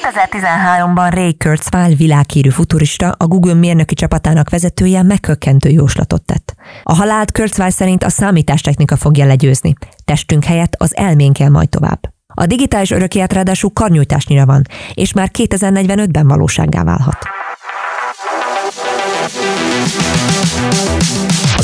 2013-ban 0.00 1.10
Ray 1.10 1.36
Kurzweil 1.36 1.96
világhírű 1.96 2.48
futurista, 2.48 3.14
a 3.18 3.26
Google 3.26 3.54
mérnöki 3.54 3.94
csapatának 3.94 4.50
vezetője 4.50 5.02
meghökkentő 5.02 5.68
jóslatot 5.68 6.22
tett. 6.22 6.54
A 6.82 6.94
halált 6.94 7.32
Kurzweil 7.32 7.70
szerint 7.70 8.04
a 8.04 8.08
számítástechnika 8.08 8.96
fogja 8.96 9.26
legyőzni. 9.26 9.74
Testünk 10.04 10.44
helyett 10.44 10.74
az 10.78 10.96
elmén 10.96 11.32
kell 11.32 11.48
majd 11.48 11.68
tovább. 11.68 12.00
A 12.34 12.46
digitális 12.46 12.90
örökélet 12.90 13.32
ráadásul 13.32 13.70
karnyújtásnyira 13.72 14.46
van, 14.46 14.62
és 14.94 15.12
már 15.12 15.30
2045-ben 15.38 16.28
valósággá 16.28 16.84
válhat. 16.84 17.18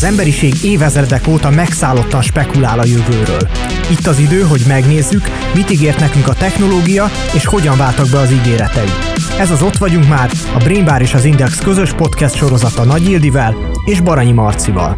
Az 0.00 0.06
emberiség 0.06 0.54
évezredek 0.62 1.26
óta 1.28 1.50
megszállottan 1.50 2.22
spekulál 2.22 2.78
a 2.78 2.84
jövőről. 2.84 3.48
Itt 3.90 4.06
az 4.06 4.18
idő, 4.18 4.42
hogy 4.42 4.64
megnézzük, 4.68 5.22
mit 5.54 5.70
ígért 5.70 5.98
nekünk 5.98 6.28
a 6.28 6.34
technológia, 6.34 7.06
és 7.34 7.46
hogyan 7.46 7.76
váltak 7.76 8.08
be 8.10 8.18
az 8.18 8.32
ígéretei. 8.32 8.88
Ez 9.38 9.50
az 9.50 9.62
Ott 9.62 9.76
vagyunk 9.76 10.08
már, 10.08 10.30
a 10.54 10.58
Brain 10.58 10.84
Bar 10.84 11.00
és 11.00 11.14
az 11.14 11.24
Index 11.24 11.58
közös 11.58 11.92
podcast 11.92 12.34
sorozata 12.34 12.84
Nagy 12.84 13.10
Ildivel 13.10 13.54
és 13.84 14.00
Baranyi 14.00 14.32
Marcival. 14.32 14.96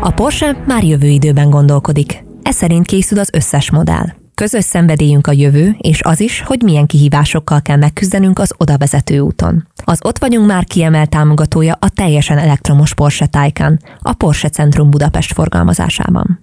A 0.00 0.10
Porsche 0.10 0.64
már 0.66 0.84
jövő 0.84 1.06
időben 1.06 1.50
gondolkodik. 1.50 2.24
Ez 2.42 2.54
szerint 2.54 2.86
készül 2.86 3.18
az 3.18 3.28
összes 3.32 3.70
modell. 3.70 4.06
Közös 4.40 4.64
szenvedélyünk 4.64 5.26
a 5.26 5.32
jövő, 5.32 5.76
és 5.78 6.02
az 6.02 6.20
is, 6.20 6.40
hogy 6.40 6.62
milyen 6.62 6.86
kihívásokkal 6.86 7.62
kell 7.62 7.76
megküzdenünk 7.76 8.38
az 8.38 8.54
oda 8.56 8.76
vezető 8.76 9.18
úton. 9.18 9.68
Az 9.84 9.98
Ott 10.02 10.18
vagyunk 10.18 10.46
már 10.46 10.64
kiemelt 10.64 11.10
támogatója 11.10 11.76
a 11.80 11.88
teljesen 11.88 12.38
elektromos 12.38 12.94
Porsche 12.94 13.26
Taycan, 13.26 13.78
a 13.98 14.12
Porsche 14.12 14.48
Centrum 14.48 14.90
Budapest 14.90 15.32
forgalmazásában. 15.32 16.40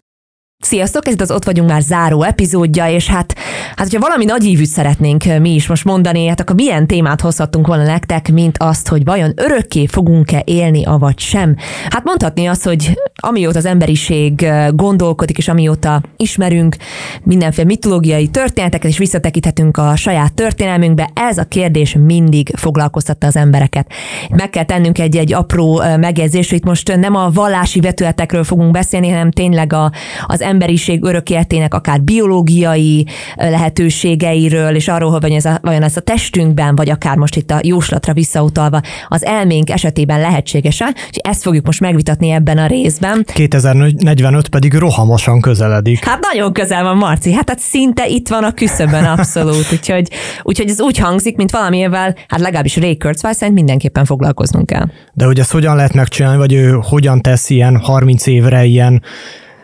Sziasztok, 0.60 1.08
ez 1.08 1.14
itt 1.14 1.22
az 1.22 1.32
Ott 1.32 1.46
vagyunk 1.46 1.70
már 1.70 1.82
záró 1.82 2.24
epizódja, 2.24 2.90
és 2.90 3.08
hát, 3.08 3.36
hát 3.68 3.80
hogyha 3.80 4.00
valami 4.00 4.26
nagy 4.26 4.44
ívűt 4.44 4.68
szeretnénk 4.68 5.24
mi 5.40 5.54
is 5.54 5.68
most 5.68 5.86
mondani, 5.86 6.28
hát 6.28 6.40
akkor 6.40 6.56
milyen 6.56 6.88
témát 6.88 7.22
hozhattunk 7.22 7.68
volna 7.68 7.84
nektek, 7.84 8.31
mint 8.31 8.58
azt, 8.58 8.88
hogy 8.88 9.04
vajon 9.04 9.31
örökké 9.36 9.86
fogunk-e 9.86 10.42
élni, 10.46 10.86
avagy 10.86 11.20
sem. 11.20 11.56
Hát 11.90 12.04
mondhatni 12.04 12.46
azt, 12.46 12.64
hogy 12.64 13.00
amióta 13.16 13.58
az 13.58 13.66
emberiség 13.66 14.48
gondolkodik, 14.73 15.38
és 15.38 15.48
amióta 15.48 16.02
ismerünk 16.16 16.76
mindenféle 17.24 17.68
mitológiai 17.68 18.28
történeteket, 18.28 18.90
és 18.90 18.98
visszatekinthetünk 18.98 19.78
a 19.78 19.96
saját 19.96 20.34
történelmünkbe, 20.34 21.09
ez 21.14 21.38
a 21.38 21.44
kérdés 21.44 21.96
mindig 22.00 22.52
foglalkoztatta 22.56 23.28
az 23.28 23.36
embereket. 23.36 23.92
Meg 24.30 24.50
kell 24.50 24.66
tennünk 24.66 25.00
egy-egy 25.00 25.34
apró 25.34 25.81
megjegyzést, 26.00 26.50
hogy 26.50 26.58
itt 26.58 26.66
most 26.66 26.96
nem 26.96 27.16
a 27.16 27.30
vallási 27.30 27.80
vetületekről 27.80 28.44
fogunk 28.44 28.72
beszélni, 28.72 29.09
hanem 29.09 29.31
tényleg 29.31 29.74
a, 29.74 29.92
az 30.26 30.46
emberiség 30.48 31.03
örök 31.03 31.30
életének 31.30 31.73
akár 31.73 32.02
biológiai 32.02 33.06
lehetőségeiről, 33.36 34.76
és 34.76 34.88
arról, 34.88 35.12
hogy 35.12 35.31
ez 35.31 35.45
a, 35.45 35.59
vajon 35.62 35.84
ez 35.84 35.98
a 35.98 36.02
testünkben, 36.02 36.76
vagy 36.76 36.90
akár 36.90 37.17
most 37.17 37.36
itt 37.36 37.52
a 37.52 37.59
jóslatra 37.64 38.14
visszautalva, 38.14 38.81
az 39.08 39.25
elménk 39.25 39.70
esetében 39.70 40.20
lehetséges 40.20 40.81
és 41.09 41.18
ezt 41.22 41.42
fogjuk 41.42 41.66
most 41.66 41.80
megvitatni 41.80 42.30
ebben 42.30 42.58
a 42.58 42.68
részben. 42.68 43.25
2045 43.34 44.48
pedig 44.48 44.73
rohamosan 44.73 45.42
közeledik. 45.42 46.06
Hát 46.06 46.20
nagyon 46.34 46.53
közel 46.53 46.84
van, 46.84 46.98
Marci, 46.98 47.34
hát, 47.34 47.50
hát 47.50 47.59
szinte 47.59 48.08
itt 48.08 48.28
van 48.28 48.44
a 48.44 48.52
küszöbön 48.52 49.03
abszolút, 49.03 49.72
úgyhogy, 49.72 50.09
úgyhogy 50.44 50.70
ez 50.70 50.81
úgy 50.81 50.98
hangzik, 50.98 51.36
mint 51.36 51.52
valamivel, 51.52 52.16
hát 52.28 52.40
legalábbis 52.40 52.78
Ray 52.78 52.98
Kurzweil 52.98 53.34
szerint 53.34 53.56
mindenképpen 53.56 54.06
foglalkoznunk 54.06 54.66
kell. 54.66 54.86
De 55.14 55.25
hogy 55.25 55.40
ezt 55.40 55.52
hogyan 55.52 55.75
lehet 55.75 55.94
megcsinálni, 55.94 56.38
vagy 56.38 56.53
ő 56.53 56.80
hogyan 56.81 57.22
tesz 57.22 57.50
ilyen 57.50 57.78
30 57.78 58.28
évre 58.28 58.66
ilyen 58.66 59.02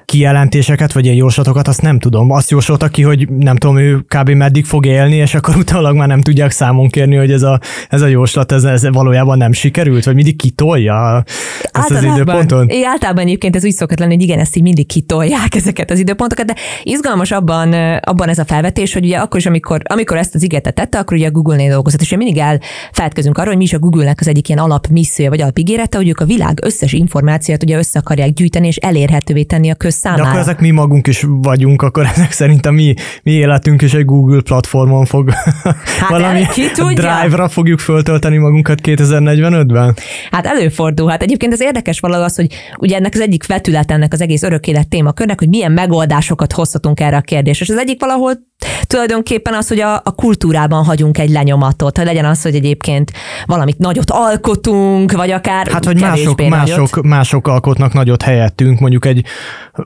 kijelentéseket, 0.05 0.93
vagy 0.93 1.05
ilyen 1.05 1.17
jóslatokat, 1.17 1.67
azt 1.67 1.81
nem 1.81 1.99
tudom. 1.99 2.31
Azt 2.31 2.49
jósolta 2.49 2.87
ki, 2.87 3.01
hogy 3.01 3.29
nem 3.29 3.55
tudom, 3.55 3.77
ő 3.77 4.05
kb. 4.07 4.29
meddig 4.29 4.65
fog 4.65 4.85
élni, 4.85 5.15
és 5.15 5.33
akkor 5.33 5.55
utána 5.63 5.91
már 5.91 6.07
nem 6.07 6.21
tudják 6.21 6.51
számon 6.51 6.87
kérni, 6.87 7.15
hogy 7.15 7.31
ez 7.31 7.41
a, 7.41 7.59
ez 7.89 8.01
a 8.01 8.07
jóslat, 8.07 8.51
ez, 8.51 8.63
ez 8.63 8.89
valójában 8.89 9.37
nem 9.37 9.51
sikerült, 9.51 10.05
vagy 10.05 10.15
mindig 10.15 10.35
kitolja 10.35 11.23
ezt 11.25 11.69
általában, 11.71 12.09
az 12.09 12.15
időpontot. 12.15 12.71
É, 12.71 12.85
általában 12.85 13.23
egyébként 13.23 13.55
ez 13.55 13.65
úgy 13.65 13.71
szokott 13.71 13.99
lenni, 13.99 14.13
hogy 14.13 14.23
igen, 14.23 14.39
ezt 14.39 14.55
így 14.55 14.63
mindig 14.63 14.87
kitolják 14.87 15.55
ezeket 15.61 15.91
az 15.91 15.99
időpontokat, 15.99 16.45
de 16.45 16.55
izgalmas 16.83 17.31
abban, 17.31 17.73
abban 17.99 18.29
ez 18.29 18.37
a 18.39 18.45
felvetés, 18.45 18.93
hogy 18.93 19.05
ugye 19.05 19.17
akkor 19.17 19.39
is, 19.39 19.45
amikor, 19.45 19.81
amikor 19.83 20.17
ezt 20.17 20.35
az 20.35 20.43
ígéretet 20.43 20.75
tette, 20.75 20.97
akkor 20.97 21.17
ugye 21.17 21.27
a 21.27 21.31
Google-nél 21.31 21.71
dolgozott, 21.71 22.01
és 22.01 22.15
mindig 22.15 22.37
elfeledkezünk 22.37 23.37
arról, 23.37 23.49
hogy 23.49 23.57
mi 23.57 23.63
is 23.63 23.73
a 23.73 23.79
Google-nek 23.79 24.19
az 24.19 24.27
egyik 24.27 24.47
ilyen 24.47 24.59
alapmissziója, 24.59 25.29
vagy 25.29 25.41
alapigérete, 25.41 25.97
hogy 25.97 26.07
ők 26.07 26.19
a 26.19 26.25
világ 26.25 26.59
összes 26.63 26.93
információt 26.93 27.63
ugye 27.63 27.77
össze 27.77 27.99
akarják 27.99 28.33
gyűjteni 28.33 28.67
és 28.67 28.75
elérhetővé 28.75 29.43
tenni 29.43 29.69
a 29.69 29.75
köz 29.75 29.92
számára. 29.93 30.23
De 30.23 30.27
akkor 30.29 30.39
ezek 30.39 30.59
mi 30.59 30.71
magunk 30.71 31.07
is 31.07 31.25
vagyunk, 31.27 31.81
akkor 31.81 32.05
ezek 32.15 32.31
szerint 32.31 32.65
a 32.65 32.71
mi, 32.71 32.93
mi 33.23 33.31
életünk 33.31 33.81
is 33.81 33.93
egy 33.93 34.05
Google 34.05 34.41
platformon 34.41 35.05
fog 35.05 35.31
hát 35.99 36.09
valami 36.09 36.45
drive-ra 36.77 37.47
fogjuk 37.49 37.79
föltölteni 37.79 38.37
magunkat 38.37 38.79
2045-ben? 38.83 39.95
Hát 40.31 40.45
előfordul. 40.45 41.09
Hát 41.09 41.21
egyébként 41.21 41.53
az 41.53 41.61
érdekes 41.61 41.99
valahogy 41.99 42.25
az, 42.25 42.35
hogy 42.35 42.53
ugye 42.79 42.95
ennek 42.95 43.13
az 43.13 43.19
egyik 43.19 43.47
vetület 43.47 43.91
ennek 43.91 44.13
az 44.13 44.21
egész 44.21 44.43
örök 44.43 44.67
élet 44.67 44.87
témakörnek, 44.87 45.39
hogy 45.39 45.49
milyen 45.49 45.71
megoldásokat 45.71 46.51
hozhatunk 46.51 46.99
erre 46.99 47.17
a 47.17 47.21
kérdésre. 47.21 47.65
És 47.65 47.71
az 47.71 47.77
egyik 47.77 47.99
valahol 47.99 48.33
tulajdonképpen 48.87 49.53
az, 49.53 49.67
hogy 49.67 49.79
a, 49.79 49.93
a 49.95 50.11
kultúrában 50.15 50.83
hagyunk 50.83 51.17
egy 51.17 51.29
lenyomatot, 51.29 51.97
hogy 51.97 52.05
legyen 52.05 52.25
az, 52.25 52.41
hogy 52.41 52.55
egyébként 52.55 53.11
valamit 53.45 53.77
nagyot 53.77 54.11
alkotunk, 54.11 55.11
vagy 55.11 55.31
akár 55.31 55.67
Hát, 55.67 55.85
hogy 55.85 55.99
mások, 55.99 56.47
mások, 56.47 57.01
mások 57.01 57.47
alkotnak 57.47 57.93
nagyot 57.93 58.21
helyettünk, 58.21 58.79
mondjuk 58.79 59.05
egy 59.05 59.25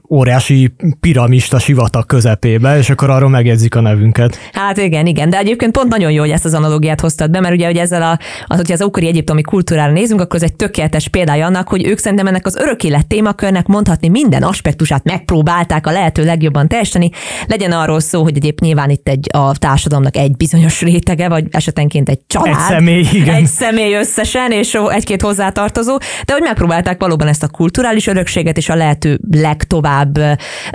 óriási 0.09 0.73
piramista 0.99 1.59
sivatag 1.59 2.05
közepébe, 2.05 2.77
és 2.77 2.89
akkor 2.89 3.09
arról 3.09 3.29
megjegyzik 3.29 3.75
a 3.75 3.81
nevünket. 3.81 4.37
Hát 4.53 4.77
igen, 4.77 5.05
igen, 5.05 5.29
de 5.29 5.37
egyébként 5.37 5.71
pont 5.71 5.89
nagyon 5.89 6.11
jó, 6.11 6.19
hogy 6.19 6.29
ezt 6.29 6.45
az 6.45 6.53
analógiát 6.53 7.01
hoztad 7.01 7.31
be, 7.31 7.39
mert 7.39 7.53
ugye 7.53 7.65
hogy 7.65 7.77
ezzel 7.77 8.01
a, 8.01 8.19
az, 8.45 8.57
hogyha 8.57 8.73
az 8.73 8.81
ókori 8.81 9.07
egyiptomi 9.07 9.41
kultúrára 9.41 9.91
nézünk, 9.91 10.21
akkor 10.21 10.35
ez 10.35 10.43
egy 10.43 10.55
tökéletes 10.55 11.07
példája 11.07 11.45
annak, 11.45 11.67
hogy 11.67 11.85
ők 11.85 11.97
szerintem 11.97 12.27
ennek 12.27 12.45
az 12.45 12.55
örök 12.55 12.83
élet 12.83 13.07
témakörnek 13.07 13.67
mondhatni 13.67 14.09
minden 14.09 14.43
aspektusát 14.43 15.03
megpróbálták 15.03 15.87
a 15.87 15.91
lehető 15.91 16.23
legjobban 16.23 16.67
teljesíteni. 16.67 17.09
Legyen 17.47 17.71
arról 17.71 17.99
szó, 17.99 18.23
hogy 18.23 18.35
egyébként 18.35 18.66
nyilván 18.67 18.89
itt 18.89 19.07
egy 19.07 19.27
a 19.33 19.57
társadalomnak 19.57 20.17
egy 20.17 20.37
bizonyos 20.37 20.81
rétege, 20.81 21.29
vagy 21.29 21.45
esetenként 21.51 22.09
egy 22.09 22.19
család. 22.27 22.47
Egy 22.47 22.61
személy, 22.67 23.05
igen. 23.13 23.35
Egy 23.35 23.45
személy 23.45 23.93
összesen, 23.95 24.51
és 24.51 24.77
egy-két 24.89 25.21
hozzátartozó, 25.21 25.97
de 26.25 26.33
hogy 26.33 26.41
megpróbálták 26.41 26.99
valóban 26.99 27.27
ezt 27.27 27.43
a 27.43 27.47
kulturális 27.47 28.07
örökséget 28.07 28.57
és 28.57 28.69
a 28.69 28.75
lehető 28.75 29.19
legtovább 29.31 30.19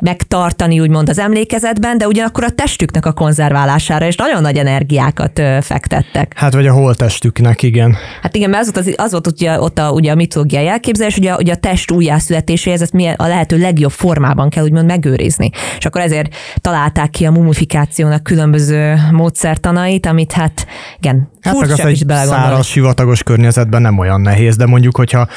megtartani, 0.02 0.80
úgymond 0.80 1.08
az 1.08 1.18
emlékezetben, 1.18 1.98
de 1.98 2.06
ugyanakkor 2.06 2.44
a 2.44 2.50
testüknek 2.50 3.06
a 3.06 3.12
konzerválására 3.12 4.06
is 4.06 4.16
nagyon 4.16 4.42
nagy 4.42 4.56
energiákat 4.56 5.40
fektettek. 5.60 6.32
Hát 6.36 6.52
vagy 6.52 6.66
a 6.66 6.72
holtestüknek, 6.72 7.62
igen. 7.62 7.96
Hát 8.22 8.34
igen, 8.34 8.50
mert 8.50 8.62
az 8.62 8.72
volt, 8.72 8.86
az, 8.86 9.04
az 9.04 9.10
volt 9.10 9.26
ugye, 9.26 9.60
ott 9.60 9.78
a, 9.78 9.90
ugye 9.90 10.12
a 10.12 10.14
mitológiai 10.14 10.66
elképzelés, 10.66 11.14
hogy 11.14 11.26
a, 11.26 11.36
ugye 11.36 11.52
a 11.52 11.56
test 11.56 11.90
újjászületéséhez 11.90 12.82
ezt 12.82 12.92
milyen, 12.92 13.14
a 13.14 13.26
lehető 13.26 13.58
legjobb 13.58 13.90
formában 13.90 14.48
kell 14.48 14.64
úgymond 14.64 14.86
megőrizni. 14.86 15.50
És 15.78 15.86
akkor 15.86 16.00
ezért 16.00 16.34
találták 16.60 17.10
ki 17.10 17.24
a 17.24 17.30
mumifikációt 17.30 17.81
kommunikációnak 17.82 18.22
különböző 18.22 18.94
módszertanait, 19.10 20.06
amit 20.06 20.32
hát 20.32 20.66
igen, 20.98 21.28
hát 21.40 21.60
meg 21.60 21.70
az 21.70 21.80
egy 21.80 22.04
száraz, 22.08 22.66
sivatagos 22.66 23.22
környezetben 23.22 23.82
nem 23.82 23.98
olyan 23.98 24.20
nehéz, 24.20 24.56
de 24.56 24.66
mondjuk, 24.66 24.96
hogyha 24.96 25.28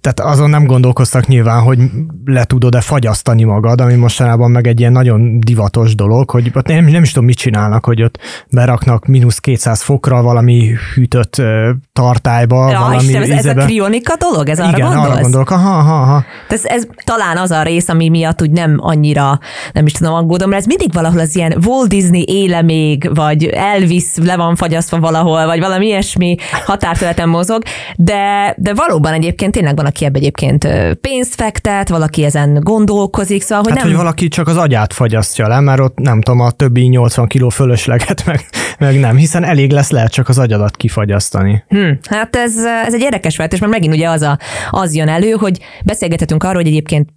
tehát 0.00 0.20
azon 0.20 0.50
nem 0.50 0.64
gondolkoztak 0.64 1.26
nyilván, 1.26 1.62
hogy 1.62 1.78
le 2.24 2.44
tudod-e 2.44 2.80
fagyasztani 2.80 3.44
magad, 3.44 3.80
ami 3.80 3.94
mostanában 3.94 4.50
meg 4.50 4.66
egy 4.66 4.80
ilyen 4.80 4.92
nagyon 4.92 5.40
divatos 5.40 5.94
dolog, 5.94 6.30
hogy 6.30 6.50
ott 6.54 6.66
nem, 6.66 6.84
nem 6.84 7.02
is 7.02 7.12
tudom, 7.12 7.24
mit 7.24 7.36
csinálnak, 7.36 7.84
hogy 7.84 8.02
ott 8.02 8.18
beraknak 8.50 9.06
mínusz 9.06 9.38
200 9.38 9.82
fokra 9.82 10.22
valami 10.22 10.72
hűtött 10.94 11.42
tartályba, 11.92 12.70
ja, 12.70 12.78
valami 12.78 12.96
Isten, 12.96 13.22
ez, 13.22 13.30
ez 13.30 13.46
a 13.46 13.54
krionika 13.54 14.14
dolog? 14.16 14.48
Ez 14.48 14.58
Igen, 14.58 14.70
arra 14.72 14.84
gondolsz? 14.84 15.10
arra 15.10 15.20
gondolok. 15.20 15.50
Aha, 15.50 15.78
aha, 15.78 16.00
aha. 16.00 16.24
Ez, 16.48 16.64
ez, 16.64 16.86
talán 17.04 17.36
az 17.36 17.50
a 17.50 17.62
rész, 17.62 17.88
ami 17.88 18.08
miatt 18.08 18.42
úgy 18.42 18.50
nem 18.50 18.76
annyira, 18.80 19.38
nem 19.72 19.86
is 19.86 19.92
tudom, 19.92 20.14
aggódom, 20.14 20.48
mert 20.48 20.60
ez 20.60 20.66
mindig 20.66 20.92
valahol 20.92 21.20
az 21.20 21.36
ilyen 21.36 21.58
Walt 21.66 21.88
Disney 21.88 22.24
éle 22.28 22.62
még, 22.62 23.10
vagy 23.14 23.44
Elvis 23.44 24.04
le 24.22 24.36
van 24.36 24.56
fagyasztva 24.56 24.98
valahol, 24.98 25.46
vagy 25.46 25.60
valami 25.60 25.86
ilyesmi 25.86 26.36
határterületen 26.64 27.28
mozog, 27.28 27.62
de, 27.96 28.54
de 28.58 28.74
valóban 28.74 29.12
egyébként 29.12 29.52
tényleg 29.52 29.75
van, 29.76 29.86
aki 29.86 30.04
ebbe 30.04 30.18
egyébként 30.18 30.68
pénzt 31.00 31.34
fektet, 31.34 31.88
valaki 31.88 32.24
ezen 32.24 32.60
gondolkozik, 32.62 33.42
szóval, 33.42 33.64
hogy 33.64 33.72
hát, 33.72 33.78
nem... 33.78 33.88
hogy 33.88 33.96
valaki 33.96 34.28
csak 34.28 34.48
az 34.48 34.56
agyát 34.56 34.92
fagyasztja 34.92 35.48
le, 35.48 35.60
mert 35.60 35.80
ott 35.80 35.98
nem 35.98 36.20
tudom, 36.20 36.40
a 36.40 36.50
többi 36.50 36.86
80 36.86 37.26
kiló 37.26 37.48
fölösleget 37.48 38.26
meg, 38.26 38.40
meg 38.78 39.00
nem, 39.00 39.16
hiszen 39.16 39.44
elég 39.44 39.70
lesz 39.70 39.90
lehet 39.90 40.12
csak 40.12 40.28
az 40.28 40.38
agyadat 40.38 40.76
kifagyasztani. 40.76 41.64
Hmm, 41.68 41.98
hát 42.08 42.36
ez, 42.36 42.56
ez 42.86 42.94
egy 42.94 43.00
érdekes 43.00 43.36
vetés, 43.36 43.58
mert 43.58 43.72
megint 43.72 43.94
ugye 43.94 44.08
az, 44.08 44.22
a, 44.22 44.38
az 44.70 44.94
jön 44.94 45.08
elő, 45.08 45.30
hogy 45.30 45.58
beszélgethetünk 45.84 46.42
arról, 46.42 46.62
hogy 46.62 46.66
egyébként 46.66 47.08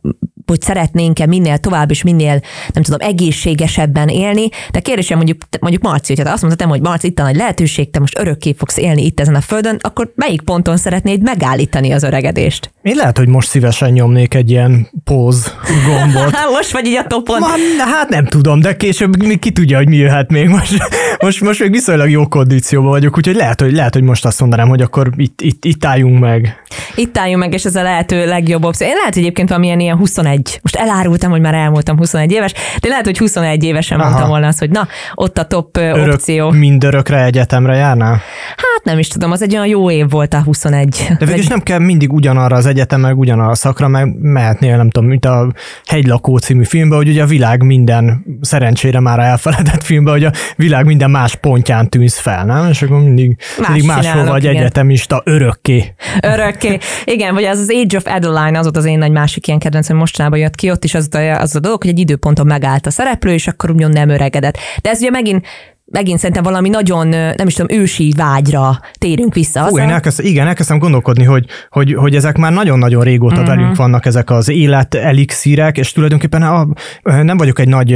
hogy 0.45 0.62
szeretnénk-e 0.62 1.25
minél 1.25 1.57
tovább 1.57 1.89
és 1.89 2.03
minél, 2.03 2.41
nem 2.74 2.83
tudom, 2.83 3.00
egészségesebben 3.01 4.07
élni. 4.07 4.50
De 4.71 4.80
kérdésem 4.80 5.18
mondjuk, 5.18 5.41
mondjuk 5.59 5.83
Marci, 5.83 6.15
hogyha 6.15 6.33
azt 6.33 6.41
mondhatom, 6.41 6.71
hogy 6.71 6.81
Marci, 6.81 7.07
itt 7.07 7.19
a 7.19 7.24
nagy 7.24 7.36
lehetőség, 7.36 7.91
te 7.91 8.00
most 8.00 8.19
örökké 8.19 8.56
fogsz 8.57 8.77
élni 8.77 9.06
itt 9.06 9.19
ezen 9.19 9.36
a 9.36 9.41
földön, 9.41 9.77
akkor 9.81 10.12
melyik 10.15 10.41
ponton 10.41 10.77
szeretnéd 10.77 11.21
megállítani 11.21 11.91
az 11.91 12.03
öregedést? 12.03 12.71
Én 12.81 12.95
lehet, 12.95 13.18
hogy 13.18 13.27
most 13.27 13.50
szívesen 13.50 13.91
nyomnék 13.91 14.33
egy 14.33 14.50
ilyen 14.50 14.89
póz 15.03 15.53
gombot. 15.86 16.38
most 16.57 16.71
vagy 16.71 16.86
így 16.86 16.95
a 16.95 17.07
topon. 17.07 17.39
Man, 17.39 17.59
hát 17.77 18.09
nem 18.09 18.25
tudom, 18.25 18.59
de 18.59 18.75
később 18.75 19.15
ki 19.39 19.51
tudja, 19.51 19.77
hogy 19.77 19.88
mi 19.88 19.95
jöhet 19.95 20.31
még 20.31 20.47
most. 20.47 20.77
Most, 21.21 21.42
most 21.42 21.60
még 21.60 21.71
viszonylag 21.71 22.10
jó 22.10 22.27
kondícióban 22.27 22.89
vagyok, 22.89 23.18
úgyhogy 23.18 23.36
lehet, 23.36 23.62
hogy, 23.62 23.74
lehet, 23.74 23.94
hogy 23.94 24.04
most 24.04 24.25
azt 24.25 24.39
mondanám, 24.39 24.68
hogy 24.68 24.81
akkor 24.81 25.10
itt, 25.16 25.42
itt, 25.42 25.66
itt 25.66 25.86
álljunk 25.86 26.19
meg. 26.19 26.63
Itt 26.95 27.18
álljunk 27.18 27.39
meg, 27.44 27.54
és 27.54 27.66
ez 27.66 27.75
a 27.75 27.81
lehető 27.81 28.25
legjobb 28.25 28.63
opció. 28.63 28.88
Én 28.88 28.94
lehet, 28.94 29.13
hogy 29.13 29.21
egyébként 29.24 29.50
valamilyen 29.50 29.80
ilyen 29.80 29.98
21. 29.98 30.60
Most 30.62 30.75
elárultam, 30.75 31.31
hogy 31.31 31.42
már 31.42 31.54
elmúltam 31.54 31.98
21 31.98 32.31
éves, 32.31 32.54
de 32.80 32.88
lehet, 32.88 33.06
hogy 33.06 33.18
21 33.18 33.63
évesen 33.63 34.00
Aha. 34.00 34.10
mondtam 34.10 34.30
volna 34.30 34.48
azt, 34.48 34.60
hogy 34.60 34.69
na, 34.69 34.88
ott 35.16 35.38
a 35.38 35.44
top 35.44 35.77
Örök, 35.77 36.13
opció. 36.13 36.50
Mindörökre 36.50 37.24
egyetemre 37.24 37.75
járnál? 37.75 38.22
Hát 38.56 38.83
nem 38.83 39.00
is 39.00 39.07
tudom, 39.07 39.31
az 39.31 39.42
egy 39.42 39.54
olyan 39.54 39.68
jó 39.68 39.92
év 39.92 40.10
volt 40.10 40.33
a 40.33 40.42
21. 40.42 41.07
De 41.19 41.25
végülis 41.25 41.48
nem 41.48 41.60
kell 41.60 41.80
mindig 41.80 42.13
ugyanarra 42.13 42.56
az 42.56 42.65
egyetem, 42.65 43.00
meg 43.00 43.18
ugyanarra 43.18 43.51
a 43.51 43.56
szakra, 43.56 43.88
meg 43.88 44.15
mehetnél, 44.19 44.77
nem 44.77 44.89
tudom, 44.89 45.10
mint 45.10 45.25
a 45.25 45.51
Hegylakó 45.86 46.38
című 46.38 46.63
filmben, 46.63 46.98
hogy 46.98 47.10
ugye 47.10 47.24
a 47.24 47.25
világ 47.25 47.63
minden, 47.63 48.25
szerencsére 48.42 49.00
már 49.00 49.19
elfeledett 49.19 49.83
filmben, 49.83 50.13
hogy 50.13 50.24
a 50.24 50.31
világ 50.56 50.86
minden 50.86 51.08
más 51.09 51.35
pontján 51.35 51.89
tűnsz 51.89 52.19
fel, 52.19 52.45
nem? 52.45 52.69
És 52.69 52.81
akkor 52.81 53.00
mindig, 53.03 53.38
más 53.57 53.67
mindig 53.67 53.88
máshol 53.88 54.25
vagy 54.25 54.44
igen. 54.44 54.56
egyetemista 54.56 55.21
örökké. 55.25 55.94
Örökké. 56.21 56.77
Igen, 57.06 57.33
vagy 57.33 57.44
az 57.44 57.59
az 57.59 57.71
Age 57.71 57.97
of 57.97 58.06
Adeline, 58.06 58.57
az 58.57 58.63
volt 58.63 58.77
az 58.77 58.85
én 58.85 58.97
nagy 58.97 59.11
másik 59.11 59.47
ilyen 59.47 59.59
kedvencem, 59.59 59.97
mostanában 59.97 60.39
jött 60.39 60.56
ki, 60.56 60.71
ott 60.71 60.83
is 60.83 60.94
az, 60.94 61.09
az 61.38 61.56
a 61.56 61.59
dolog, 61.59 61.81
hogy 61.81 61.91
egy 61.91 62.00
időponton 62.00 62.45
megállt 62.45 62.85
a 62.85 62.91
szereplő, 62.91 63.33
és 63.33 63.47
akkor 63.47 63.71
úgymond 63.71 63.94
nem 63.94 64.09
öregedett. 64.09 64.57
De 64.81 64.89
ez 64.89 65.00
ugye 65.00 65.09
megint 65.09 65.45
megint 65.91 66.19
szerintem 66.19 66.44
valami 66.44 66.69
nagyon, 66.69 67.07
nem 67.07 67.47
is 67.47 67.53
tudom, 67.53 67.77
ősi 67.80 68.13
vágyra 68.18 68.80
térünk 68.97 69.33
vissza. 69.33 69.68
Hú, 69.68 69.80
én 69.80 69.89
elkezd, 69.89 70.25
igen, 70.25 70.47
elkezdtem 70.47 70.77
gondolkodni, 70.77 71.24
hogy, 71.24 71.45
hogy, 71.69 71.94
hogy 71.94 72.15
ezek 72.15 72.38
már 72.38 72.53
nagyon-nagyon 72.53 73.03
régóta 73.03 73.41
uh-huh. 73.41 73.56
velünk 73.56 73.75
vannak 73.75 74.06
ezek 74.06 74.30
az 74.30 74.50
élet 74.50 74.95
elixírek, 74.95 75.77
és 75.77 75.91
tulajdonképpen 75.91 76.41
a, 76.41 76.68
nem 77.03 77.38
vagyok 77.38 77.59
egy 77.59 77.68
nagy 77.68 77.95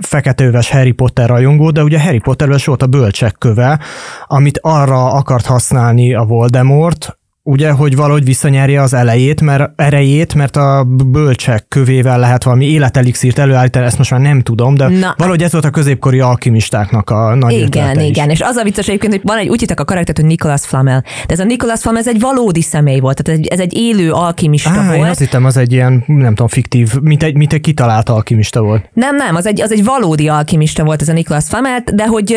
feketeöves 0.00 0.70
Harry 0.70 0.92
Potter 0.92 1.28
rajongó, 1.28 1.70
de 1.70 1.82
ugye 1.82 2.00
Harry 2.00 2.18
Potter 2.18 2.48
volt 2.64 2.82
a 2.82 2.86
bölcsek 2.86 3.34
köve, 3.38 3.80
amit 4.26 4.58
arra 4.62 5.12
akart 5.12 5.46
használni 5.46 6.14
a 6.14 6.24
Voldemort, 6.24 7.18
ugye, 7.48 7.70
hogy 7.70 7.96
valahogy 7.96 8.24
visszanyerje 8.24 8.82
az 8.82 8.94
elejét, 8.94 9.40
mert 9.40 9.70
erejét, 9.76 10.34
mert 10.34 10.56
a 10.56 10.86
bölcsek 11.06 11.64
kövével 11.68 12.18
lehet 12.18 12.44
valami 12.44 12.70
életelixírt 12.70 13.38
előállítani, 13.38 13.84
ezt 13.84 13.98
most 13.98 14.10
már 14.10 14.20
nem 14.20 14.40
tudom, 14.40 14.74
de 14.74 14.88
Na. 14.88 15.14
valahogy 15.16 15.42
ez 15.42 15.52
volt 15.52 15.64
a 15.64 15.70
középkori 15.70 16.20
alkimistáknak 16.20 17.10
a 17.10 17.34
nagy 17.34 17.52
Igen, 17.52 18.00
igen, 18.00 18.30
is. 18.30 18.40
és 18.40 18.46
az 18.46 18.56
a 18.56 18.62
vicces 18.62 18.88
egyébként, 18.88 19.12
hogy 19.12 19.22
van 19.24 19.38
egy, 19.38 19.48
úgy 19.48 19.72
a 19.76 19.84
karaktert, 19.84 20.18
hogy 20.18 20.26
Nicholas 20.26 20.66
Flamel, 20.66 21.04
de 21.26 21.32
ez 21.32 21.40
a 21.40 21.44
Nicholas 21.44 21.80
Flamel, 21.80 22.00
ez 22.00 22.08
egy 22.08 22.20
valódi 22.20 22.62
személy 22.62 23.00
volt, 23.00 23.22
tehát 23.22 23.46
ez 23.46 23.60
egy 23.60 23.76
élő 23.76 24.12
alkimista 24.12 24.70
Á, 24.70 24.86
volt. 24.86 24.98
Én 24.98 25.04
azt 25.04 25.18
hittem, 25.18 25.44
az 25.44 25.56
egy 25.56 25.72
ilyen, 25.72 26.04
nem 26.06 26.28
tudom, 26.28 26.48
fiktív, 26.48 26.94
mint 27.00 27.22
egy, 27.22 27.36
mint 27.36 27.52
egy 27.52 27.60
kitalált 27.60 28.08
alkimista 28.08 28.62
volt. 28.62 28.90
Nem, 28.92 29.16
nem, 29.16 29.34
az 29.34 29.46
egy, 29.46 29.60
az 29.60 29.72
egy 29.72 29.84
valódi 29.84 30.28
alkimista 30.28 30.84
volt 30.84 31.02
ez 31.02 31.08
a 31.08 31.12
Nicholas 31.12 31.44
Flamel, 31.44 31.82
de 31.92 32.06
hogy 32.06 32.36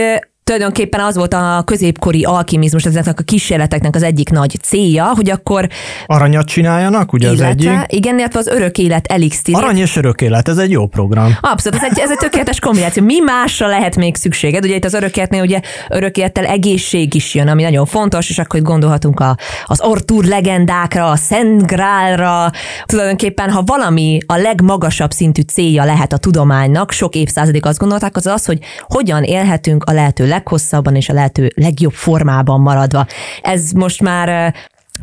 tulajdonképpen 0.51 0.99
az 0.99 1.15
volt 1.15 1.33
a 1.33 1.61
középkori 1.65 2.23
alkimizmus, 2.23 2.85
ezeknek 2.85 3.19
a 3.19 3.23
kísérleteknek 3.23 3.95
az 3.95 4.03
egyik 4.03 4.29
nagy 4.29 4.57
célja, 4.61 5.11
hogy 5.15 5.29
akkor... 5.29 5.67
Aranyat 6.05 6.45
csináljanak, 6.45 7.13
ugye 7.13 7.27
illetve, 7.27 7.45
az 7.45 7.51
egyik? 7.51 7.71
Igen, 7.87 8.17
illetve 8.17 8.39
az 8.39 8.47
örök 8.47 8.77
élet 8.77 9.07
elixtír. 9.07 9.55
Arany 9.55 9.77
és 9.77 9.95
örök 9.95 10.21
élet, 10.21 10.47
ez 10.47 10.57
egy 10.57 10.71
jó 10.71 10.87
program. 10.87 11.37
Abszolút, 11.41 11.79
ez 11.81 11.91
egy, 11.91 11.99
ez 11.99 12.09
egy 12.09 12.17
tökéletes 12.17 12.59
kombináció. 12.59 13.03
Mi 13.03 13.19
másra 13.19 13.67
lehet 13.67 13.95
még 13.95 14.15
szükséged? 14.15 14.65
Ugye 14.65 14.75
itt 14.75 14.85
az 14.85 14.93
örök 14.93 15.17
életnél 15.17 15.41
ugye 15.41 15.59
örök 15.89 16.17
élettel 16.17 16.45
egészség 16.45 17.13
is 17.13 17.33
jön, 17.33 17.47
ami 17.47 17.63
nagyon 17.63 17.85
fontos, 17.85 18.29
és 18.29 18.39
akkor 18.39 18.59
itt 18.59 18.65
gondolhatunk 18.65 19.19
a, 19.19 19.37
az 19.65 19.79
Artur 19.79 20.23
legendákra, 20.23 21.09
a 21.09 21.15
Szent 21.15 21.67
Grálra. 21.67 22.51
Tulajdonképpen, 22.85 23.51
ha 23.51 23.63
valami 23.65 24.17
a 24.25 24.35
legmagasabb 24.35 25.11
szintű 25.11 25.41
célja 25.41 25.83
lehet 25.83 26.13
a 26.13 26.17
tudománynak, 26.17 26.91
sok 26.91 27.15
évszázadig 27.15 27.65
azt 27.65 27.79
gondolták, 27.79 28.15
az 28.15 28.25
az, 28.25 28.45
hogy 28.45 28.59
hogyan 28.87 29.23
élhetünk 29.23 29.83
a 29.83 29.91
lehető 29.91 30.27
leghosszabban 30.41 30.95
és 30.95 31.09
a 31.09 31.13
lehető 31.13 31.51
legjobb 31.55 31.93
formában 31.93 32.61
maradva. 32.61 33.05
Ez 33.41 33.71
most 33.71 34.01
már 34.01 34.53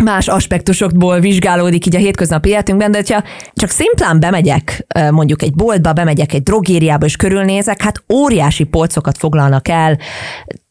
más 0.03 0.29
aspektusokból 0.29 1.21
vizsgálódik 1.21 1.87
így 1.87 1.97
a 1.97 1.99
hétköznapi 1.99 2.49
életünkben, 2.49 2.91
de 2.91 2.97
hogyha 2.97 3.23
csak 3.53 3.71
szimplán 3.71 4.21
bemegyek 4.21 4.87
mondjuk 5.11 5.43
egy 5.43 5.55
boltba, 5.55 5.93
bemegyek 5.93 6.33
egy 6.33 6.43
drogériába 6.43 7.07
és 7.07 7.17
körülnézek, 7.17 7.83
hát 7.83 8.03
óriási 8.13 8.65
polcokat 8.65 9.19
foglalnak 9.19 9.69
el, 9.69 9.99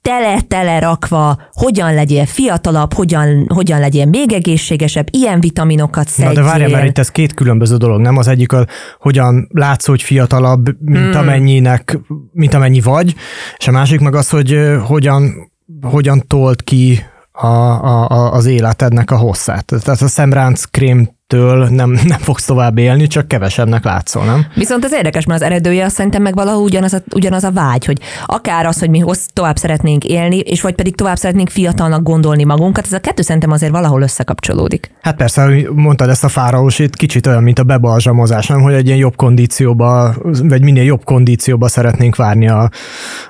tele-tele 0.08 0.80
rakva, 0.80 1.38
hogyan 1.52 1.94
legyél 1.94 2.26
fiatalabb, 2.26 2.94
hogyan, 2.94 3.46
hogyan 3.54 3.80
legyél 3.80 4.06
még 4.06 4.34
egészségesebb, 4.34 5.08
ilyen 5.12 5.40
vitaminokat 5.40 6.08
szedjél. 6.08 6.28
Na 6.28 6.34
de 6.34 6.42
várjál, 6.42 6.70
mert 6.70 6.86
itt 6.86 6.98
ez 6.98 7.12
két 7.12 7.34
különböző 7.34 7.78
dolog, 7.78 8.02
nem? 8.02 8.18
Az 8.18 8.28
egyik, 8.28 8.52
a, 8.52 8.66
hogyan 9.00 9.48
látsz, 9.52 9.86
hogy 9.88 10.02
fiatalabb, 10.02 10.70
mint 10.80 11.06
hmm. 11.06 11.20
amennyinek, 11.20 12.00
mint 12.32 12.54
amennyi 12.54 12.82
vagy, 12.82 13.16
és 13.58 13.68
a 13.68 13.72
másik 13.72 14.00
meg 14.00 14.16
az, 14.16 14.30
hogy 14.30 14.58
hogyan, 14.86 15.52
hogyan 15.82 16.24
tolt 16.28 16.64
ki 16.64 17.06
a, 17.32 17.48
a, 17.48 18.34
az 18.34 18.46
életednek 18.46 19.12
a 19.12 19.18
hosszát. 19.18 19.66
Tehát 19.66 20.02
a 20.02 20.08
szemránc 20.08 20.64
krém 20.64 21.17
től 21.28 21.68
nem, 21.68 21.90
nem 22.14 22.20
fogsz 22.20 22.46
tovább 22.46 22.78
élni, 22.78 23.08
csak 23.08 23.28
kevesebbnek 23.28 23.84
látszol, 23.84 24.26
nem? 24.26 24.46
Viszont 24.56 24.84
az 24.84 24.94
érdekes, 24.94 25.26
mert 25.26 25.42
az 25.42 25.48
eredője 25.48 25.86
azt 25.86 25.96
szerintem 25.96 26.22
meg 26.22 26.36
valahogy 26.36 26.64
ugyanaz 26.64 26.94
a, 26.94 27.02
ugyanaz 27.14 27.44
a 27.44 27.52
vágy, 27.52 27.86
hogy 27.86 27.98
akár 28.26 28.66
az, 28.66 28.80
hogy 28.80 28.90
mi 28.90 29.00
hossz, 29.00 29.26
tovább 29.34 29.56
szeretnénk 29.56 30.04
élni, 30.04 30.38
és 30.38 30.62
vagy 30.62 30.76
pedig 30.76 30.96
tovább 30.96 31.16
szeretnénk 31.16 31.50
fiatalnak 31.50 32.04
gondolni 32.04 32.44
magunkat, 32.44 32.86
ez 32.86 32.94
a 32.94 33.00
kettő 33.00 33.22
szerintem 33.22 33.52
azért 33.52 33.72
valahol 33.72 34.02
összekapcsolódik. 34.02 34.92
Hát 35.02 35.16
persze, 35.16 35.44
hogy 35.44 35.70
mondtad 35.74 36.10
ezt 36.10 36.24
a 36.24 36.28
fáraósít, 36.28 36.96
kicsit 36.96 37.28
olyan, 37.28 37.44
mint 37.44 37.60
a 37.60 37.64
bebalzsamozás, 37.64 38.48
nem? 38.48 38.62
Hogy 38.62 38.74
egy 38.74 38.86
ilyen 38.86 38.98
jobb 38.98 39.16
kondícióba, 39.16 40.16
vagy 40.44 40.64
minél 40.64 40.84
jobb 40.84 41.04
kondícióba 41.04 41.68
szeretnénk 41.68 42.16
várni 42.16 42.48
a, 42.50 42.70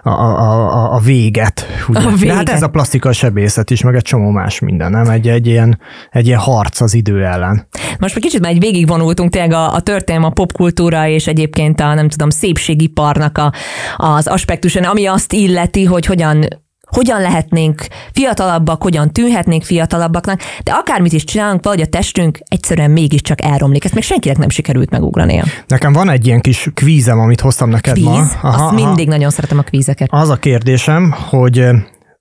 a, 0.03 0.09
a, 0.09 0.73
a, 0.73 0.93
a 0.93 0.99
véget. 0.99 1.65
Ugye? 1.87 1.99
A 1.99 2.09
véget. 2.11 2.27
De 2.27 2.33
hát 2.33 2.49
ez 2.49 2.61
a 2.61 2.67
plastikai 2.67 3.13
sebészet 3.13 3.69
is, 3.69 3.83
meg 3.83 3.95
egy 3.95 4.01
csomó 4.01 4.29
más 4.29 4.59
minden, 4.59 4.91
nem? 4.91 5.09
Egy, 5.09 5.27
egy, 5.27 5.47
ilyen, 5.47 5.79
egy 6.09 6.27
ilyen 6.27 6.39
harc 6.39 6.81
az 6.81 6.93
idő 6.93 7.25
ellen. 7.25 7.67
Most 7.99 8.13
már 8.13 8.23
kicsit 8.23 8.41
már 8.41 8.51
egy 8.51 8.59
végigvonultunk 8.59 9.31
tényleg 9.31 9.51
a, 9.51 9.73
a 9.73 9.79
történelem, 9.79 10.27
a 10.29 10.33
popkultúra 10.33 11.07
és 11.07 11.27
egyébként 11.27 11.79
a 11.79 11.93
nem 11.93 12.09
tudom, 12.09 12.29
szépségiparnak 12.29 13.37
a, 13.37 13.53
az 13.97 14.27
aspektuson, 14.27 14.83
ami 14.83 15.05
azt 15.05 15.33
illeti, 15.33 15.83
hogy 15.83 16.05
hogyan 16.05 16.47
hogyan 16.87 17.21
lehetnénk 17.21 17.87
fiatalabbak, 18.13 18.83
hogyan 18.83 19.11
tűnhetnénk 19.11 19.63
fiatalabbaknak, 19.63 20.41
de 20.63 20.71
akármit 20.71 21.13
is 21.13 21.23
csinálunk, 21.23 21.63
vagy 21.63 21.81
a 21.81 21.85
testünk 21.85 22.39
egyszerűen 22.47 22.91
mégiscsak 22.91 23.41
elromlik. 23.41 23.85
Ezt 23.85 23.93
még 23.93 24.03
senkinek 24.03 24.37
nem 24.37 24.49
sikerült 24.49 24.89
megugrania. 24.89 25.43
Nekem 25.67 25.93
van 25.93 26.09
egy 26.09 26.27
ilyen 26.27 26.41
kis 26.41 26.69
kvízem, 26.73 27.19
amit 27.19 27.41
hoztam 27.41 27.69
neked 27.69 27.93
Kvíz? 27.93 28.05
ma. 28.05 28.25
Aha, 28.41 28.65
Azt 28.65 28.75
mindig 28.75 29.07
nagyon 29.07 29.29
szeretem 29.29 29.57
a 29.57 29.61
kvízeket. 29.61 30.07
Az 30.11 30.29
a 30.29 30.35
kérdésem, 30.35 31.15
hogy 31.29 31.69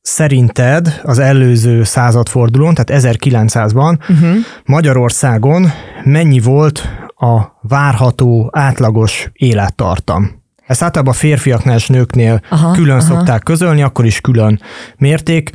szerinted 0.06 1.00
az 1.02 1.18
előző 1.18 1.84
századfordulón, 1.84 2.74
tehát 2.74 3.04
1900-ban 3.04 3.98
uh-huh. 4.08 4.36
Magyarországon 4.64 5.70
mennyi 6.04 6.40
volt 6.40 6.88
a 7.16 7.40
várható 7.60 8.50
átlagos 8.52 9.30
élettartam? 9.32 10.42
Ezt 10.66 10.82
általában 10.82 11.12
a 11.14 11.16
férfiaknál 11.16 11.76
és 11.76 11.86
nőknél 11.86 12.40
aha, 12.50 12.70
külön 12.70 12.98
aha. 12.98 13.06
szokták 13.06 13.42
közölni, 13.42 13.82
akkor 13.82 14.04
is 14.04 14.20
külön 14.20 14.60
mérték 14.96 15.50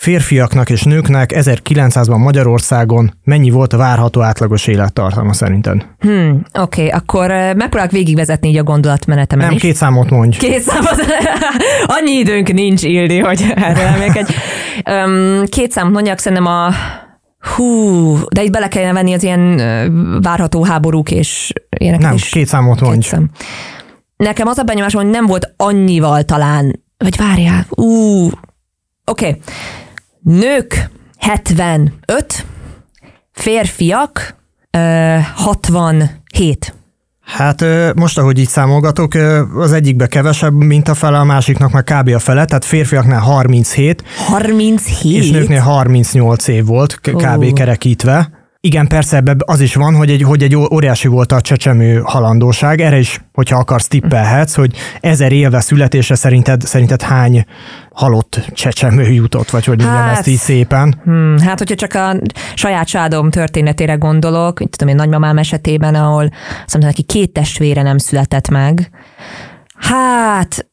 férfiaknak 0.00 0.70
és 0.70 0.82
nőknek 0.82 1.32
1900-ban 1.34 2.18
Magyarországon 2.18 3.14
mennyi 3.24 3.50
volt 3.50 3.72
a 3.72 3.76
várható 3.76 4.20
átlagos 4.20 4.66
élettartalma 4.66 5.32
szerinted? 5.32 5.86
Hmm, 5.98 6.42
Oké, 6.52 6.86
okay, 6.86 6.88
akkor 6.98 7.28
megpróbálok 7.30 7.90
végigvezetni 7.90 8.48
így 8.48 8.56
a 8.56 8.62
gondolatmenetemen 8.62 9.46
Nem, 9.46 9.54
is. 9.54 9.60
két 9.60 9.74
számot 9.74 10.10
mondj. 10.10 10.38
Két 10.38 10.60
számot? 10.60 10.94
Annyi 11.98 12.12
időnk 12.12 12.52
nincs, 12.52 12.82
Ildi, 12.82 13.18
hogy 13.18 13.44
erre 13.54 13.86
emlékedj. 13.86 14.32
Két 15.48 15.72
számot 15.72 15.92
mondjak, 15.92 16.18
szerintem 16.18 16.46
a 16.46 16.72
Hú, 17.56 18.16
de 18.28 18.42
itt 18.42 18.52
bele 18.52 18.68
kellene 18.68 18.92
venni 18.92 19.12
az 19.12 19.22
ilyen 19.22 19.56
várható 20.22 20.64
háborúk 20.64 21.10
és 21.10 21.52
ilyenek 21.78 22.00
Nem, 22.00 22.14
is. 22.14 22.28
két 22.28 22.46
számot 22.46 22.80
mondj. 22.80 22.98
Két 22.98 23.08
szám. 23.08 23.30
Nekem 24.16 24.46
az 24.46 24.58
a 24.58 24.62
benyomásom, 24.62 25.02
hogy 25.02 25.10
nem 25.10 25.26
volt 25.26 25.52
annyival 25.56 26.22
talán, 26.22 26.82
vagy 26.96 27.16
várjál, 27.16 27.66
ú, 27.70 28.26
oké. 28.26 28.32
Okay. 29.04 29.40
Nők 30.22 30.90
75, 31.18 32.46
férfiak 33.32 34.36
67. 35.34 36.74
Hát 37.20 37.64
most, 37.94 38.18
ahogy 38.18 38.38
így 38.38 38.48
számolgatok, 38.48 39.14
az 39.56 39.72
egyikbe 39.72 40.06
kevesebb, 40.06 40.54
mint 40.54 40.88
a 40.88 40.94
fele, 40.94 41.18
a 41.18 41.24
másiknak 41.24 41.72
meg 41.72 41.84
kb. 41.84 42.08
a 42.08 42.18
fele, 42.18 42.44
tehát 42.44 42.64
férfiaknál 42.64 43.20
37. 43.20 44.02
37? 44.26 45.22
És 45.22 45.30
nőknél 45.30 45.60
38 45.60 46.48
év 46.48 46.64
volt, 46.64 47.00
kb. 47.00 47.42
Oh. 47.42 47.52
kerekítve. 47.52 48.39
Igen, 48.62 48.86
persze 48.86 49.16
ebbe 49.16 49.34
az 49.44 49.60
is 49.60 49.74
van, 49.74 49.94
hogy 49.94 50.10
egy, 50.10 50.22
hogy 50.22 50.42
egy 50.42 50.56
óriási 50.56 51.08
volt 51.08 51.32
a 51.32 51.40
csecsemő 51.40 52.00
halandóság. 52.04 52.80
Erre 52.80 52.98
is, 52.98 53.20
hogyha 53.32 53.58
akarsz, 53.58 53.88
tippelhetsz, 53.88 54.54
hogy 54.54 54.76
ezer 55.00 55.32
éve 55.32 55.60
születésre 55.60 56.14
szerinted, 56.14 56.60
szerinted 56.60 57.02
hány 57.02 57.44
halott 57.92 58.50
csecsemő 58.52 59.10
jutott, 59.10 59.50
vagy 59.50 59.64
hogy 59.64 59.78
mondjam 59.78 60.02
hát, 60.02 60.18
ezt 60.18 60.26
így 60.26 60.38
szépen? 60.38 61.00
Hmm, 61.04 61.38
hát, 61.38 61.58
hogyha 61.58 61.74
csak 61.74 61.94
a 61.94 62.16
saját 62.54 62.86
sádom 62.86 63.30
történetére 63.30 63.94
gondolok, 63.94 64.58
tudom 64.58 64.88
én 64.88 64.94
nagymamám 64.94 65.38
esetében, 65.38 65.94
ahol 65.94 66.24
azt 66.64 66.72
mondom, 66.72 66.90
neki 66.90 67.02
két 67.02 67.32
testvére 67.32 67.82
nem 67.82 67.98
született 67.98 68.48
meg, 68.48 68.90
hát 69.74 70.69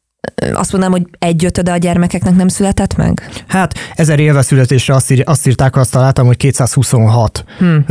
azt 0.54 0.72
mondanám, 0.72 1.00
hogy 1.00 1.08
egy 1.20 1.46
ötöde 1.46 1.72
a 1.72 1.78
gyermekeknek 1.78 2.36
nem 2.36 2.48
született 2.48 2.96
meg? 2.96 3.30
Hát 3.48 3.74
ezer 3.96 4.20
éve 4.20 4.42
születésre 4.42 4.94
azt, 4.94 5.12
ír, 5.12 5.24
azt 5.26 5.48
írták, 5.48 5.76
azt 5.76 5.92
találtam, 5.92 6.26
hogy 6.26 6.38
226 6.38 7.46
hmm. 7.58 7.86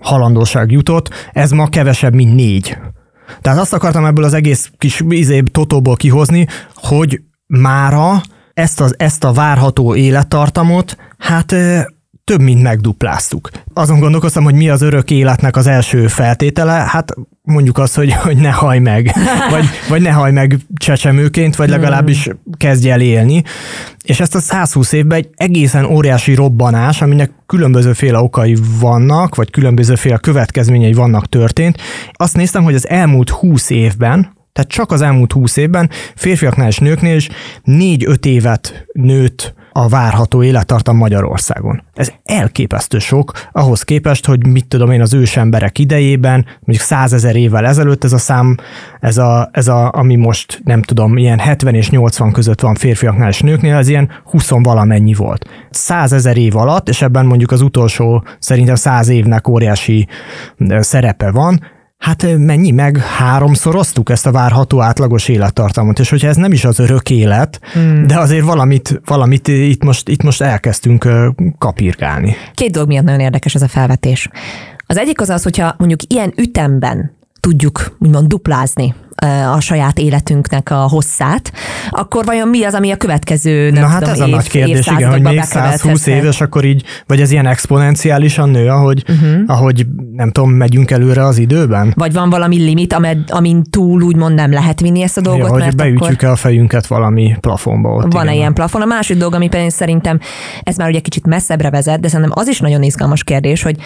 halandóság 0.00 0.70
jutott, 0.70 1.10
ez 1.32 1.50
ma 1.50 1.68
kevesebb, 1.68 2.14
mint 2.14 2.34
négy. 2.34 2.76
Tehát 3.40 3.58
azt 3.58 3.72
akartam 3.72 4.04
ebből 4.04 4.24
az 4.24 4.34
egész 4.34 4.70
kis 4.78 5.02
izébb 5.08 5.48
totóból 5.48 5.96
kihozni, 5.96 6.46
hogy 6.74 7.20
mára 7.46 8.22
ezt, 8.54 8.80
az, 8.80 8.94
ezt 8.98 9.24
a 9.24 9.32
várható 9.32 9.94
élettartamot, 9.94 10.96
hát 11.18 11.54
több 12.24 12.40
mint 12.40 12.62
megdupláztuk. 12.62 13.50
Azon 13.74 14.00
gondolkoztam, 14.00 14.44
hogy 14.44 14.54
mi 14.54 14.68
az 14.68 14.82
örök 14.82 15.10
életnek 15.10 15.56
az 15.56 15.66
első 15.66 16.06
feltétele, 16.06 16.84
hát 16.88 17.14
mondjuk 17.42 17.78
azt, 17.78 17.94
hogy, 17.94 18.12
hogy 18.12 18.36
ne 18.36 18.50
haj 18.50 18.78
meg, 18.78 19.12
vagy, 19.50 19.64
vagy 19.88 20.02
ne 20.02 20.10
haj 20.10 20.32
meg 20.32 20.56
csecsemőként, 20.76 21.56
vagy 21.56 21.68
legalábbis 21.68 22.28
kezdj 22.56 22.90
el 22.90 23.00
élni. 23.00 23.42
És 24.02 24.20
ezt 24.20 24.34
a 24.34 24.40
120 24.40 24.92
évben 24.92 25.18
egy 25.18 25.28
egészen 25.34 25.84
óriási 25.84 26.34
robbanás, 26.34 27.02
aminek 27.02 27.30
különbözőféle 27.46 28.18
okai 28.18 28.56
vannak, 28.80 29.34
vagy 29.34 29.50
különbözőféle 29.50 30.16
következményei 30.16 30.92
vannak 30.92 31.28
történt. 31.28 31.78
Azt 32.12 32.36
néztem, 32.36 32.62
hogy 32.62 32.74
az 32.74 32.88
elmúlt 32.88 33.30
20 33.30 33.70
évben, 33.70 34.40
tehát 34.52 34.70
csak 34.70 34.90
az 34.90 35.00
elmúlt 35.00 35.32
20 35.32 35.56
évben 35.56 35.90
férfiaknál 36.14 36.68
és 36.68 36.78
nőknél 36.78 37.16
is 37.16 37.28
4-5 37.64 38.24
évet 38.24 38.86
nőtt 38.92 39.54
a 39.72 39.88
várható 39.88 40.42
élettartam 40.42 40.96
Magyarországon. 40.96 41.82
Ez 41.94 42.12
elképesztő 42.24 42.98
sok, 42.98 43.32
ahhoz 43.52 43.82
képest, 43.82 44.26
hogy 44.26 44.46
mit 44.46 44.66
tudom 44.66 44.90
én 44.90 45.00
az 45.00 45.14
ősemberek 45.14 45.78
idejében, 45.78 46.46
mondjuk 46.60 46.86
százezer 46.86 47.36
évvel 47.36 47.66
ezelőtt 47.66 48.04
ez 48.04 48.12
a 48.12 48.18
szám, 48.18 48.56
ez 49.00 49.18
a, 49.18 49.48
ez 49.52 49.68
a, 49.68 49.92
ami 49.92 50.16
most 50.16 50.60
nem 50.64 50.82
tudom, 50.82 51.16
ilyen 51.16 51.38
70 51.38 51.74
és 51.74 51.90
80 51.90 52.32
között 52.32 52.60
van 52.60 52.74
férfiaknál 52.74 53.28
és 53.28 53.40
nőknél, 53.40 53.76
ez 53.76 53.88
ilyen 53.88 54.10
20 54.24 54.50
valamennyi 54.50 55.14
volt. 55.14 55.48
Százezer 55.70 56.36
év 56.36 56.56
alatt, 56.56 56.88
és 56.88 57.02
ebben 57.02 57.26
mondjuk 57.26 57.50
az 57.50 57.60
utolsó 57.60 58.24
szerintem 58.38 58.74
száz 58.74 59.08
évnek 59.08 59.48
óriási 59.48 60.08
szerepe 60.80 61.30
van, 61.30 61.60
Hát 62.02 62.38
mennyi 62.38 62.70
meg 62.70 62.96
háromszoroztuk 62.96 64.10
ezt 64.10 64.26
a 64.26 64.32
várható 64.32 64.80
átlagos 64.80 65.28
élettartamot, 65.28 65.98
és 65.98 66.10
hogyha 66.10 66.28
ez 66.28 66.36
nem 66.36 66.52
is 66.52 66.64
az 66.64 66.78
örök 66.78 67.10
élet, 67.10 67.60
hmm. 67.72 68.06
de 68.06 68.18
azért 68.18 68.44
valamit, 68.44 69.00
valamit 69.04 69.48
itt, 69.48 69.84
most, 69.84 70.08
itt 70.08 70.22
most 70.22 70.42
elkezdtünk 70.42 71.08
kapirgálni. 71.58 72.36
Két 72.54 72.70
dolog 72.70 72.88
miatt 72.88 73.04
nagyon 73.04 73.20
érdekes 73.20 73.54
ez 73.54 73.62
a 73.62 73.68
felvetés. 73.68 74.28
Az 74.86 74.98
egyik 74.98 75.20
az 75.20 75.28
az, 75.28 75.42
hogyha 75.42 75.74
mondjuk 75.78 76.00
ilyen 76.06 76.32
ütemben 76.36 77.16
tudjuk 77.42 77.96
úgymond 77.98 78.26
duplázni 78.26 78.94
a 79.54 79.60
saját 79.60 79.98
életünknek 79.98 80.70
a 80.70 80.88
hosszát, 80.88 81.52
akkor 81.90 82.24
vajon 82.24 82.48
mi 82.48 82.64
az, 82.64 82.74
ami 82.74 82.90
a 82.90 82.96
következő 82.96 83.70
nem 83.70 83.82
Na 83.82 83.88
hát 83.88 83.98
tudom, 83.98 84.14
ez 84.14 84.20
év, 84.20 84.34
a 84.34 84.36
nagy 84.36 84.48
kérdés, 84.48 84.86
igen, 84.86 85.10
hogy 85.10 85.22
még 85.22 85.42
120 85.42 86.06
éves, 86.06 86.40
akkor 86.40 86.64
így, 86.64 86.84
vagy 87.06 87.20
ez 87.20 87.30
ilyen 87.30 87.46
exponenciálisan 87.46 88.48
nő, 88.48 88.68
ahogy, 88.68 89.04
uh-huh. 89.08 89.42
ahogy 89.46 89.86
nem 90.12 90.30
tudom, 90.30 90.50
megyünk 90.50 90.90
előre 90.90 91.24
az 91.24 91.38
időben? 91.38 91.92
Vagy 91.96 92.12
van 92.12 92.30
valami 92.30 92.56
limit, 92.56 92.92
amed, 92.92 93.18
amin 93.28 93.62
túl 93.70 94.02
úgymond 94.02 94.34
nem 94.34 94.52
lehet 94.52 94.80
vinni 94.80 95.02
ezt 95.02 95.16
a 95.16 95.20
dolgot, 95.20 95.58
ja, 95.58 95.64
hogy 95.64 95.74
beütjük-e 95.74 96.30
a 96.30 96.36
fejünket 96.36 96.86
valami 96.86 97.36
plafonba 97.40 97.88
ott. 97.88 98.12
Van-e 98.12 98.34
ilyen 98.34 98.54
plafon? 98.54 98.82
A 98.82 98.86
másik 98.86 99.16
dolog, 99.16 99.34
ami 99.34 99.48
pedig 99.48 99.70
szerintem 99.70 100.18
ez 100.62 100.76
már 100.76 100.88
ugye 100.88 101.00
kicsit 101.00 101.26
messzebbre 101.26 101.70
vezet, 101.70 102.00
de 102.00 102.08
szerintem 102.08 102.38
az 102.38 102.48
is 102.48 102.60
nagyon 102.60 102.82
izgalmas 102.82 103.24
kérdés, 103.24 103.62
hogy 103.62 103.76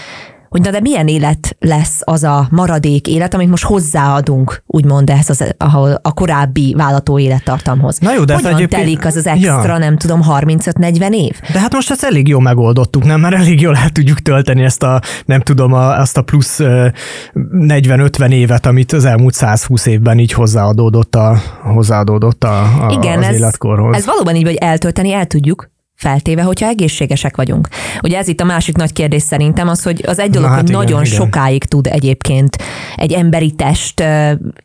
hogy 0.49 0.61
na 0.61 0.71
de 0.71 0.81
milyen 0.81 1.09
élet 1.09 1.57
lesz 1.61 2.01
az 2.05 2.23
a 2.23 2.47
maradék 2.51 3.07
élet, 3.07 3.35
amit 3.35 3.49
most 3.49 3.65
hozzáadunk, 3.65 4.63
úgymond 4.67 5.11
ehhez 5.11 5.31
az, 5.31 5.55
a, 5.59 5.99
a 6.03 6.13
korábbi 6.13 6.75
vállató 6.77 7.19
élettartamhoz. 7.19 7.99
Na 7.99 8.13
jó, 8.13 8.25
de 8.25 8.35
Hogyan 8.35 8.55
egyébként... 8.55 8.83
telik 8.83 9.05
az 9.05 9.17
az 9.17 9.27
extra, 9.27 9.73
ja. 9.73 9.79
nem 9.79 9.97
tudom, 9.97 10.21
35-40 10.29 11.11
év? 11.11 11.41
De 11.53 11.61
hát 11.61 11.73
most 11.73 11.91
ezt 11.91 12.05
elég 12.05 12.29
jól 12.29 12.41
megoldottuk, 12.41 13.05
nem? 13.05 13.21
Mert 13.21 13.35
elég 13.35 13.61
jól 13.61 13.77
el 13.77 13.91
tudjuk 13.91 14.21
tölteni 14.21 14.63
ezt 14.63 14.83
a, 14.83 15.01
nem 15.25 15.41
tudom, 15.41 15.73
a, 15.73 15.99
azt 15.99 16.17
a 16.17 16.23
plusz 16.23 16.59
40-50 16.61 18.31
évet, 18.31 18.67
amit 18.67 18.93
az 18.93 19.05
elmúlt 19.05 19.35
120 19.35 19.87
évben 19.87 20.19
így 20.19 20.33
hozzáadódott, 20.33 21.15
a, 21.15 21.37
hozzáadódott 21.63 22.45
a, 22.45 22.59
a, 22.59 22.91
Igen, 22.91 23.19
az 23.19 23.25
ez, 23.25 23.35
életkorhoz. 23.35 23.97
ez 23.97 24.07
valóban 24.07 24.35
így, 24.35 24.45
hogy 24.45 24.55
eltölteni 24.55 25.13
el 25.13 25.27
tudjuk, 25.27 25.71
feltéve, 25.97 26.43
hogyha 26.43 26.67
egészségesek 26.67 27.37
vagyunk. 27.37 27.69
Ugye 28.03 28.19
ez 28.19 28.29
itt 28.29 28.41
a 28.41 28.45
másik 28.45 28.77
nagy 28.77 28.93
kérdés 28.93 29.23
szerintem 29.23 29.69
az, 29.69 29.83
hogy 29.83 30.05
az 30.07 30.19
egy 30.19 30.31
dolog, 30.31 30.49
hát 30.49 30.61
hogy 30.61 30.69
igen, 30.69 30.81
nagyon 30.81 31.05
igen. 31.05 31.19
sokáig 31.19 31.65
tud 31.65 31.87
egyébként 31.87 32.57
egy 32.97 33.13
emberi 33.13 33.51
test 33.51 34.05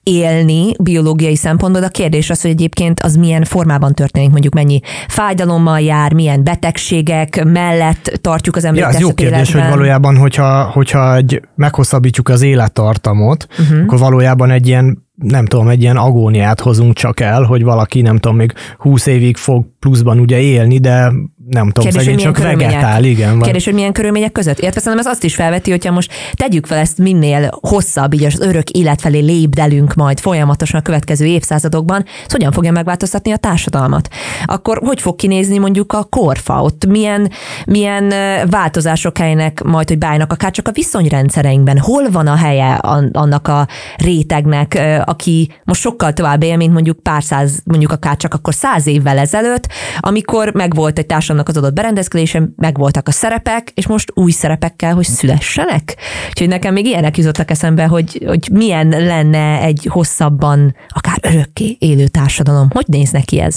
élni 0.03 0.71
biológiai 0.79 1.35
szempontból, 1.35 1.81
de 1.81 1.87
a 1.87 1.89
kérdés 1.89 2.29
az, 2.29 2.41
hogy 2.41 2.51
egyébként 2.51 2.99
az 2.99 3.15
milyen 3.15 3.43
formában 3.43 3.93
történik, 3.93 4.29
mondjuk 4.29 4.53
mennyi 4.53 4.79
fájdalommal 5.07 5.79
jár, 5.79 6.13
milyen 6.13 6.43
betegségek 6.43 7.43
mellett 7.43 8.19
tartjuk 8.21 8.55
az 8.55 8.63
emberi 8.65 8.81
ja, 8.81 8.85
testet 8.85 9.01
jó 9.01 9.13
kérdés, 9.13 9.49
életben. 9.49 9.61
hogy 9.61 9.71
valójában, 9.71 10.17
hogyha, 10.17 10.63
hogyha 10.63 11.15
egy, 11.15 11.41
meghosszabbítjuk 11.55 12.29
az 12.29 12.41
élettartamot, 12.41 13.47
uh-huh. 13.59 13.81
akkor 13.83 13.99
valójában 13.99 14.51
egy 14.51 14.67
ilyen 14.67 15.09
nem 15.15 15.45
tudom, 15.45 15.67
egy 15.67 15.81
ilyen 15.81 15.97
agóniát 15.97 16.59
hozunk 16.59 16.93
csak 16.93 17.19
el, 17.19 17.43
hogy 17.43 17.63
valaki 17.63 18.01
nem 18.01 18.17
tudom, 18.17 18.37
még 18.37 18.53
20 18.77 19.05
évig 19.05 19.37
fog 19.37 19.65
pluszban 19.79 20.19
ugye 20.19 20.39
élni, 20.39 20.77
de 20.77 21.11
nem 21.51 21.71
tudom, 21.71 21.83
Kérdés, 21.83 22.03
szegény 22.03 22.23
csak 22.23 22.37
vegetál, 22.37 23.03
igen. 23.03 23.31
Van. 23.31 23.41
Kérdés, 23.41 23.65
hogy 23.65 23.73
milyen 23.73 23.91
körülmények 23.91 24.31
között? 24.31 24.59
Értve 24.59 24.79
szerintem 24.79 25.07
ez 25.07 25.13
azt 25.13 25.23
is 25.23 25.35
felveti, 25.35 25.71
hogyha 25.71 25.91
most 25.91 26.11
tegyük 26.33 26.65
fel 26.65 26.77
ezt 26.77 26.97
minél 26.97 27.49
hosszabb, 27.61 28.13
így 28.13 28.23
az 28.23 28.39
örök 28.39 28.69
élet 28.69 29.01
felé 29.01 29.19
lépdelünk 29.19 29.93
majd 29.93 30.19
folyamatosan 30.19 30.79
a 30.79 30.83
következő 30.83 31.25
évszázadokban, 31.25 32.05
ez 32.25 32.31
hogyan 32.31 32.51
fogja 32.51 32.71
megváltoztatni 32.71 33.31
a 33.31 33.37
társadalmat? 33.37 34.07
Akkor 34.45 34.81
hogy 34.85 35.01
fog 35.01 35.15
kinézni 35.15 35.57
mondjuk 35.57 35.93
a 35.93 36.03
korfa? 36.03 36.61
Ott 36.61 36.85
milyen, 36.85 37.31
milyen 37.65 38.13
változások 38.49 39.17
helynek 39.17 39.63
majd, 39.63 39.87
hogy 39.87 39.97
beállnak 39.97 40.31
akár 40.31 40.51
csak 40.51 40.67
a 40.67 40.71
viszonyrendszereinkben? 40.71 41.77
Hol 41.77 42.09
van 42.11 42.27
a 42.27 42.35
helye 42.35 42.73
annak 43.11 43.47
a 43.47 43.67
rétegnek, 43.97 44.81
aki 45.05 45.49
most 45.63 45.81
sokkal 45.81 46.13
tovább 46.13 46.43
él, 46.43 46.57
mint 46.57 46.73
mondjuk 46.73 46.99
pár 46.99 47.23
száz, 47.23 47.61
mondjuk 47.63 47.91
akár 47.91 48.17
csak 48.17 48.33
akkor 48.33 48.53
száz 48.53 48.87
évvel 48.87 49.17
ezelőtt, 49.17 49.67
amikor 49.99 50.53
megvolt 50.53 50.97
egy 50.97 51.05
társadalom 51.05 51.39
társadalomnak 51.41 51.47
az 51.47 51.57
adott 51.57 51.73
berendezkedése, 51.73 52.43
megvoltak 52.55 53.07
a 53.07 53.11
szerepek, 53.11 53.71
és 53.73 53.87
most 53.87 54.11
új 54.13 54.31
szerepekkel, 54.31 54.93
hogy 54.93 55.05
szülessenek. 55.05 55.95
Úgyhogy 56.29 56.47
nekem 56.47 56.73
még 56.73 56.85
ilyenek 56.85 57.17
jutottak 57.17 57.51
eszembe, 57.51 57.85
hogy, 57.85 58.23
hogy 58.25 58.49
milyen 58.51 58.87
lenne 58.87 59.61
egy 59.61 59.87
hosszabban, 59.89 60.75
akár 60.87 61.17
örökké 61.21 61.75
élő 61.79 62.07
társadalom. 62.07 62.67
Hogy 62.73 62.85
néz 62.87 63.11
neki 63.11 63.39
ez? 63.39 63.55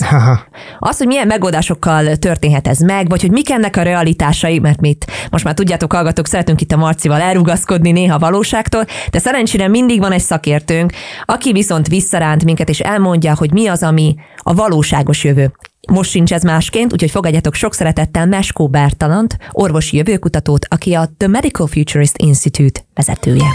Az, 0.78 0.98
hogy 0.98 1.06
milyen 1.06 1.26
megoldásokkal 1.26 2.16
történhet 2.16 2.68
ez 2.68 2.78
meg, 2.78 3.08
vagy 3.08 3.20
hogy 3.20 3.30
mik 3.30 3.50
ennek 3.50 3.76
a 3.76 3.82
realitásai, 3.82 4.58
mert 4.58 4.80
mit 4.80 5.06
most 5.30 5.44
már 5.44 5.54
tudjátok, 5.54 5.92
hallgatók, 5.92 6.26
szeretünk 6.26 6.60
itt 6.60 6.72
a 6.72 6.76
Marcival 6.76 7.20
elrugaszkodni 7.20 7.92
néha 7.92 8.18
valóságtól, 8.18 8.84
de 9.10 9.18
szerencsére 9.18 9.68
mindig 9.68 9.98
van 9.98 10.12
egy 10.12 10.20
szakértőnk, 10.20 10.92
aki 11.24 11.52
viszont 11.52 11.88
visszaránt 11.88 12.44
minket, 12.44 12.68
és 12.68 12.80
elmondja, 12.80 13.34
hogy 13.34 13.52
mi 13.52 13.66
az, 13.66 13.82
ami 13.82 14.16
a 14.36 14.54
valóságos 14.54 15.24
jövő. 15.24 15.52
Most 15.92 16.10
sincs 16.10 16.32
ez 16.32 16.42
másként, 16.42 16.92
úgyhogy 16.92 17.10
fogadjatok 17.10 17.54
sok 17.54 17.74
szeretettel 17.74 18.26
Meskó 18.26 18.68
Bertalant, 18.68 19.36
orvosi 19.50 19.96
jövőkutatót, 19.96 20.66
aki 20.68 20.94
a 20.94 21.08
The 21.16 21.28
Medical 21.28 21.66
Futurist 21.66 22.16
Institute 22.16 22.80
vezetője. 22.94 23.48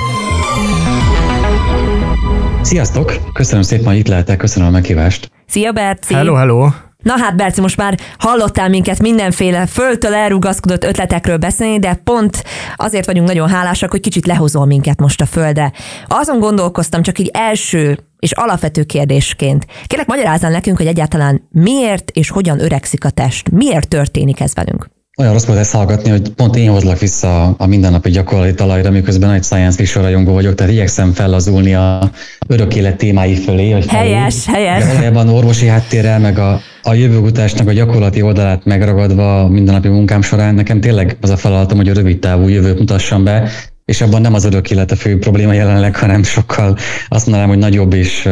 Sziasztok! 2.62 3.31
Köszönöm 3.33 3.62
szépen, 3.62 3.86
hogy 3.86 3.98
itt 3.98 4.07
lehetek, 4.07 4.38
köszönöm 4.38 4.67
a 4.67 4.71
meghívást. 4.71 5.31
Szia 5.48 5.71
Berci! 5.71 6.13
Hello, 6.13 6.33
hello! 6.33 6.67
Na 7.03 7.17
hát 7.17 7.36
Berci, 7.36 7.62
most 7.62 7.77
már 7.77 8.00
hallottál 8.17 8.69
minket 8.69 9.00
mindenféle 9.00 9.65
föltől 9.65 10.13
elrugaszkodott 10.13 10.83
ötletekről 10.83 11.38
beszélni, 11.38 11.79
de 11.79 12.01
pont 12.03 12.43
azért 12.75 13.05
vagyunk 13.05 13.27
nagyon 13.27 13.50
hálásak, 13.50 13.91
hogy 13.91 14.00
kicsit 14.00 14.25
lehozol 14.25 14.65
minket 14.65 15.00
most 15.00 15.21
a 15.21 15.25
földre. 15.25 15.71
Azon 16.07 16.39
gondolkoztam, 16.39 17.01
csak 17.01 17.19
így 17.19 17.29
első 17.33 18.00
és 18.19 18.31
alapvető 18.31 18.83
kérdésként. 18.83 19.65
Kérlek, 19.88 20.07
magyarázzál 20.07 20.51
nekünk, 20.51 20.77
hogy 20.77 20.88
egyáltalán 20.88 21.47
miért 21.51 22.11
és 22.11 22.29
hogyan 22.29 22.59
öregszik 22.59 23.05
a 23.05 23.09
test? 23.09 23.51
Miért 23.51 23.88
történik 23.88 24.39
ez 24.39 24.53
velünk? 24.53 24.89
Olyan 25.19 25.33
rossz 25.33 25.45
volt 25.45 25.59
ezt 25.59 25.71
hallgatni, 25.71 26.09
hogy 26.09 26.29
pont 26.29 26.55
én 26.55 26.69
hozlak 26.69 26.99
vissza 26.99 27.55
a 27.57 27.65
mindennapi 27.65 28.09
gyakorlati 28.09 28.53
talajra, 28.53 28.91
miközben 28.91 29.29
nagy 29.29 29.43
science 29.43 29.77
fiction 29.77 30.03
rajongó 30.03 30.33
vagyok, 30.33 30.55
tehát 30.55 30.71
igyekszem 30.71 31.13
fellazulni 31.13 31.73
a 31.73 32.11
örök 32.47 32.75
élet 32.75 32.97
témái 32.97 33.35
fölé. 33.35 33.71
Hogy 33.71 33.88
helyes, 33.88 34.43
felé. 34.43 34.65
helyes. 34.65 34.83
De 34.83 34.93
valójában 34.93 35.29
orvosi 35.29 35.67
háttérrel, 35.67 36.19
meg 36.19 36.38
a, 36.38 36.59
a 36.83 36.93
jövőkutásnak 36.93 37.67
a 37.67 37.71
gyakorlati 37.71 38.21
oldalát 38.21 38.65
megragadva 38.65 39.41
a 39.41 39.47
mindennapi 39.47 39.88
munkám 39.88 40.21
során, 40.21 40.55
nekem 40.55 40.81
tényleg 40.81 41.17
az 41.21 41.29
a 41.29 41.38
feladatom, 41.38 41.77
hogy 41.77 41.89
a 41.89 41.93
rövid 41.93 42.19
távú 42.19 42.47
jövőt 42.47 42.79
mutassam 42.79 43.23
be, 43.23 43.49
és 43.89 44.01
abban 44.01 44.22
nem 44.22 44.34
az 44.34 44.46
örök 44.46 44.72
élet 44.72 44.91
a 44.91 44.96
fő 44.96 45.19
probléma 45.19 45.53
jelenleg, 45.53 45.96
hanem 45.96 46.24
sokkal 46.24 46.77
azt 47.08 47.25
mondanám, 47.25 47.50
hogy 47.50 47.58
nagyobb 47.58 47.93
és 47.93 48.29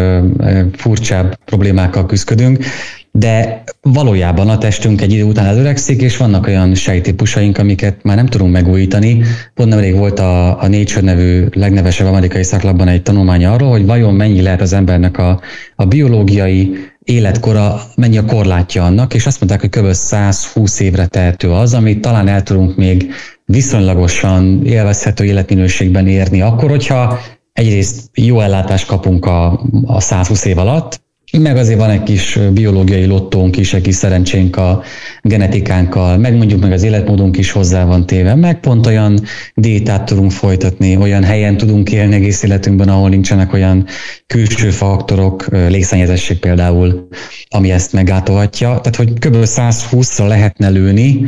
furcsább 0.73 1.39
problémákkal 1.45 2.05
küzdködünk. 2.05 2.65
De 3.11 3.63
valójában 3.81 4.49
a 4.49 4.57
testünk 4.57 5.01
egy 5.01 5.11
idő 5.11 5.23
után 5.23 5.45
előregszik, 5.45 6.01
és 6.01 6.17
vannak 6.17 6.47
olyan 6.47 6.75
sejtípusaink, 6.75 7.57
amiket 7.57 8.03
már 8.03 8.15
nem 8.15 8.25
tudunk 8.25 8.51
megújítani. 8.51 9.21
Pont 9.53 9.69
nemrég 9.69 9.95
volt 9.95 10.19
a, 10.19 10.61
a 10.61 10.67
Nature 10.67 11.01
nevű 11.01 11.45
legnevesebb 11.53 12.07
amerikai 12.07 12.43
szaklapban 12.43 12.87
egy 12.87 13.01
tanulmány 13.01 13.45
arról, 13.45 13.69
hogy 13.69 13.85
vajon 13.85 14.13
mennyi 14.13 14.41
lehet 14.41 14.61
az 14.61 14.73
embernek 14.73 15.17
a, 15.17 15.41
a 15.75 15.85
biológiai 15.85 16.77
életkora, 17.03 17.81
mennyi 17.95 18.17
a 18.17 18.25
korlátja 18.25 18.83
annak, 18.83 19.13
és 19.13 19.25
azt 19.25 19.39
mondták, 19.39 19.61
hogy 19.61 19.83
kb. 19.83 19.93
120 19.93 20.79
évre 20.79 21.05
tehető 21.05 21.51
az, 21.51 21.73
amit 21.73 22.01
talán 22.01 22.27
el 22.27 22.43
tudunk 22.43 22.75
még 22.75 23.13
viszonylagosan 23.47 24.65
élvezhető 24.65 25.23
életminőségben 25.23 26.07
érni, 26.07 26.41
akkor, 26.41 26.69
hogyha 26.69 27.19
egyrészt 27.53 28.09
jó 28.13 28.39
ellátást 28.39 28.87
kapunk 28.87 29.25
a, 29.25 29.61
a 29.85 29.99
120 29.99 30.45
év 30.45 30.57
alatt, 30.57 31.05
meg 31.31 31.57
azért 31.57 31.79
van 31.79 31.89
egy 31.89 32.03
kis 32.03 32.39
biológiai 32.53 33.05
lottónk 33.05 33.57
is, 33.57 33.73
egy 33.73 33.81
kis 33.81 33.95
szerencsénk 33.95 34.57
a 34.57 34.83
genetikánkkal, 35.21 36.17
meg 36.17 36.37
mondjuk 36.37 36.61
meg 36.61 36.71
az 36.71 36.83
életmódunk 36.83 37.37
is 37.37 37.51
hozzá 37.51 37.85
van 37.85 38.05
téve, 38.05 38.35
meg 38.35 38.59
pont 38.59 38.85
olyan 38.85 39.19
diétát 39.55 40.05
tudunk 40.05 40.31
folytatni, 40.31 40.97
olyan 40.97 41.23
helyen 41.23 41.57
tudunk 41.57 41.91
élni 41.91 42.15
egész 42.15 42.43
életünkben, 42.43 42.89
ahol 42.89 43.09
nincsenek 43.09 43.53
olyan 43.53 43.85
külső 44.27 44.69
faktorok, 44.69 45.47
légszennyezettség 45.49 46.39
például, 46.39 47.07
ami 47.47 47.71
ezt 47.71 47.93
meggátolhatja. 47.93 48.67
Tehát, 48.67 48.95
hogy 48.95 49.13
kb. 49.13 49.35
120-ra 49.35 50.27
lehetne 50.27 50.69
lőni, 50.69 51.25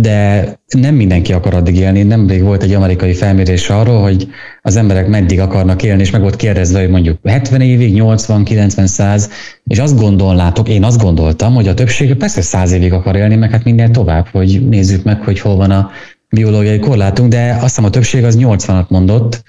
de 0.00 0.44
nem 0.78 0.94
mindenki 0.94 1.32
akar 1.32 1.54
addig 1.54 1.76
élni. 1.76 2.02
Nemrég 2.02 2.42
volt 2.42 2.62
egy 2.62 2.72
amerikai 2.72 3.14
felmérés 3.14 3.70
arról, 3.70 4.02
hogy 4.02 4.28
az 4.62 4.76
emberek 4.76 5.08
meddig 5.08 5.40
akarnak 5.40 5.82
élni, 5.82 6.02
és 6.02 6.10
meg 6.10 6.20
volt 6.20 6.36
kérdezve, 6.36 6.80
hogy 6.80 6.90
mondjuk 6.90 7.18
70 7.24 7.60
évig, 7.60 7.92
80, 7.94 8.44
90, 8.44 8.86
100, 8.86 9.30
és 9.64 9.78
azt 9.78 9.98
gondolnátok, 9.98 10.68
én 10.68 10.84
azt 10.84 11.02
gondoltam, 11.02 11.54
hogy 11.54 11.68
a 11.68 11.74
többség 11.74 12.14
persze 12.14 12.40
100 12.40 12.72
évig 12.72 12.92
akar 12.92 13.16
élni, 13.16 13.36
meg 13.36 13.50
hát 13.50 13.64
minden 13.64 13.92
tovább, 13.92 14.26
hogy 14.32 14.68
nézzük 14.68 15.04
meg, 15.04 15.22
hogy 15.22 15.40
hol 15.40 15.56
van 15.56 15.70
a 15.70 15.90
biológiai 16.28 16.78
korlátunk, 16.78 17.30
de 17.30 17.50
azt 17.52 17.62
hiszem 17.62 17.84
a 17.84 17.90
többség 17.90 18.24
az 18.24 18.36
80-at 18.40 18.88
mondott, 18.88 19.42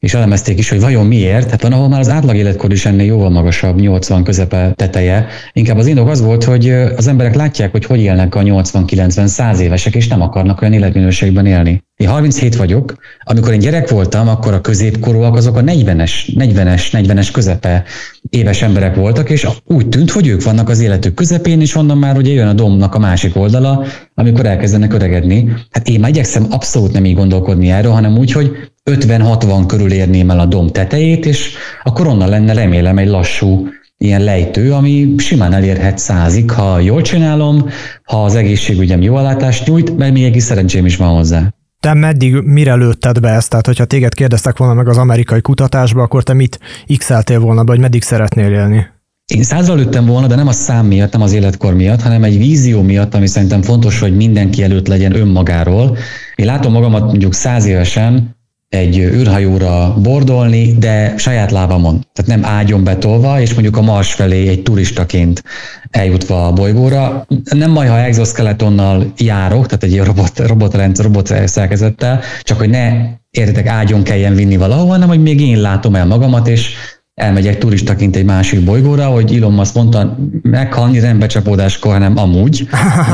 és 0.00 0.14
elemezték 0.14 0.58
is, 0.58 0.68
hogy 0.68 0.80
vajon 0.80 1.06
miért. 1.06 1.50
Hát 1.50 1.62
van, 1.62 1.72
ahol 1.72 1.88
már 1.88 2.00
az 2.00 2.08
átlag 2.08 2.36
életkor 2.36 2.72
is 2.72 2.86
ennél 2.86 3.06
jóval 3.06 3.30
magasabb, 3.30 3.80
80 3.80 4.24
közepe 4.24 4.72
teteje. 4.76 5.26
Inkább 5.52 5.76
az 5.76 5.86
indok 5.86 6.08
az 6.08 6.20
volt, 6.20 6.44
hogy 6.44 6.70
az 6.70 7.06
emberek 7.06 7.34
látják, 7.34 7.70
hogy 7.70 7.84
hogy 7.84 8.00
élnek 8.00 8.34
a 8.34 8.40
80-90-100 8.40 9.58
évesek, 9.58 9.94
és 9.94 10.08
nem 10.08 10.20
akarnak 10.20 10.60
olyan 10.62 10.74
életminőségben 10.74 11.46
élni. 11.46 11.82
Én 11.96 12.08
37 12.08 12.56
vagyok, 12.56 12.94
amikor 13.22 13.52
én 13.52 13.58
gyerek 13.58 13.90
voltam, 13.90 14.28
akkor 14.28 14.54
a 14.54 14.60
középkorúak 14.60 15.36
azok 15.36 15.56
a 15.56 15.62
40-es, 15.62 16.12
40-es, 16.34 16.82
40-es 16.92 17.28
közepe 17.32 17.84
éves 18.30 18.62
emberek 18.62 18.94
voltak, 18.94 19.30
és 19.30 19.46
úgy 19.64 19.88
tűnt, 19.88 20.10
hogy 20.10 20.26
ők 20.26 20.42
vannak 20.42 20.68
az 20.68 20.80
életük 20.80 21.14
közepén, 21.14 21.60
és 21.60 21.74
onnan 21.74 21.98
már 21.98 22.16
ugye 22.16 22.32
jön 22.32 22.48
a 22.48 22.52
domnak 22.52 22.94
a 22.94 22.98
másik 22.98 23.36
oldala, 23.36 23.84
amikor 24.14 24.46
elkezdenek 24.46 24.92
öregedni. 24.92 25.52
Hát 25.70 25.88
én 25.88 26.00
már 26.00 26.10
igyekszem 26.10 26.46
abszolút 26.50 26.92
nem 26.92 27.04
így 27.04 27.14
gondolkodni 27.14 27.70
erről, 27.70 27.92
hanem 27.92 28.18
úgy, 28.18 28.32
hogy 28.32 28.69
50-60 28.90 29.64
körül 29.66 29.92
érném 29.92 30.30
el 30.30 30.40
a 30.40 30.46
dom 30.46 30.68
tetejét, 30.68 31.26
és 31.26 31.52
akkor 31.82 32.06
onnan 32.06 32.28
lenne 32.28 32.52
remélem 32.52 32.98
egy 32.98 33.08
lassú 33.08 33.68
ilyen 33.98 34.24
lejtő, 34.24 34.72
ami 34.72 35.14
simán 35.16 35.52
elérhet 35.52 35.98
százig, 35.98 36.50
ha 36.50 36.78
jól 36.78 37.02
csinálom, 37.02 37.68
ha 38.04 38.24
az 38.24 38.34
egészségügyem 38.34 39.02
jó 39.02 39.14
alátást 39.14 39.66
nyújt, 39.66 39.96
mert 39.96 40.12
még 40.12 40.24
egy 40.24 40.40
szerencsém 40.40 40.86
is 40.86 40.96
van 40.96 41.14
hozzá. 41.14 41.54
Te 41.80 41.94
meddig, 41.94 42.34
mire 42.34 42.74
lőtted 42.74 43.20
be 43.20 43.28
ezt? 43.28 43.50
Tehát, 43.50 43.66
hogyha 43.66 43.84
téged 43.84 44.14
kérdeztek 44.14 44.56
volna 44.56 44.74
meg 44.74 44.88
az 44.88 44.96
amerikai 44.96 45.40
kutatásba, 45.40 46.02
akkor 46.02 46.22
te 46.22 46.32
mit 46.32 46.58
x 46.96 47.08
volna 47.26 47.64
be, 47.64 47.70
hogy 47.70 47.80
meddig 47.80 48.02
szeretnél 48.02 48.52
élni? 48.52 48.86
Én 49.34 49.42
százra 49.42 49.74
lőttem 49.74 50.06
volna, 50.06 50.26
de 50.26 50.34
nem 50.34 50.48
a 50.48 50.52
szám 50.52 50.86
miatt, 50.86 51.12
nem 51.12 51.22
az 51.22 51.32
életkor 51.32 51.74
miatt, 51.74 52.02
hanem 52.02 52.24
egy 52.24 52.38
vízió 52.38 52.82
miatt, 52.82 53.14
ami 53.14 53.26
szerintem 53.26 53.62
fontos, 53.62 54.00
hogy 54.00 54.16
mindenki 54.16 54.62
előtt 54.62 54.86
legyen 54.86 55.14
önmagáról. 55.14 55.96
Én 56.34 56.46
látom 56.46 56.72
magamat 56.72 57.02
mondjuk 57.02 57.34
száz 57.34 57.64
évesen, 57.64 58.36
egy 58.70 58.98
űrhajóra 58.98 59.94
bordolni, 60.02 60.72
de 60.78 61.14
saját 61.16 61.50
lábamon, 61.50 62.06
tehát 62.12 62.40
nem 62.40 62.50
ágyon 62.50 62.84
betolva, 62.84 63.40
és 63.40 63.52
mondjuk 63.52 63.76
a 63.76 63.82
Mars 63.82 64.12
felé 64.12 64.48
egy 64.48 64.62
turistaként 64.62 65.42
eljutva 65.90 66.46
a 66.46 66.52
bolygóra. 66.52 67.26
Nem 67.54 67.70
majd, 67.70 67.90
ha 67.90 67.98
exoskeletonnal 67.98 69.12
járok, 69.16 69.66
tehát 69.66 69.82
egy 69.82 70.04
robot, 70.04 70.38
robotrendszer, 70.38 71.04
robot 71.04 71.32
szerkezettel, 71.46 72.20
csak 72.42 72.58
hogy 72.58 72.70
ne 72.70 72.92
értetek 73.30 73.66
ágyon 73.66 74.02
kelljen 74.02 74.34
vinni 74.34 74.56
valahova, 74.56 74.92
hanem 74.92 75.08
hogy 75.08 75.22
még 75.22 75.40
én 75.40 75.60
látom 75.60 75.94
el 75.94 76.06
magamat, 76.06 76.48
és 76.48 76.72
elmegyek 77.14 77.58
turistaként 77.58 78.16
egy 78.16 78.24
másik 78.24 78.64
bolygóra, 78.64 79.06
hogy 79.06 79.34
Elon 79.34 79.52
Musk 79.52 79.74
mondta, 79.74 80.16
meghalni 80.42 80.98
nem 80.98 81.18
becsapódáskor, 81.18 81.92
hanem 81.92 82.18
amúgy. 82.18 82.68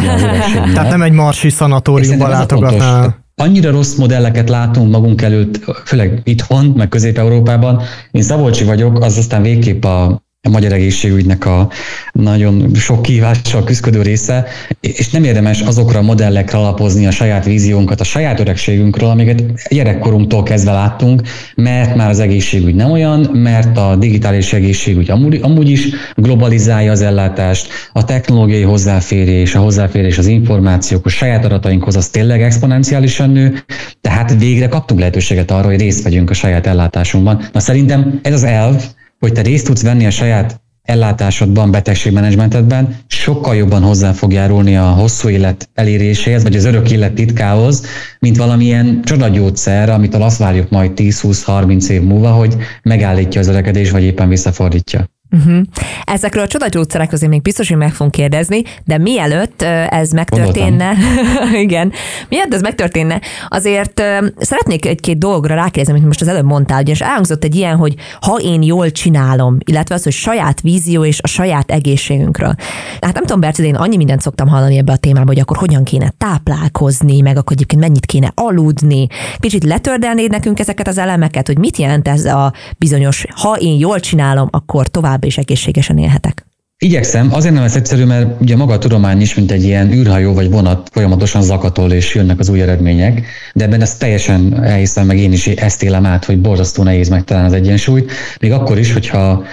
Tehát 0.75 0.91
nem 0.91 1.03
egy 1.03 1.13
marsi 1.13 1.51
szanatóriumban 1.51 2.31
látogatnál 2.31 3.26
annyira 3.43 3.71
rossz 3.71 3.95
modelleket 3.95 4.49
látunk 4.49 4.91
magunk 4.91 5.23
előtt, 5.23 5.57
főleg 5.85 6.21
itthon, 6.25 6.67
meg 6.67 6.89
Közép-Európában. 6.89 7.83
Én 8.11 8.23
Szabolcsi 8.23 8.65
vagyok, 8.65 9.01
az 9.01 9.17
aztán 9.19 9.43
végképp 9.43 9.85
a, 9.85 10.23
a 10.47 10.51
magyar 10.51 10.73
egészségügynek 10.73 11.47
a 11.47 11.69
nagyon 12.13 12.75
sok 12.75 13.03
kívással 13.03 13.65
küzdő 13.65 14.03
része, 14.03 14.47
és 14.81 15.11
nem 15.11 15.25
érdemes 15.25 15.61
azokra 15.61 15.99
a 15.99 16.03
modellekre 16.03 16.59
alapozni 16.59 17.07
a 17.07 17.11
saját 17.11 17.45
víziónkat, 17.45 18.01
a 18.01 18.05
saját 18.05 18.41
öregségünkről, 18.41 19.09
amiket 19.09 19.43
gyerekkorunktól 19.69 20.43
kezdve 20.43 20.73
láttunk, 20.73 21.23
mert 21.55 21.95
már 21.95 22.11
az 22.11 22.21
egészségügy 22.21 22.75
nem 22.75 22.91
olyan, 22.91 23.21
mert 23.33 23.77
a 23.79 23.97
digitális 23.97 24.53
egészségügy 24.53 25.11
amúgy, 25.11 25.39
amúgy 25.43 25.69
is 25.69 25.89
globalizálja 26.15 26.91
az 26.91 27.03
ellátást, 27.03 27.69
a 27.93 28.05
technológiai 28.05 28.63
hozzáférés, 28.63 29.55
a 29.55 29.61
hozzáférés 29.61 30.19
az 30.19 30.27
információk, 30.27 31.07
a 31.07 31.09
saját 31.09 31.45
adatainkhoz 31.45 31.97
az 31.97 32.09
tényleg 32.09 32.43
exponenciálisan 32.43 33.31
nő, 33.31 33.65
tehát 34.01 34.39
végre 34.39 34.69
kaptunk 34.69 35.01
lehetőséget 35.01 35.51
arra, 35.51 35.67
hogy 35.67 35.81
részt 35.81 36.03
vegyünk 36.03 36.31
a 36.31 36.35
saját 36.35 36.67
ellátásunkban. 36.67 37.49
Na 37.53 37.61
szerintem 37.61 38.19
ez 38.23 38.33
az 38.33 38.45
elv, 38.45 38.83
hogy 39.27 39.35
te 39.35 39.43
részt 39.43 39.67
tudsz 39.67 39.83
venni 39.83 40.07
a 40.07 40.11
saját 40.11 40.61
ellátásodban, 40.83 41.71
betegségmenedzsmentedben, 41.71 42.97
sokkal 43.07 43.57
jobban 43.57 43.83
hozzá 43.83 44.13
fog 44.13 44.33
járulni 44.33 44.77
a 44.77 44.85
hosszú 44.85 45.29
élet 45.29 45.69
eléréséhez, 45.75 46.43
vagy 46.43 46.57
az 46.57 46.65
örök 46.65 46.91
élet 46.91 47.13
titkához, 47.13 47.87
mint 48.19 48.37
valamilyen 48.37 49.01
csodagyógyszer, 49.05 49.91
amit 49.91 50.15
azt 50.15 50.39
várjuk 50.39 50.71
majd 50.71 50.93
10-20-30 50.97 51.89
év 51.89 52.03
múlva, 52.03 52.31
hogy 52.31 52.57
megállítja 52.83 53.41
az 53.41 53.49
öregedés, 53.49 53.91
vagy 53.91 54.03
éppen 54.03 54.29
visszafordítja. 54.29 55.16
Uh-huh. 55.31 55.61
Ezekről 56.05 56.43
a 56.43 56.47
csodagyógyszerek 56.47 57.13
azért 57.13 57.31
még 57.31 57.43
biztos, 57.43 57.69
hogy 57.69 57.77
meg 57.77 57.93
fogunk 57.93 58.15
kérdezni, 58.15 58.63
de 58.85 58.99
mielőtt 58.99 59.63
ez 59.89 60.11
megtörténne, 60.11 60.93
igen, 61.65 61.93
mielőtt 62.29 62.55
ez 62.55 62.61
megtörténne, 62.61 63.21
azért 63.49 64.03
szeretnék 64.39 64.87
egy-két 64.87 65.19
dologra 65.19 65.55
rákérdezni, 65.55 65.93
amit 65.93 66.07
most 66.07 66.21
az 66.21 66.29
előbb 66.29 66.45
mondtál, 66.45 66.81
ugyanis 66.81 67.01
elhangzott 67.01 67.45
egy 67.45 67.55
ilyen, 67.55 67.77
hogy 67.77 67.95
ha 68.21 68.37
én 68.37 68.63
jól 68.63 68.91
csinálom, 68.91 69.59
illetve 69.65 69.95
az, 69.95 70.03
hogy 70.03 70.13
saját 70.13 70.61
vízió 70.61 71.05
és 71.05 71.21
a 71.23 71.27
saját 71.27 71.71
egészségünkről. 71.71 72.55
Hát 73.01 73.15
nem 73.15 73.25
tudom, 73.25 73.41
Berci, 73.41 73.65
én 73.67 73.75
annyi 73.75 73.97
mindent 73.97 74.21
szoktam 74.21 74.49
hallani 74.49 74.77
ebbe 74.77 74.93
a 74.93 74.97
témába, 74.97 75.27
hogy 75.27 75.41
akkor 75.41 75.57
hogyan 75.57 75.85
kéne 75.85 76.13
táplálkozni, 76.19 77.21
meg 77.21 77.37
akkor 77.37 77.53
egyébként 77.53 77.81
mennyit 77.81 78.07
kéne 78.07 78.33
aludni. 78.35 79.07
Kicsit 79.39 79.65
letördelnéd 79.65 80.31
nekünk 80.31 80.59
ezeket 80.59 80.89
az 80.89 80.99
elemeket, 80.99 81.47
hogy 81.47 81.59
mit 81.59 81.77
jelent 81.77 82.09
ez 82.09 82.25
a 82.25 82.53
bizonyos, 82.79 83.25
ha 83.35 83.57
én 83.57 83.79
jól 83.79 84.01
csinálom, 84.01 84.49
akkor 84.51 84.87
tovább 84.87 85.16
és 85.25 85.39
egészségesen 85.39 85.99
élhetek? 85.99 86.47
Igyekszem, 86.79 87.35
azért 87.35 87.55
nem 87.55 87.63
ez 87.63 87.77
egyszerű, 87.77 88.05
mert 88.05 88.41
ugye 88.41 88.57
maga 88.57 88.73
a 88.73 88.79
tudomány 88.79 89.21
is, 89.21 89.35
mint 89.35 89.51
egy 89.51 89.65
ilyen 89.65 89.93
űrhajó 89.93 90.35
vagy 90.35 90.51
vonat 90.51 90.89
folyamatosan 90.93 91.43
zakatol 91.43 91.93
és 91.93 92.15
jönnek 92.15 92.39
az 92.39 92.49
új 92.49 92.61
eredmények, 92.61 93.27
de 93.55 93.65
ebben 93.65 93.81
ezt 93.81 93.99
teljesen 93.99 94.65
elhiszem, 94.65 95.07
meg 95.07 95.19
én 95.19 95.33
is 95.33 95.47
ezt 95.47 95.83
élem 95.83 96.07
át, 96.07 96.25
hogy 96.25 96.41
borzasztó 96.41 96.83
nehéz 96.83 97.09
megtalálni 97.09 97.49
az 97.49 97.55
egyensúlyt, 97.55 98.13
még 98.41 98.53
akkor 98.53 98.79
is, 98.79 98.93
hogyha 98.93 99.45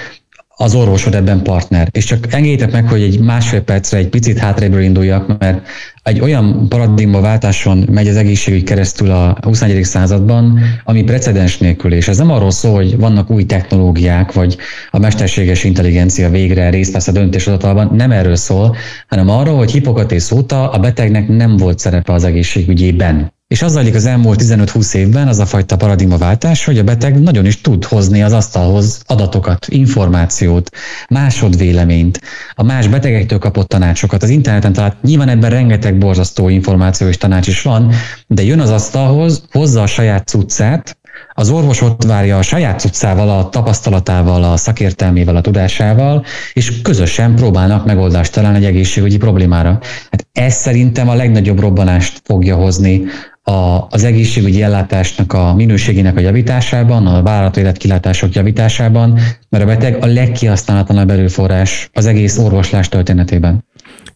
az 0.55 0.75
orvosod 0.75 1.15
ebben 1.15 1.41
partner. 1.41 1.87
És 1.91 2.05
csak 2.05 2.33
engedjétek 2.33 2.71
meg, 2.71 2.87
hogy 2.87 3.01
egy 3.01 3.19
másfél 3.19 3.61
percre 3.61 3.97
egy 3.97 4.07
picit 4.07 4.37
hátrébről 4.37 4.81
induljak, 4.81 5.37
mert 5.39 5.67
egy 6.03 6.19
olyan 6.19 6.67
paradigmaváltáson 6.69 7.87
megy 7.91 8.07
az 8.07 8.15
egészségügy 8.15 8.63
keresztül 8.63 9.11
a 9.11 9.37
21. 9.41 9.83
században, 9.83 10.59
ami 10.83 11.03
precedens 11.03 11.57
nélkül, 11.57 11.93
és 11.93 12.07
ez 12.07 12.17
nem 12.17 12.31
arról 12.31 12.51
szól, 12.51 12.75
hogy 12.75 12.97
vannak 12.97 13.29
új 13.29 13.45
technológiák, 13.45 14.33
vagy 14.33 14.57
a 14.91 14.99
mesterséges 14.99 15.63
intelligencia 15.63 16.29
végre 16.29 16.69
részt 16.69 16.93
vesz 16.93 17.07
a 17.07 17.11
döntéshozatalban, 17.11 17.95
nem 17.95 18.11
erről 18.11 18.35
szól, 18.35 18.75
hanem 19.07 19.29
arról, 19.29 19.57
hogy 19.57 19.71
Hippokratész 19.71 20.31
óta 20.31 20.69
a 20.69 20.79
betegnek 20.79 21.27
nem 21.27 21.57
volt 21.57 21.79
szerepe 21.79 22.13
az 22.13 22.23
egészségügyében. 22.23 23.31
És 23.53 23.61
az 23.61 23.71
zajlik 23.71 23.95
az 23.95 24.05
elmúlt 24.05 24.41
15-20 24.43 24.93
évben 24.93 25.27
az 25.27 25.39
a 25.39 25.45
fajta 25.45 25.75
paradigmaváltás, 25.75 26.65
hogy 26.65 26.77
a 26.77 26.83
beteg 26.83 27.21
nagyon 27.21 27.45
is 27.45 27.61
tud 27.61 27.85
hozni 27.85 28.23
az 28.23 28.31
asztalhoz 28.31 29.01
adatokat, 29.05 29.67
információt, 29.69 30.69
másodvéleményt, 31.09 32.21
a 32.55 32.63
más 32.63 32.87
betegektől 32.87 33.39
kapott 33.39 33.67
tanácsokat. 33.67 34.23
Az 34.23 34.29
interneten 34.29 34.73
talált 34.73 35.01
nyilván 35.01 35.29
ebben 35.29 35.49
rengeteg 35.49 35.97
borzasztó 35.97 36.49
információ 36.49 37.07
és 37.07 37.17
tanács 37.17 37.47
is 37.47 37.61
van, 37.61 37.91
de 38.27 38.43
jön 38.43 38.59
az 38.59 38.69
asztalhoz, 38.69 39.45
hozza 39.51 39.81
a 39.81 39.87
saját 39.87 40.27
cuccát, 40.27 40.97
az 41.33 41.49
orvos 41.49 41.81
ott 41.81 42.03
várja 42.03 42.37
a 42.37 42.41
saját 42.41 42.79
cuccával, 42.79 43.29
a 43.29 43.49
tapasztalatával, 43.49 44.43
a 44.43 44.57
szakértelmével, 44.57 45.35
a 45.35 45.41
tudásával, 45.41 46.25
és 46.53 46.81
közösen 46.81 47.35
próbálnak 47.35 47.85
megoldást 47.85 48.33
találni 48.33 48.57
egy 48.57 48.65
egészségügyi 48.65 49.17
problémára. 49.17 49.79
Hát 50.11 50.27
ez 50.31 50.53
szerintem 50.53 51.09
a 51.09 51.13
legnagyobb 51.13 51.59
robbanást 51.59 52.21
fogja 52.23 52.55
hozni 52.55 53.01
a, 53.43 53.87
az 53.89 54.03
egészségügyi 54.03 54.61
ellátásnak 54.61 55.33
a 55.33 55.53
minőségének 55.53 56.17
a 56.17 56.19
javításában, 56.19 57.07
a 57.07 57.21
vállalat 57.21 57.57
életkilátások 57.57 58.33
javításában, 58.33 59.19
mert 59.49 59.63
a 59.63 59.67
beteg 59.67 60.03
a 60.03 60.05
legkihasználatlanabb 60.05 61.09
erőforrás 61.09 61.89
az 61.93 62.05
egész 62.05 62.37
orvoslás 62.37 62.89
történetében 62.89 63.65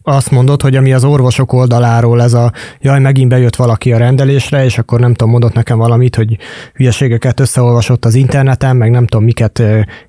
azt 0.02 0.30
mondod, 0.30 0.62
hogy 0.62 0.76
ami 0.76 0.92
az 0.92 1.04
orvosok 1.04 1.52
oldaláról 1.52 2.22
ez 2.22 2.32
a 2.32 2.52
jaj, 2.80 3.00
megint 3.00 3.28
bejött 3.28 3.56
valaki 3.56 3.92
a 3.92 3.98
rendelésre, 3.98 4.64
és 4.64 4.78
akkor 4.78 5.00
nem 5.00 5.14
tudom, 5.14 5.32
mondott 5.32 5.52
nekem 5.52 5.78
valamit, 5.78 6.16
hogy 6.16 6.36
hülyeségeket 6.74 7.40
összeolvasott 7.40 8.04
az 8.04 8.14
interneten, 8.14 8.76
meg 8.76 8.90
nem 8.90 9.06
tudom, 9.06 9.24
miket 9.24 9.62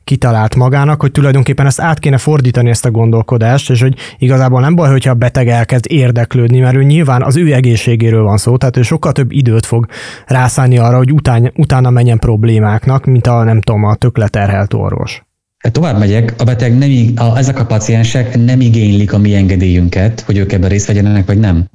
kitalált 0.04 0.56
magának, 0.56 1.02
hogy 1.02 1.12
tulajdonképpen 1.12 1.66
ezt 1.66 1.82
át 1.82 2.00
kéne 2.00 2.18
fordítani 2.18 2.70
ezt 2.70 2.86
a 2.86 2.92
gondolkodást, 2.92 3.70
és 3.70 3.82
hogy 3.82 3.96
igazából 4.18 4.62
nem 4.62 4.76
baj, 4.76 4.90
hogyha 4.90 5.12
a 5.12 5.16
beteg 5.16 5.48
elkezd 5.48 5.86
érdeklődni, 5.90 6.60
mert 6.60 6.76
ő 6.76 6.84
nyilván 6.84 7.24
az 7.24 7.38
ő 7.38 7.54
egészségéről 7.54 8.24
van 8.24 8.38
szó, 8.38 8.58
tehát 8.58 8.78
ő 8.78 8.82
sokkal 8.82 9.12
több 9.12 9.32
időt 9.32 9.66
fog 9.66 9.86
rászállni 10.26 10.78
arra, 10.78 10.98
hogy 10.98 11.12
utána, 11.12 11.52
utána 11.56 11.90
menjen 11.90 12.20
problémáknak, 12.20 13.06
mint 13.06 13.28
a 13.28 13.44
nem 13.44 13.62
tudom, 13.62 13.84
a 13.84 13.96
tökleterhelt 13.96 14.74
orvos. 14.74 15.24
Hát 15.60 15.72
tovább 15.74 16.00
megyek, 16.00 16.34
a 16.38 16.44
beteg 16.44 16.78
nem, 16.78 16.90
a, 17.16 17.38
ezek 17.38 17.60
a 17.60 17.66
paciensek 17.66 18.38
nem 18.46 18.62
igénylik 18.62 19.14
a 19.14 19.18
mi 19.18 19.36
engedélyünket, 19.36 20.22
hogy 20.22 20.38
ők 20.38 20.52
ebben 20.52 20.70
részt 20.70 20.88
vegyenek, 20.88 21.26
vagy 21.26 21.40
nem. 21.40 21.66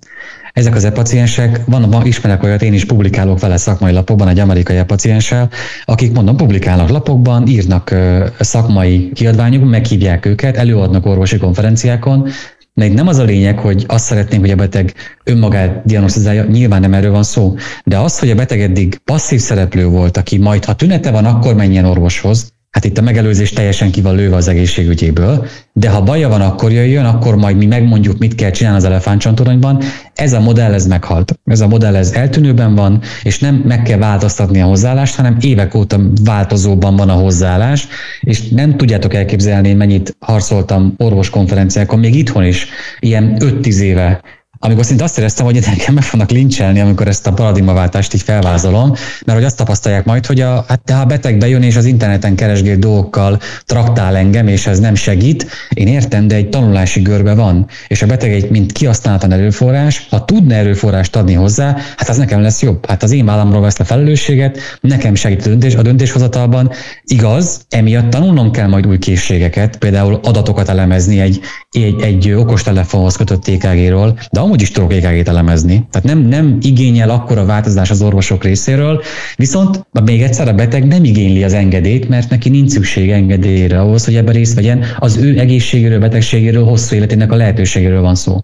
Ezek 0.52 0.74
az 0.74 0.84
e-paciensek, 0.84 1.60
van, 1.66 1.90
van, 1.90 2.06
ismerek 2.06 2.42
olyat, 2.42 2.62
én 2.62 2.72
is 2.72 2.84
publikálok 2.84 3.40
vele 3.40 3.56
szakmai 3.56 3.92
lapokban, 3.92 4.28
egy 4.28 4.38
amerikai 4.38 4.76
e-pacienssel, 4.76 5.50
akik 5.84 6.12
mondom, 6.12 6.36
publikálnak 6.36 6.88
lapokban, 6.88 7.46
írnak 7.46 7.90
ö, 7.90 8.26
szakmai 8.38 9.10
kiadványokban, 9.14 9.68
meghívják 9.68 10.26
őket, 10.26 10.56
előadnak 10.56 11.06
orvosi 11.06 11.38
konferenciákon, 11.38 12.28
még 12.74 12.92
nem 12.92 13.08
az 13.08 13.18
a 13.18 13.24
lényeg, 13.24 13.58
hogy 13.58 13.84
azt 13.88 14.04
szeretnénk, 14.04 14.42
hogy 14.42 14.50
a 14.50 14.56
beteg 14.56 14.94
önmagát 15.24 15.82
diagnosztizálja, 15.84 16.44
nyilván 16.44 16.80
nem 16.80 16.94
erről 16.94 17.12
van 17.12 17.22
szó, 17.22 17.54
de 17.84 17.98
az, 17.98 18.18
hogy 18.18 18.30
a 18.30 18.34
beteg 18.34 18.60
eddig 18.60 18.98
passzív 19.04 19.40
szereplő 19.40 19.86
volt, 19.86 20.16
aki 20.16 20.38
majd, 20.38 20.64
ha 20.64 20.74
tünete 20.74 21.10
van, 21.10 21.24
akkor 21.24 21.54
menjen 21.54 21.84
orvoshoz, 21.84 22.53
Hát 22.74 22.84
itt 22.84 22.98
a 22.98 23.02
megelőzés 23.02 23.52
teljesen 23.52 23.90
ki 23.90 24.00
van 24.00 24.14
lőve 24.14 24.36
az 24.36 24.48
egészségügyéből, 24.48 25.46
de 25.72 25.88
ha 25.88 26.02
baja 26.02 26.28
van, 26.28 26.40
akkor 26.40 26.72
jöjjön, 26.72 27.04
akkor 27.04 27.36
majd 27.36 27.56
mi 27.56 27.66
megmondjuk, 27.66 28.18
mit 28.18 28.34
kell 28.34 28.50
csinálni 28.50 28.78
az 28.78 28.84
elefántcsontoronyban. 28.84 29.82
Ez 30.14 30.32
a 30.32 30.40
modell, 30.40 30.72
ez 30.72 30.86
meghalt. 30.86 31.38
Ez 31.44 31.60
a 31.60 31.66
modell, 31.66 31.96
ez 31.96 32.12
eltűnőben 32.12 32.74
van, 32.74 33.00
és 33.22 33.38
nem 33.38 33.54
meg 33.54 33.82
kell 33.82 33.98
változtatni 33.98 34.60
a 34.60 34.66
hozzáállást, 34.66 35.16
hanem 35.16 35.36
évek 35.40 35.74
óta 35.74 36.00
változóban 36.24 36.96
van 36.96 37.08
a 37.08 37.12
hozzáállás, 37.12 37.86
és 38.20 38.48
nem 38.48 38.76
tudjátok 38.76 39.14
elképzelni, 39.14 39.72
mennyit 39.72 40.16
harcoltam 40.18 40.94
orvoskonferenciákon, 40.96 41.98
még 41.98 42.14
itthon 42.14 42.44
is, 42.44 42.66
ilyen 42.98 43.36
5-10 43.38 43.78
éve 43.78 44.20
amikor 44.64 44.84
szinte 44.84 45.04
azt 45.04 45.18
éreztem, 45.18 45.44
hogy 45.44 45.60
nekem 45.66 45.94
meg 45.94 46.02
fognak 46.02 46.30
lincselni, 46.30 46.80
amikor 46.80 47.08
ezt 47.08 47.26
a 47.26 47.32
paradigmaváltást 47.32 48.14
így 48.14 48.22
felvázolom, 48.22 48.92
mert 49.24 49.38
hogy 49.38 49.46
azt 49.46 49.56
tapasztalják 49.56 50.04
majd, 50.04 50.26
hogy 50.26 50.40
a, 50.40 50.64
hát 50.68 50.90
ha 50.90 51.00
a 51.00 51.04
beteg 51.04 51.38
bejön 51.38 51.62
és 51.62 51.76
az 51.76 51.84
interneten 51.84 52.34
keresgél 52.36 52.76
dolgokkal 52.76 53.40
traktál 53.66 54.16
engem, 54.16 54.48
és 54.48 54.66
ez 54.66 54.78
nem 54.78 54.94
segít, 54.94 55.46
én 55.68 55.86
értem, 55.86 56.28
de 56.28 56.34
egy 56.34 56.48
tanulási 56.48 57.00
görbe 57.00 57.34
van, 57.34 57.66
és 57.88 58.02
a 58.02 58.06
beteg 58.06 58.32
egy 58.32 58.50
mint 58.50 58.72
kihasználatlan 58.72 59.32
erőforrás, 59.32 60.06
ha 60.10 60.24
tudna 60.24 60.54
erőforrást 60.54 61.16
adni 61.16 61.34
hozzá, 61.34 61.76
hát 61.96 62.08
az 62.08 62.16
nekem 62.16 62.40
lesz 62.40 62.62
jobb. 62.62 62.86
Hát 62.86 63.02
az 63.02 63.12
én 63.12 63.24
vállamról 63.24 63.60
vesz 63.60 63.80
a 63.80 63.84
felelősséget, 63.84 64.58
nekem 64.80 65.14
segít 65.14 65.46
a, 65.46 65.48
döntés, 65.48 65.74
a 65.74 65.82
döntéshozatalban. 65.82 66.70
Igaz, 67.02 67.60
emiatt 67.70 68.10
tanulnom 68.10 68.50
kell 68.50 68.68
majd 68.68 68.86
új 68.86 68.98
készségeket, 68.98 69.76
például 69.76 70.20
adatokat 70.22 70.68
elemezni 70.68 71.20
egy, 71.20 71.40
egy, 71.82 72.02
egy 72.02 72.32
okostelefonhoz 72.32 73.16
kötött 73.16 73.42
TKG-ról, 73.42 74.18
de 74.32 74.40
amúgy 74.40 74.62
is 74.62 74.70
tudok 74.70 74.92
EKG-t 74.92 75.28
elemezni. 75.28 75.86
Tehát 75.90 76.06
nem, 76.06 76.18
nem 76.18 76.58
igényel 76.60 77.10
akkora 77.10 77.44
változás 77.44 77.90
az 77.90 78.02
orvosok 78.02 78.44
részéről, 78.44 79.02
viszont 79.36 79.86
még 80.04 80.22
egyszer 80.22 80.48
a 80.48 80.52
beteg 80.52 80.86
nem 80.86 81.04
igényli 81.04 81.44
az 81.44 81.52
engedélyt, 81.52 82.08
mert 82.08 82.30
neki 82.30 82.48
nincs 82.48 82.70
szükség 82.70 83.10
engedélyre 83.10 83.80
ahhoz, 83.80 84.04
hogy 84.04 84.16
ebben 84.16 84.34
részt 84.34 84.54
vegyen. 84.54 84.84
Az 84.98 85.16
ő 85.16 85.38
egészségéről, 85.38 85.98
betegségéről, 85.98 86.64
hosszú 86.64 86.94
életének 86.96 87.32
a 87.32 87.36
lehetőségéről 87.36 88.00
van 88.00 88.14
szó. 88.14 88.38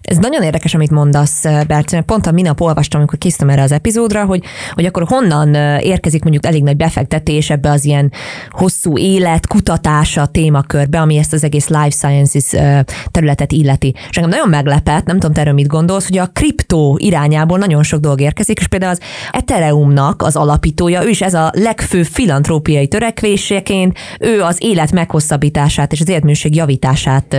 Ez 0.00 0.16
nagyon 0.16 0.42
érdekes, 0.42 0.74
amit 0.74 0.90
mondasz, 0.90 1.42
Berci, 1.66 2.00
pont 2.06 2.26
a 2.26 2.30
minap 2.30 2.60
olvastam, 2.60 3.00
amikor 3.00 3.18
készítem 3.18 3.48
erre 3.48 3.62
az 3.62 3.72
epizódra, 3.72 4.24
hogy, 4.24 4.42
hogy 4.72 4.84
akkor 4.84 5.04
honnan 5.06 5.54
érkezik 5.80 6.22
mondjuk 6.22 6.46
elég 6.46 6.62
nagy 6.62 6.76
befektetés 6.76 7.50
ebbe 7.50 7.70
az 7.70 7.84
ilyen 7.84 8.12
hosszú 8.50 8.98
élet 8.98 9.46
kutatása 9.46 10.26
témakörbe, 10.26 11.00
ami 11.00 11.16
ezt 11.16 11.32
az 11.32 11.44
egész 11.44 11.68
life 11.68 11.90
sciences 11.90 12.52
területet 13.10 13.52
illeti. 13.52 13.94
És 14.10 14.16
engem 14.16 14.30
nagyon 14.30 14.48
meglepett, 14.48 15.04
nem 15.04 15.18
tudom, 15.18 15.34
te 15.34 15.40
erről 15.40 15.52
mit 15.52 15.66
gondolsz, 15.66 16.08
hogy 16.08 16.18
a 16.18 16.26
kriptó 16.26 16.98
irányából 17.00 17.58
nagyon 17.58 17.82
sok 17.82 18.00
dolog 18.00 18.20
érkezik, 18.20 18.58
és 18.58 18.66
például 18.66 18.92
az 18.92 19.00
Ethereumnak 19.30 20.22
az 20.22 20.36
alapítója, 20.36 21.04
ő 21.04 21.08
is 21.08 21.20
ez 21.22 21.34
a 21.34 21.50
legfőbb 21.54 22.04
filantrópiai 22.04 22.88
törekvéseként, 22.88 23.98
ő 24.20 24.42
az 24.42 24.56
élet 24.60 24.92
meghosszabbítását 24.92 25.92
és 25.92 26.00
az 26.00 26.08
életminőség 26.08 26.54
javítását 26.54 27.36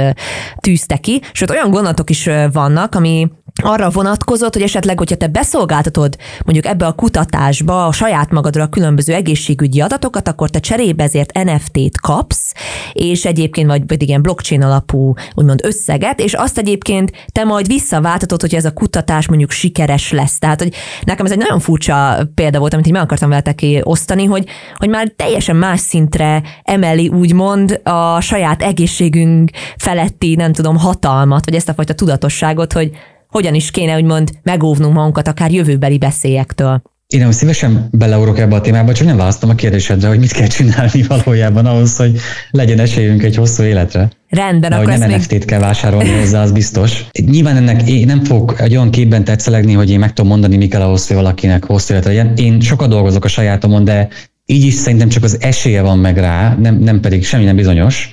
tűzte 0.60 0.98
ki, 0.98 1.22
sőt 1.32 1.50
olyan 1.50 1.72
gondolatok 1.72 2.10
is 2.10 2.30
vannak, 2.52 2.96
ami 2.96 3.28
arra 3.62 3.90
vonatkozott, 3.90 4.54
hogy 4.54 4.62
esetleg, 4.62 4.98
hogyha 4.98 5.16
te 5.16 5.28
beszolgáltatod 5.28 6.18
mondjuk 6.46 6.66
ebbe 6.66 6.86
a 6.86 6.92
kutatásba 6.92 7.86
a 7.86 7.92
saját 7.92 8.32
magadra 8.32 8.64
a 8.64 8.68
különböző 8.68 9.14
egészségügyi 9.14 9.82
adatokat, 9.82 10.28
akkor 10.28 10.50
te 10.50 10.60
cserébe 10.60 11.04
ezért 11.04 11.44
NFT-t 11.44 12.00
kapsz, 12.00 12.54
és 12.94 13.26
egyébként 13.26 13.68
vagy 13.68 13.84
pedig 13.84 14.08
ilyen 14.08 14.22
blockchain 14.22 14.64
alapú 14.64 15.14
úgymond 15.36 15.60
összeget, 15.64 16.20
és 16.20 16.34
azt 16.34 16.58
egyébként 16.58 17.12
te 17.32 17.44
majd 17.44 17.68
visszaváltatod, 17.68 18.42
hogy 18.42 18.56
ez 18.56 18.66
a 18.66 18.74
kutatás 18.74 19.28
mondjuk 19.28 19.52
sikeres 19.52 20.12
lesz. 20.12 20.40
Tehát, 20.40 20.62
hogy 20.62 20.74
nekem 21.04 21.26
ez 21.26 21.32
egy 21.32 21.38
nagyon 21.38 21.60
furcsa 21.60 22.18
példa 22.36 22.60
volt, 22.60 22.74
amit 22.74 22.88
így 22.88 22.94
meg 22.94 23.02
akartam 23.02 23.30
veletek 23.30 23.62
osztani, 23.84 24.26
hogy, 24.26 24.46
hogy 24.76 24.90
már 24.90 25.14
teljesen 25.16 25.56
más 25.56 25.80
szintre 25.80 26.42
emeli 26.64 27.08
úgymond 27.08 27.82
a 27.84 28.22
saját 28.22 28.62
egészségünk 28.62 29.50
feletti, 29.78 30.36
nem 30.36 30.54
tudom, 30.54 30.78
hatalmat, 30.78 31.46
vagy 31.46 31.56
ezt 31.56 31.70
a 31.70 31.74
fajta 31.74 31.94
tudatosságot, 31.94 32.74
hogy 32.74 32.92
hogyan 33.34 33.54
is 33.54 33.72
kéne 33.72 33.96
úgymond 33.96 34.32
megóvnunk 34.44 34.94
magunkat 34.94 35.28
akár 35.28 35.52
jövőbeli 35.52 35.98
beszélyektől. 35.98 36.82
Én 37.08 37.20
nem 37.20 37.32
szívesen 37.32 37.88
beleurok 37.92 38.40
ebbe 38.40 38.56
a 38.56 38.62
témába, 38.62 38.94
csak 38.94 39.08
nem 39.08 39.18
választom 39.18 39.50
a 39.50 39.56
kérdésedre, 39.56 40.08
hogy 40.08 40.20
mit 40.20 40.32
kell 40.32 40.48
csinálni 40.48 41.04
valójában 41.08 41.66
ahhoz, 41.66 41.98
hogy 41.98 42.20
legyen 42.52 42.80
esélyünk 42.80 43.24
egy 43.24 43.36
hosszú 43.36 43.64
életre. 43.64 44.10
Rendben, 44.30 44.70
De 44.70 44.76
akkor 44.76 44.90
hogy 44.90 45.00
nem 45.00 45.10
még... 45.10 45.18
NFT-t 45.18 45.46
kell 45.46 45.60
vásárolni 45.60 46.10
hozzá, 46.10 46.42
az 46.42 46.52
biztos. 46.52 47.06
Nyilván 47.26 47.56
ennek 47.56 47.90
én 47.90 48.06
nem 48.06 48.24
fogok 48.24 48.62
egy 48.62 48.76
olyan 48.76 48.92
képben 48.92 49.24
tetszelegni, 49.24 49.74
hogy 49.74 49.90
én 49.90 50.00
meg 50.00 50.14
tudom 50.14 50.32
mondani, 50.32 50.58
mi 50.58 50.68
kell 50.68 50.82
ahhoz, 50.82 51.08
hogy 51.08 51.16
valakinek 51.16 51.66
hosszú 51.66 51.94
életre 51.94 52.14
legyen. 52.14 52.36
Én 52.36 52.60
sokat 52.60 52.90
dolgozok 52.90 53.26
a 53.26 53.28
sajátomon, 53.28 53.84
de 53.84 54.08
így 54.46 54.66
is 54.66 54.74
szerintem 54.74 55.10
csak 55.10 55.24
az 55.24 55.38
esélye 55.42 55.82
van 55.82 55.98
meg 55.98 56.18
rá, 56.18 56.56
nem, 56.60 56.76
nem 56.76 57.00
pedig 57.00 57.26
semmi 57.26 57.44
nem 57.44 57.56
bizonyos. 57.56 58.12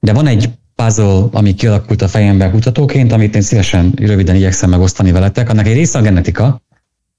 De 0.00 0.12
van 0.12 0.26
egy 0.26 0.48
puzzle, 0.84 1.28
ami 1.32 1.54
kialakult 1.54 2.02
a 2.02 2.08
fejemben 2.08 2.50
kutatóként, 2.50 3.12
amit 3.12 3.34
én 3.34 3.42
szívesen 3.42 3.92
röviden 3.96 4.34
igyekszem 4.34 4.70
megosztani 4.70 5.12
veletek. 5.12 5.48
Annak 5.48 5.66
egy 5.66 5.74
része 5.74 5.98
a 5.98 6.02
genetika, 6.02 6.62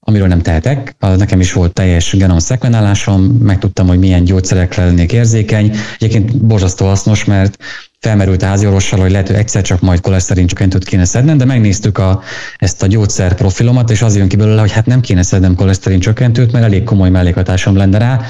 amiről 0.00 0.26
nem 0.26 0.40
tehetek. 0.40 0.96
Nekem 0.98 1.40
is 1.40 1.52
volt 1.52 1.72
teljes 1.72 2.16
genom 2.16 2.38
szekvenálásom, 2.38 3.22
megtudtam, 3.22 3.86
hogy 3.86 3.98
milyen 3.98 4.24
gyógyszerekre 4.24 4.84
lennék 4.84 5.12
érzékeny. 5.12 5.76
Egyébként 5.98 6.46
borzasztó 6.46 6.86
hasznos, 6.86 7.24
mert 7.24 7.56
felmerült 7.98 8.42
a 8.42 8.46
házi 8.46 8.66
orvossal, 8.66 9.00
hogy 9.00 9.10
lehet, 9.10 9.26
hogy 9.26 9.36
egyszer 9.36 9.62
csak 9.62 9.80
majd 9.80 10.00
koleszterin 10.00 10.46
csökkentőt 10.46 10.84
kéne 10.84 11.04
szednem, 11.04 11.36
de 11.36 11.44
megnéztük 11.44 11.98
a, 11.98 12.22
ezt 12.56 12.82
a 12.82 12.86
gyógyszer 12.86 13.34
profilomat, 13.34 13.90
és 13.90 14.02
az 14.02 14.16
jön 14.16 14.28
ki 14.28 14.36
belőle, 14.36 14.60
hogy 14.60 14.72
hát 14.72 14.86
nem 14.86 15.00
kéne 15.00 15.22
szednem 15.22 15.54
koleszterin 15.54 16.00
csökkentőt, 16.00 16.52
mert 16.52 16.64
elég 16.64 16.84
komoly 16.84 17.10
mellékhatásom 17.10 17.76
lenne 17.76 17.98
rá, 17.98 18.20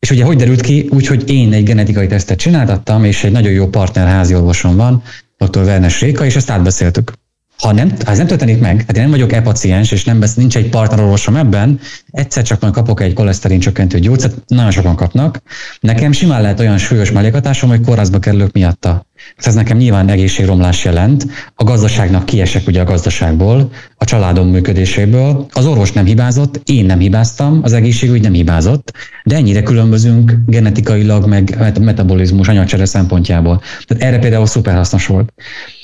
és 0.00 0.10
ugye 0.10 0.24
hogy 0.24 0.36
derült 0.36 0.60
ki? 0.60 0.88
Úgy, 0.90 1.06
hogy 1.06 1.30
én 1.30 1.52
egy 1.52 1.64
genetikai 1.64 2.06
tesztet 2.06 2.38
csináltattam, 2.38 3.04
és 3.04 3.24
egy 3.24 3.32
nagyon 3.32 3.52
jó 3.52 3.68
partner 3.68 4.08
házi 4.08 4.34
orvosom 4.34 4.76
van, 4.76 5.02
dr. 5.38 5.64
Vernes 5.64 6.00
Réka, 6.00 6.24
és 6.24 6.36
ezt 6.36 6.50
átbeszéltük. 6.50 7.12
Ha, 7.58 7.72
nem, 7.72 7.92
ha 8.04 8.10
ez 8.10 8.18
nem 8.18 8.26
történik 8.26 8.60
meg, 8.60 8.72
tehát 8.72 8.96
én 8.96 9.02
nem 9.02 9.10
vagyok 9.10 9.32
e-paciens, 9.32 9.92
és 9.92 10.04
nem, 10.04 10.22
nincs 10.36 10.56
egy 10.56 10.68
partnerorvosom 10.68 11.36
ebben, 11.36 11.80
egyszer 12.10 12.42
csak 12.42 12.60
majd 12.60 12.72
kapok 12.72 13.00
egy 13.00 13.12
koleszterin 13.12 13.60
csökkentő 13.60 13.98
gyógyszert, 13.98 14.42
nagyon 14.46 14.70
sokan 14.70 14.96
kapnak. 14.96 15.42
Nekem 15.80 16.12
simán 16.12 16.42
lehet 16.42 16.60
olyan 16.60 16.78
súlyos 16.78 17.10
mellékhatásom, 17.10 17.68
hogy 17.68 17.80
kórházba 17.80 18.18
kerülök 18.18 18.52
miatta. 18.52 19.06
Ez 19.36 19.54
nekem 19.54 19.76
nyilván 19.76 20.08
egészségromlás 20.08 20.84
jelent. 20.84 21.26
A 21.54 21.64
gazdaságnak 21.64 22.26
kiesek 22.26 22.66
ugye 22.66 22.80
a 22.80 22.84
gazdaságból, 22.84 23.70
a 23.96 24.04
családom 24.04 24.48
működéséből. 24.48 25.46
Az 25.52 25.66
orvos 25.66 25.92
nem 25.92 26.04
hibázott, 26.04 26.60
én 26.64 26.84
nem 26.84 26.98
hibáztam, 26.98 27.60
az 27.62 27.72
egészségügy 27.72 28.22
nem 28.22 28.32
hibázott, 28.32 28.92
de 29.24 29.36
ennyire 29.36 29.62
különbözünk 29.62 30.34
genetikailag, 30.46 31.26
meg 31.26 31.74
metabolizmus, 31.80 32.48
anyagcsere 32.48 32.84
szempontjából. 32.84 33.62
Tehát 33.84 34.02
erre 34.02 34.18
például 34.18 34.46
szuper 34.46 34.74
hasznos 34.74 35.06
volt. 35.06 35.32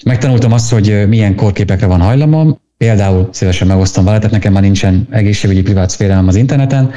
Megtanultam 0.04 0.52
azt, 0.52 0.72
hogy 0.72 1.08
milyen 1.08 1.34
korképekre 1.34 1.86
van 1.86 2.00
hajlamom, 2.00 2.58
Például 2.78 3.28
szívesen 3.32 3.66
megosztom 3.66 4.04
vele, 4.04 4.16
tehát 4.16 4.32
nekem 4.32 4.52
már 4.52 4.62
nincsen 4.62 5.06
egészségügyi 5.10 5.62
privát 5.62 5.90
szférám 5.90 6.28
az 6.28 6.36
interneten, 6.36 6.90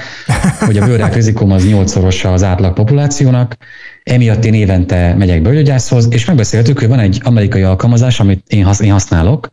hogy 0.59 0.77
a 0.77 0.85
bőrák 0.85 1.13
rizikom 1.13 1.51
az 1.51 1.67
nyolcszorosa 1.67 2.33
az 2.33 2.43
átlag 2.43 2.73
populációnak, 2.73 3.57
emiatt 4.03 4.45
én 4.45 4.53
évente 4.53 5.13
megyek 5.13 5.41
bőrgyógyászhoz, 5.41 6.07
és 6.11 6.25
megbeszéltük, 6.25 6.79
hogy 6.79 6.87
van 6.87 6.99
egy 6.99 7.21
amerikai 7.23 7.61
alkalmazás, 7.61 8.19
amit 8.19 8.43
én, 8.47 8.63
használok, 8.65 9.49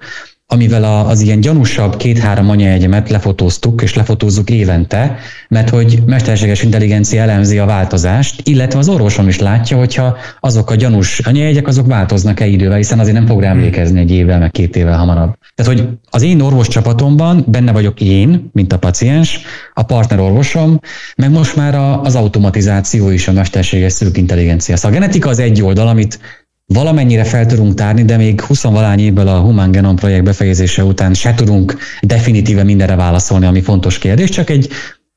amivel 0.48 0.84
az 0.84 1.20
ilyen 1.20 1.40
gyanúsabb 1.40 1.96
két-három 1.96 2.50
anyaegyemet 2.50 3.10
lefotóztuk, 3.10 3.82
és 3.82 3.94
lefotózzuk 3.94 4.50
évente, 4.50 5.16
mert 5.48 5.70
hogy 5.70 6.02
mesterséges 6.06 6.62
intelligencia 6.62 7.22
elemzi 7.22 7.58
a 7.58 7.66
változást, 7.66 8.48
illetve 8.48 8.78
az 8.78 8.88
orvosom 8.88 9.28
is 9.28 9.38
látja, 9.38 9.76
hogyha 9.76 10.16
azok 10.40 10.70
a 10.70 10.74
gyanús 10.74 11.18
anyajegyek, 11.18 11.66
azok 11.66 11.86
változnak-e 11.86 12.46
idővel, 12.46 12.76
hiszen 12.76 12.98
azért 12.98 13.16
nem 13.16 13.26
fog 13.26 13.40
rá 13.40 13.50
emlékezni 13.50 14.00
egy 14.00 14.10
évvel, 14.10 14.38
meg 14.38 14.50
két 14.50 14.76
évvel 14.76 14.98
hamarabb. 14.98 15.34
Tehát, 15.54 15.72
hogy 15.72 15.88
az 16.10 16.22
én 16.22 16.40
orvos 16.40 16.68
csapatomban 16.68 17.44
benne 17.48 17.72
vagyok 17.72 18.00
én, 18.00 18.50
mint 18.52 18.72
a 18.72 18.78
paciens, 18.78 19.40
a 19.74 19.82
partnerorvosom, 19.82 20.80
meg 21.16 21.30
most 21.30 21.56
már 21.56 21.74
az 22.02 22.14
automatizáció 22.14 23.10
is 23.10 23.28
a 23.28 23.32
mesterséges 23.32 23.92
szülők 23.92 24.16
intelligencia. 24.16 24.76
Szóval 24.76 24.96
a 24.96 25.00
genetika 25.00 25.28
az 25.28 25.38
egy 25.38 25.62
oldal, 25.62 25.88
amit 25.88 26.18
valamennyire 26.66 27.24
fel 27.24 27.46
tudunk 27.46 27.74
tárni, 27.74 28.04
de 28.04 28.16
még 28.16 28.40
20 28.40 28.62
valány 28.62 29.00
évvel 29.00 29.28
a 29.28 29.40
Human 29.40 29.70
Genome 29.70 29.94
projekt 29.94 30.24
befejezése 30.24 30.84
után 30.84 31.14
se 31.14 31.34
tudunk 31.34 31.76
definitíve 32.00 32.62
mindenre 32.62 32.94
válaszolni, 32.94 33.46
ami 33.46 33.60
fontos 33.60 33.98
kérdés, 33.98 34.30
csak 34.30 34.50
egy 34.50 34.68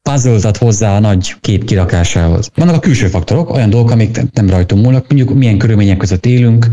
puzzle 0.02 0.52
hozzá 0.60 0.96
a 0.96 1.00
nagy 1.00 1.36
kép 1.42 1.66
kirakásához. 1.66 2.50
Vannak 2.56 2.76
a 2.76 2.80
külső 2.80 3.08
faktorok, 3.08 3.54
olyan 3.54 3.70
dolgok, 3.70 3.92
amik 3.92 4.22
nem 4.34 4.50
rajtunk 4.50 4.84
múlnak, 4.84 5.06
mondjuk 5.10 5.38
milyen 5.38 5.58
körülmények 5.58 5.98
között 5.98 6.26
élünk, 6.26 6.68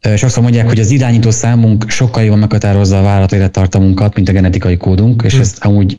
és 0.00 0.22
azt 0.22 0.40
mondják, 0.40 0.66
hogy 0.66 0.80
az 0.80 0.90
irányító 0.90 1.30
számunk 1.30 1.90
sokkal 1.90 2.22
jobban 2.22 2.38
meghatározza 2.38 2.98
a 2.98 3.02
vállalat 3.02 3.32
élettartamunkat, 3.32 4.14
mint 4.14 4.28
a 4.28 4.32
genetikai 4.32 4.76
kódunk, 4.76 5.22
és 5.22 5.34
hm. 5.34 5.40
ez 5.40 5.54
amúgy 5.58 5.98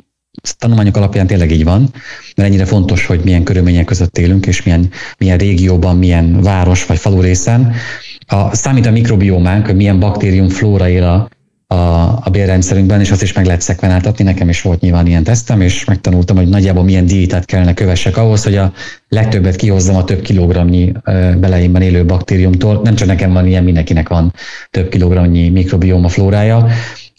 tanulmányok 0.58 0.98
alapján 0.98 1.28
tényleg 1.28 1.52
így 1.52 1.64
van, 1.64 1.90
mert 2.36 2.50
ennyire 2.50 2.66
fontos, 2.66 3.06
hogy 3.06 3.22
milyen 3.24 3.44
körülmények 3.44 3.86
között 3.86 4.18
élünk, 4.18 4.46
és 4.46 4.64
milyen, 4.64 4.90
milyen 5.18 5.38
régióban, 5.38 5.98
milyen 5.98 6.42
város 6.42 6.86
vagy 6.86 6.98
falu 6.98 7.22
részen. 7.22 7.74
A, 8.32 8.56
számít 8.56 8.86
a 8.86 8.92
mikrobiómánk, 8.92 9.66
hogy 9.66 9.76
milyen 9.76 10.00
baktérium 10.00 10.50
flóra 10.50 10.90
él 10.90 11.04
a, 11.04 11.30
a, 11.76 12.20
a 12.24 12.30
bérrendszerünkben, 12.32 13.00
és 13.00 13.12
azt 13.12 13.22
is 13.22 13.34
meg 13.34 13.46
lehet 13.46 13.62
szekvenáltatni. 13.62 14.24
Nekem 14.24 14.50
is 14.50 14.62
volt 14.62 14.80
nyilván 14.82 15.08
ilyen 15.08 15.24
tesztem, 15.24 15.62
és 15.62 15.86
megtanultam, 15.86 16.36
hogy 16.36 16.48
nagyjából 16.48 16.84
milyen 16.84 17.06
diétát 17.06 17.46
kellene 17.46 17.74
kövessek 17.74 18.18
ahhoz, 18.18 18.44
hogy 18.44 18.56
a 18.56 18.74
legtöbbet 19.08 19.56
kihozzam 19.56 19.96
a 19.96 20.04
több 20.04 20.22
kilogramnyi 20.22 20.92
beleimben 21.40 21.82
élő 21.82 22.06
baktériumtól. 22.06 22.82
Nem 22.84 22.96
csak 22.96 23.08
nekem 23.08 23.34
van 23.34 23.48
ilyen, 23.48 23.64
mindenkinek 23.64 24.10
van 24.10 24.34
több 24.70 24.90
kilogramnyi 24.90 25.50
mikrobioma 25.50 26.08
flórája 26.08 26.68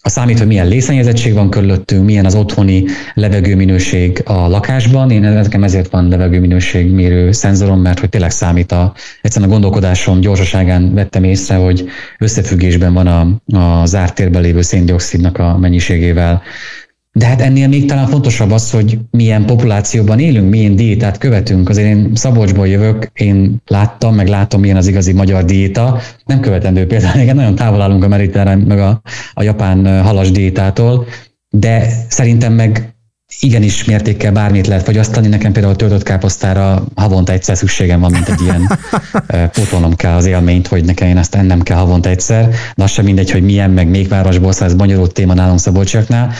a 0.04 0.08
számít, 0.08 0.38
hogy 0.38 0.46
milyen 0.46 0.68
lészennyezettség 0.68 1.32
van 1.32 1.50
körülöttünk, 1.50 2.04
milyen 2.04 2.24
az 2.24 2.34
otthoni 2.34 2.84
levegőminőség 3.14 4.22
a 4.24 4.48
lakásban. 4.48 5.10
Én 5.10 5.20
nekem 5.20 5.64
ezért 5.64 5.90
van 5.90 6.08
levegőminőségmérő 6.08 7.32
szenzorom, 7.32 7.80
mert 7.80 7.98
hogy 7.98 8.08
tényleg 8.08 8.30
számít 8.30 8.72
a, 8.72 8.94
egyszerűen 9.20 9.50
a 9.50 9.52
gondolkodásom 9.52 10.20
gyorsaságán 10.20 10.94
vettem 10.94 11.24
észre, 11.24 11.54
hogy 11.54 11.88
összefüggésben 12.18 12.92
van 12.92 13.06
a, 13.06 13.20
a 13.58 13.86
zárt 13.86 14.14
térben 14.14 14.42
lévő 14.42 14.60
széndiokszidnak 14.62 15.38
a 15.38 15.58
mennyiségével. 15.58 16.42
De 17.14 17.27
hát 17.27 17.40
ennél 17.40 17.68
még 17.68 17.85
talán 17.85 18.07
fontosabb 18.07 18.51
az, 18.51 18.70
hogy 18.70 18.98
milyen 19.11 19.46
populációban 19.46 20.18
élünk, 20.18 20.51
milyen 20.51 20.77
diétát 20.77 21.18
követünk. 21.18 21.68
Azért 21.68 21.88
én 21.88 22.11
Szabolcsból 22.14 22.68
jövök, 22.68 23.11
én 23.14 23.57
láttam, 23.66 24.14
meg 24.14 24.29
látom, 24.29 24.61
milyen 24.61 24.77
az 24.77 24.87
igazi 24.87 25.12
magyar 25.12 25.44
diéta. 25.44 25.98
Nem 26.25 26.40
követendő 26.40 26.87
például, 26.87 27.20
igen, 27.22 27.37
nagyon 27.37 27.55
távol 27.55 27.81
állunk 27.81 28.05
a 28.05 28.09
mediterrán, 28.09 28.59
meg 28.59 28.79
a, 28.79 29.01
a 29.35 29.42
japán 29.42 30.03
halas 30.03 30.31
diétától, 30.31 31.07
de 31.51 31.88
szerintem 32.09 32.53
meg 32.53 32.94
igenis 33.40 33.84
mértékkel 33.84 34.32
bármit 34.32 34.66
lehet 34.66 34.84
fogyasztani. 34.84 35.28
Nekem 35.28 35.52
például 35.52 35.74
a 35.74 35.76
töltött 35.76 36.02
káposztára 36.02 36.84
havonta 36.94 37.32
egyszer 37.32 37.56
szükségem 37.56 38.00
van, 38.00 38.10
mint 38.10 38.28
egy 38.28 38.40
ilyen 38.40 38.78
pótolnom 39.54 39.96
kell 39.96 40.14
az 40.14 40.26
élményt, 40.26 40.66
hogy 40.66 40.84
nekem 40.84 41.08
én 41.08 41.16
ezt 41.16 41.34
ennem 41.34 41.62
kell 41.62 41.76
havonta 41.76 42.08
egyszer, 42.08 42.48
de 42.76 42.84
az 42.84 42.90
sem 42.90 43.04
mindegy, 43.04 43.30
hogy 43.30 43.42
milyen, 43.42 43.70
meg 43.70 43.88
még 43.88 44.08
városból, 44.08 44.52
ez 44.60 44.74
bonyolult 44.74 45.12
téma 45.12 45.34
nálunk 45.34 45.58
Szabolcsiaknál. 45.58 46.32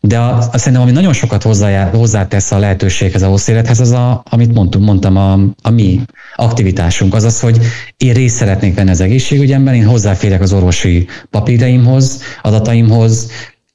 De 0.00 0.18
a, 0.18 0.36
a, 0.52 0.58
szerintem, 0.58 0.82
ami 0.82 0.90
nagyon 0.90 1.12
sokat 1.12 1.42
hozzá, 1.42 1.90
hozzátesz 1.90 2.52
a 2.52 2.58
lehetőséghez, 2.58 3.22
a 3.22 3.28
hosszú 3.28 3.52
élethez, 3.52 3.80
az, 3.80 3.90
a, 3.90 4.22
amit 4.30 4.54
mondtuk, 4.54 4.82
mondtam, 4.82 5.16
a, 5.16 5.32
a 5.62 5.70
mi 5.70 6.00
aktivitásunk, 6.36 7.14
az 7.14 7.24
az, 7.24 7.40
hogy 7.40 7.58
én 7.96 8.12
részt 8.12 8.36
szeretnék 8.36 8.74
venni 8.74 8.90
az 8.90 9.00
egészségügyemben, 9.00 9.74
én 9.74 9.86
hozzáférek 9.86 10.40
az 10.40 10.52
orvosi 10.52 11.06
papíraimhoz, 11.30 12.22
adataimhoz, 12.42 13.30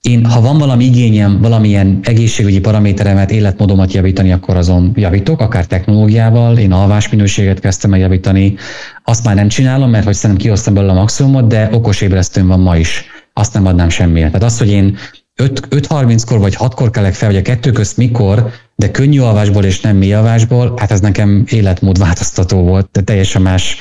én, 0.06 0.26
ha 0.26 0.42
van 0.42 0.58
valami 0.58 0.84
igényem, 0.86 1.42
valamilyen 1.42 2.00
egészségügyi 2.04 2.60
paraméteremet, 2.60 3.32
életmódomat 3.32 3.94
javítani, 3.94 4.32
akkor 4.32 4.58
azon 4.58 4.92
javítok, 4.96 5.42
akár 5.42 5.66
technológiával. 5.66 6.58
Én 6.58 6.72
alvásminőséget 6.72 7.60
kezdtem 7.60 7.94
el 7.94 8.00
javítani. 8.00 8.56
Azt 9.04 9.24
már 9.24 9.36
nem 9.36 9.48
csinálom, 9.48 9.90
mert 9.90 10.06
hogy 10.06 10.14
szerintem 10.14 10.46
kihoztam 10.46 10.74
belőle 10.74 10.92
a 10.92 10.96
maximumot, 10.96 11.48
de 11.48 11.70
okos 11.72 12.02
ébresztőm 12.02 12.48
van 12.48 12.60
ma 12.60 12.78
is. 12.78 13.06
Azt 13.34 13.54
nem 13.54 13.66
adnám 13.66 13.90
semmire. 13.90 14.26
Tehát 14.26 14.44
az, 14.44 14.58
hogy 14.58 14.70
én 14.70 14.98
5.30-kor 15.44 16.40
vagy 16.40 16.56
6-kor 16.60 16.90
kelek 16.90 17.14
fel, 17.14 17.30
vagy 17.30 17.38
a 17.38 17.42
kettő 17.42 17.72
közt 17.72 17.98
mikor, 17.98 18.52
de 18.76 18.92
könnyű 18.92 19.20
alvásból 19.20 19.64
és 19.64 19.82
nem 19.82 19.98
mély 19.98 20.14
alvásból, 20.14 20.74
hát 20.78 20.92
ez 20.92 21.00
nekem 21.00 21.44
életmód 21.50 21.98
változtató 21.98 22.64
volt, 22.64 22.90
de 22.92 23.02
teljesen 23.02 23.42
más 23.42 23.78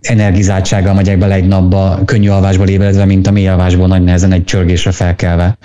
energizáltsággal 0.00 0.94
megyek 0.94 1.18
bele 1.18 1.34
egy 1.34 1.46
napba 1.46 2.02
könnyű 2.04 2.28
alvásból 2.28 2.68
ébredve, 2.68 3.04
mint 3.04 3.26
a 3.26 3.30
mély 3.30 3.48
alvásból 3.48 3.86
nagy 3.86 4.02
nehezen 4.02 4.32
egy 4.32 4.44
csörgésre 4.44 4.92
felkelve. 4.92 5.58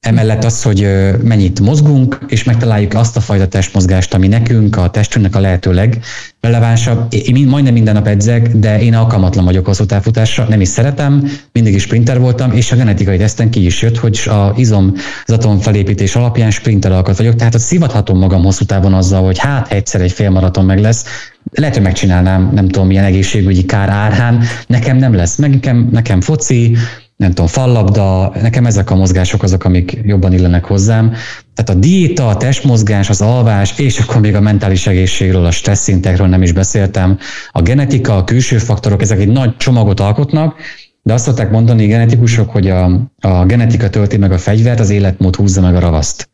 Emellett 0.00 0.44
az, 0.44 0.62
hogy 0.62 0.88
mennyit 1.22 1.60
mozgunk, 1.60 2.18
és 2.28 2.44
megtaláljuk 2.44 2.94
azt 2.94 3.16
a 3.16 3.20
fajta 3.20 3.48
testmozgást, 3.48 4.14
ami 4.14 4.28
nekünk, 4.28 4.76
a 4.76 4.90
testünknek 4.90 5.36
a 5.36 5.40
lehető 5.40 5.72
legrelevánsabb. 5.72 7.06
Én 7.10 7.48
majdnem 7.48 7.72
minden 7.72 7.94
nap 7.94 8.06
edzek, 8.06 8.48
de 8.48 8.80
én 8.80 8.94
alkalmatlan 8.94 9.44
vagyok 9.44 9.66
hosszú 9.66 9.84
távfutásra, 9.84 10.46
nem 10.48 10.60
is 10.60 10.68
szeretem, 10.68 11.28
mindig 11.52 11.74
is 11.74 11.82
sprinter 11.82 12.20
voltam, 12.20 12.52
és 12.52 12.72
a 12.72 12.76
genetikai 12.76 13.18
teszten 13.18 13.50
ki 13.50 13.64
is 13.64 13.82
jött, 13.82 13.98
hogy 13.98 14.20
a 14.24 14.52
izom 14.56 14.92
atom 15.24 15.58
felépítés 15.58 16.16
alapján 16.16 16.50
sprinter 16.50 16.92
alkat 16.92 17.16
vagyok, 17.16 17.34
tehát 17.34 17.52
hogy 17.52 17.62
szivathatom 17.62 18.18
magam 18.18 18.42
hosszú 18.42 18.64
távon 18.64 18.94
azzal, 18.94 19.24
hogy 19.24 19.38
hát 19.38 19.72
egyszer 19.72 20.00
egy 20.00 20.12
félmaraton 20.12 20.64
meg 20.64 20.80
lesz, 20.80 21.04
lehet, 21.52 21.74
hogy 21.74 21.84
megcsinálnám, 21.84 22.50
nem 22.54 22.68
tudom, 22.68 22.86
milyen 22.86 23.04
egészségügyi 23.04 23.64
kár 23.64 23.88
árhán, 23.88 24.42
nekem 24.66 24.96
nem 24.96 25.14
lesz, 25.14 25.36
meg 25.36 25.50
nekem, 25.50 25.88
nekem 25.92 26.20
foci, 26.20 26.76
nem 27.18 27.28
tudom, 27.28 27.46
fallabda, 27.46 28.32
nekem 28.40 28.66
ezek 28.66 28.90
a 28.90 28.94
mozgások 28.94 29.42
azok, 29.42 29.64
amik 29.64 29.98
jobban 30.02 30.32
illenek 30.32 30.64
hozzám. 30.64 31.12
Tehát 31.54 31.70
a 31.70 31.74
diéta, 31.74 32.28
a 32.28 32.36
testmozgás, 32.36 33.08
az 33.08 33.20
alvás, 33.20 33.78
és 33.78 33.98
akkor 33.98 34.20
még 34.20 34.34
a 34.34 34.40
mentális 34.40 34.86
egészségről, 34.86 35.44
a 35.44 35.50
stresszintekről 35.50 36.26
nem 36.26 36.42
is 36.42 36.52
beszéltem. 36.52 37.18
A 37.50 37.62
genetika, 37.62 38.16
a 38.16 38.24
külső 38.24 38.58
faktorok, 38.58 39.02
ezek 39.02 39.18
egy 39.18 39.28
nagy 39.28 39.56
csomagot 39.56 40.00
alkotnak, 40.00 40.56
de 41.02 41.12
azt 41.12 41.24
szokták 41.24 41.50
mondani 41.50 41.86
genetikusok, 41.86 42.50
hogy 42.50 42.70
a, 42.70 42.84
a 43.20 43.44
genetika 43.46 43.90
tölti 43.90 44.16
meg 44.16 44.32
a 44.32 44.38
fegyvert, 44.38 44.80
az 44.80 44.90
életmód 44.90 45.36
húzza 45.36 45.60
meg 45.60 45.74
a 45.74 45.80
ravaszt. 45.80 46.30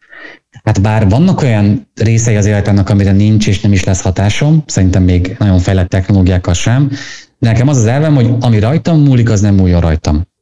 Hát 0.64 0.82
bár 0.82 1.08
vannak 1.08 1.42
olyan 1.42 1.90
részei 1.94 2.36
az 2.36 2.46
életemnek, 2.46 2.90
amire 2.90 3.12
nincs 3.12 3.48
és 3.48 3.60
nem 3.60 3.72
is 3.72 3.84
lesz 3.84 4.02
hatásom, 4.02 4.62
szerintem 4.66 5.02
még 5.02 5.36
nagyon 5.38 5.58
fejlett 5.58 5.88
technológiákkal 5.88 6.54
sem, 6.54 6.88
de 7.38 7.50
nekem 7.50 7.68
az 7.68 7.76
az 7.76 7.86
elvem, 7.86 8.14
hogy 8.14 8.34
ami 8.40 8.58
rajtam 8.58 9.00
múlik, 9.00 9.30
az 9.30 9.40
nem 9.40 9.54
múljon 9.54 9.80
rajtam. 9.80 10.24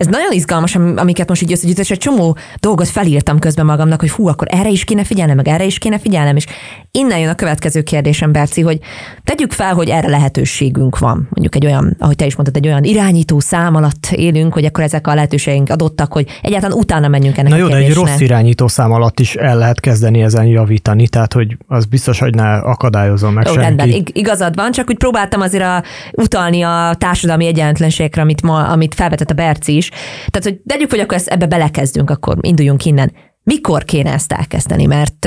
Ez 0.00 0.06
nagyon 0.06 0.32
izgalmas, 0.32 0.76
amiket 0.76 1.28
most 1.28 1.42
így 1.42 1.52
összegyűjtött, 1.52 1.84
és 1.84 1.90
egy 1.90 1.98
csomó 1.98 2.36
dolgot 2.60 2.88
felírtam 2.88 3.38
közben 3.38 3.66
magamnak, 3.66 4.00
hogy 4.00 4.10
hú, 4.10 4.28
akkor 4.28 4.46
erre 4.50 4.68
is 4.68 4.84
kéne 4.84 5.04
figyelnem, 5.04 5.36
meg 5.36 5.48
erre 5.48 5.64
is 5.64 5.78
kéne 5.78 5.98
figyelnem, 5.98 6.36
és 6.36 6.46
innen 6.90 7.18
jön 7.18 7.28
a 7.28 7.34
következő 7.34 7.82
kérdésem, 7.82 8.32
Berci, 8.32 8.60
hogy 8.60 8.78
tegyük 9.24 9.52
fel, 9.52 9.74
hogy 9.74 9.88
erre 9.88 10.08
lehetőségünk 10.08 10.98
van. 10.98 11.28
Mondjuk 11.30 11.54
egy 11.54 11.66
olyan, 11.66 11.96
ahogy 11.98 12.16
te 12.16 12.26
is 12.26 12.36
mondtad, 12.36 12.56
egy 12.56 12.66
olyan 12.66 12.84
irányító 12.84 13.40
szám 13.40 13.74
alatt 13.74 14.06
élünk, 14.10 14.52
hogy 14.52 14.64
akkor 14.64 14.84
ezek 14.84 15.06
a 15.06 15.14
lehetőségeink 15.14 15.70
adottak, 15.70 16.12
hogy 16.12 16.26
egyáltalán 16.42 16.78
utána 16.78 17.08
menjünk 17.08 17.38
ennek 17.38 17.50
Na 17.50 17.58
jó, 17.58 17.66
a 17.66 17.68
de 17.68 17.76
egy 17.76 17.94
rossz 17.94 18.20
irányító 18.20 18.68
szám 18.68 18.92
alatt 18.92 19.20
is 19.20 19.34
el 19.34 19.58
lehet 19.58 19.80
kezdeni 19.80 20.22
ezen 20.22 20.46
javítani, 20.46 21.08
tehát 21.08 21.32
hogy 21.32 21.56
az 21.66 21.84
biztos, 21.84 22.18
hogy 22.18 22.34
ne 22.34 22.54
akadályozom 22.54 23.32
meg 23.32 23.46
Ó, 23.46 23.52
senki. 23.52 23.66
Rendben, 23.66 24.06
igazad 24.12 24.54
van, 24.54 24.72
csak 24.72 24.88
úgy 24.88 24.96
próbáltam 24.96 25.40
azért 25.40 25.64
a, 25.64 25.82
utalni 26.12 26.62
a 26.62 26.94
társadalmi 26.98 27.46
egyenlőtlenségre, 27.46 28.22
amit, 28.22 28.42
ma, 28.42 28.64
amit 28.64 28.94
felvetett 28.94 29.30
a 29.30 29.34
Berci 29.34 29.76
is, 29.76 29.89
tehát, 30.26 30.42
hogy 30.42 30.60
tegyük, 30.66 30.90
hogy 30.90 31.00
akkor 31.00 31.16
ezt, 31.16 31.28
ebbe 31.28 31.46
belekezdünk, 31.46 32.10
akkor 32.10 32.36
induljunk 32.40 32.84
innen. 32.84 33.12
Mikor 33.42 33.84
kéne 33.84 34.12
ezt 34.12 34.32
elkezdeni? 34.32 34.86
Mert, 34.86 35.24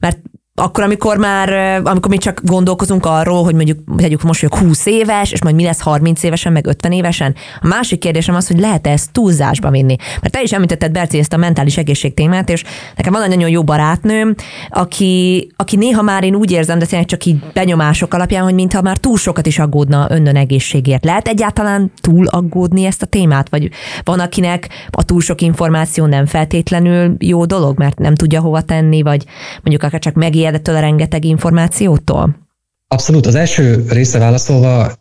mert 0.00 0.18
akkor, 0.58 0.84
amikor 0.84 1.16
már, 1.16 1.80
amikor 1.84 2.10
mi 2.10 2.16
csak 2.18 2.40
gondolkozunk 2.44 3.06
arról, 3.06 3.44
hogy 3.44 3.54
mondjuk 3.54 3.78
tegyük 3.96 4.22
most 4.22 4.40
vagyok 4.40 4.58
20 4.58 4.86
éves, 4.86 5.32
és 5.32 5.42
majd 5.42 5.54
mi 5.54 5.62
lesz 5.62 5.80
30 5.80 6.22
évesen, 6.22 6.52
meg 6.52 6.66
50 6.66 6.92
évesen. 6.92 7.34
A 7.60 7.66
másik 7.66 7.98
kérdésem 7.98 8.34
az, 8.34 8.46
hogy 8.46 8.58
lehet-e 8.58 8.90
ezt 8.90 9.12
túlzásba 9.12 9.70
vinni. 9.70 9.96
Mert 10.20 10.32
te 10.32 10.42
is 10.42 10.52
említetted, 10.52 10.92
Berci, 10.92 11.18
ezt 11.18 11.32
a 11.32 11.36
mentális 11.36 11.76
egészség 11.76 12.14
témát, 12.14 12.48
és 12.50 12.64
nekem 12.96 13.12
van 13.12 13.22
egy 13.22 13.28
nagyon 13.28 13.48
jó 13.48 13.64
barátnőm, 13.64 14.34
aki, 14.70 15.48
aki 15.56 15.76
néha 15.76 16.02
már 16.02 16.24
én 16.24 16.34
úgy 16.34 16.50
érzem, 16.50 16.78
de 16.78 16.86
tényleg 16.86 17.08
csak 17.08 17.24
így 17.24 17.38
benyomások 17.52 18.14
alapján, 18.14 18.42
hogy 18.42 18.54
mintha 18.54 18.82
már 18.82 18.96
túl 18.96 19.16
sokat 19.16 19.46
is 19.46 19.58
aggódna 19.58 20.06
önnön 20.10 20.36
egészségért. 20.36 21.04
Lehet 21.04 21.28
egyáltalán 21.28 21.92
túl 22.00 22.26
aggódni 22.26 22.84
ezt 22.84 23.02
a 23.02 23.06
témát? 23.06 23.48
Vagy 23.48 23.70
van, 24.04 24.20
akinek 24.20 24.68
a 24.90 25.04
túl 25.04 25.20
sok 25.20 25.40
információ 25.40 26.06
nem 26.06 26.26
feltétlenül 26.26 27.14
jó 27.18 27.44
dolog, 27.44 27.78
mert 27.78 27.98
nem 27.98 28.14
tudja 28.14 28.40
hova 28.40 28.60
tenni, 28.60 29.02
vagy 29.02 29.24
mondjuk 29.62 29.82
akár 29.82 30.00
csak 30.00 30.14
megér 30.14 30.44
ettől 30.54 30.76
a 30.76 30.80
rengeteg 30.80 31.24
információtól? 31.24 32.44
Abszolút. 32.88 33.26
Az 33.26 33.34
első 33.34 33.84
része 33.88 34.18
válaszolva, 34.18 34.92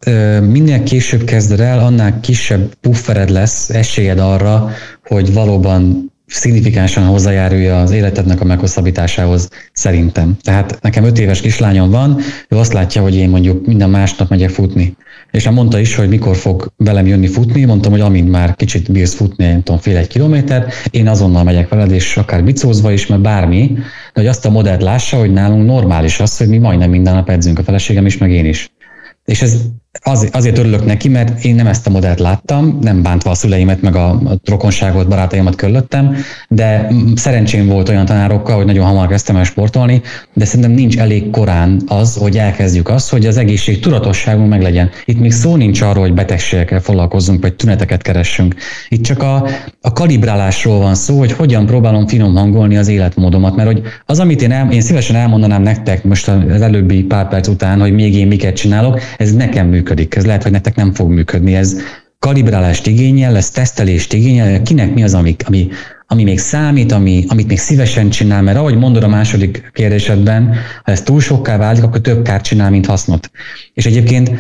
minél 0.42 0.84
később 0.84 1.24
kezded 1.24 1.60
el, 1.60 1.80
annál 1.80 2.20
kisebb 2.20 2.74
puffered 2.82 3.30
lesz, 3.30 3.70
esélyed 3.70 4.20
arra, 4.20 4.70
hogy 5.08 5.34
valóban 5.34 6.14
szignifikánsan 6.28 7.04
hozzájárulja 7.04 7.82
az 7.82 7.92
életednek 7.92 8.42
a 8.42 8.46
meghosszabbításához 8.46 9.50
szerintem. 9.74 10.38
Tehát 10.42 10.78
nekem 10.82 11.04
öt 11.04 11.20
éves 11.20 11.42
kislányom 11.42 11.90
van, 11.90 12.20
ő 12.50 12.58
azt 12.58 12.74
látja, 12.74 13.02
hogy 13.02 13.16
én 13.16 13.30
mondjuk 13.30 13.66
minden 13.66 13.90
másnap 13.90 14.30
megyek 14.30 14.50
futni. 14.50 14.96
És 15.32 15.46
már 15.46 15.54
mondta 15.54 15.80
is, 15.80 15.96
hogy 15.96 16.10
mikor 16.10 16.36
fog 16.36 16.72
velem 16.78 17.08
jönni 17.08 17.28
futni, 17.28 17.66
mondtam, 17.66 17.92
hogy 17.92 18.02
amint 18.02 18.32
már 18.32 18.56
kicsit 18.56 18.92
bírsz 18.92 19.16
futni, 19.16 19.46
nem 19.46 19.64
tudom, 19.64 19.80
fél 19.80 19.98
egy 19.98 20.08
kilométer, 20.08 20.68
én 20.90 21.08
azonnal 21.08 21.44
megyek 21.44 21.70
veled, 21.70 21.92
és 21.92 22.18
akár 22.18 22.44
bicózva 22.44 22.92
is, 22.92 23.08
mert 23.08 23.22
bármi, 23.22 23.72
de 24.14 24.22
hogy 24.22 24.28
azt 24.28 24.46
a 24.46 24.50
modellt 24.50 24.82
lássa, 24.82 25.18
hogy 25.18 25.34
nálunk 25.34 25.66
normális 25.66 26.20
az, 26.20 26.38
hogy 26.38 26.48
mi 26.48 26.58
majdnem 26.58 26.90
minden 26.90 27.14
nap 27.14 27.30
edzünk, 27.30 27.60
a 27.60 27.64
feleségem 27.64 28.06
is, 28.06 28.18
meg 28.18 28.32
én 28.32 28.46
is. 28.46 28.72
És 29.26 29.42
ez 29.42 29.62
az, 30.04 30.30
azért 30.32 30.58
örülök 30.58 30.86
neki, 30.86 31.10
mert 31.10 31.44
én 31.44 31.56
nem 31.56 31.68
ezt 31.68 31.88
a 31.88 31.90
modellt 31.90 32.20
láttam, 32.20 32.78
nem 32.82 33.02
bántva 33.02 33.30
a 33.30 33.34
szüleimet, 33.34 33.82
meg 33.82 33.96
a, 33.96 34.10
a 34.10 34.38
rokonságot, 34.46 35.08
barátaimat 35.08 35.56
körülöttem, 35.56 36.16
de 36.50 36.92
szerencsém 37.16 37.68
volt 37.68 37.90
olyan 37.90 38.06
tanárokkal, 38.06 38.56
hogy 38.56 38.66
nagyon 38.66 38.86
hamar 38.86 39.08
kezdtem 39.08 39.36
el 39.36 39.44
sportolni, 39.44 40.02
de 40.34 40.46
szerintem 40.46 40.72
nincs 40.72 40.98
elég 40.98 41.30
korán 41.30 41.82
az, 41.88 42.16
hogy 42.16 42.38
elkezdjük 42.38 42.90
azt, 42.90 43.10
hogy 43.10 43.26
az 43.26 43.38
egészség 43.38 43.80
tudatosságunk 43.80 44.50
meglegyen. 44.50 44.90
Itt 45.06 45.20
még 45.20 45.32
szó 45.32 45.56
nincs 45.56 45.82
arról, 45.82 46.04
hogy 46.04 46.14
betegségekkel 46.14 46.80
foglalkozzunk, 46.80 47.42
vagy 47.42 47.54
tüneteket 47.54 48.02
keressünk. 48.02 48.56
Itt 48.90 49.04
csak 49.04 49.24
a, 49.24 49.48
a 49.82 49.94
kalibrálásról 49.94 50.80
van 50.80 50.96
szó, 50.96 51.18
hogy 51.18 51.32
hogyan 51.32 51.66
próbálom 51.66 52.08
finom 52.08 52.36
hangolni 52.36 52.78
az 52.78 52.88
életmódomat, 52.88 53.56
mert 53.56 53.72
hogy 53.72 53.82
az, 54.06 54.20
amit 54.20 54.42
én, 54.42 54.52
el, 54.52 54.72
én 54.72 54.82
szívesen 54.82 55.16
elmondanám 55.16 55.62
nektek 55.62 56.04
most 56.04 56.28
az 56.28 56.62
előbbi 56.62 57.04
pár 57.04 57.28
perc 57.28 57.48
után, 57.48 57.80
hogy 57.80 57.94
még 57.94 58.16
én 58.16 58.28
miket 58.28 58.56
csinálok, 58.56 59.00
ez 59.18 59.34
nekem 59.34 59.68
működik 59.68 59.85
működik. 59.86 60.16
Ez 60.16 60.26
lehet, 60.26 60.44
hogy 60.44 60.52
nektek 60.52 60.76
nem 60.76 60.94
fog 60.94 61.12
működni. 61.12 61.56
Ez 61.56 61.76
kalibrálást 62.20 62.88
igényel, 62.88 63.36
ez 63.36 63.50
tesztelést 63.50 64.14
igényel, 64.14 64.62
kinek 64.62 64.94
mi 64.94 65.04
az, 65.04 65.14
ami, 65.14 65.36
ami, 65.46 65.68
ami 66.08 66.24
még 66.24 66.40
számít, 66.40 66.92
ami, 66.92 67.26
amit 67.28 67.48
még 67.48 67.60
szívesen 67.60 68.10
csinál, 68.10 68.42
mert 68.42 68.58
ahogy 68.58 68.78
mondod 68.78 69.04
a 69.04 69.08
második 69.08 69.70
kérdésedben, 69.74 70.54
ha 70.84 70.92
ez 70.92 71.02
túl 71.02 71.20
sokká 71.20 71.58
válik, 71.58 71.84
akkor 71.84 72.02
több 72.02 72.24
kárt 72.24 72.44
csinál, 72.44 72.70
mint 72.70 72.86
hasznot. 72.86 73.32
És 73.74 73.86
egyébként 73.86 74.32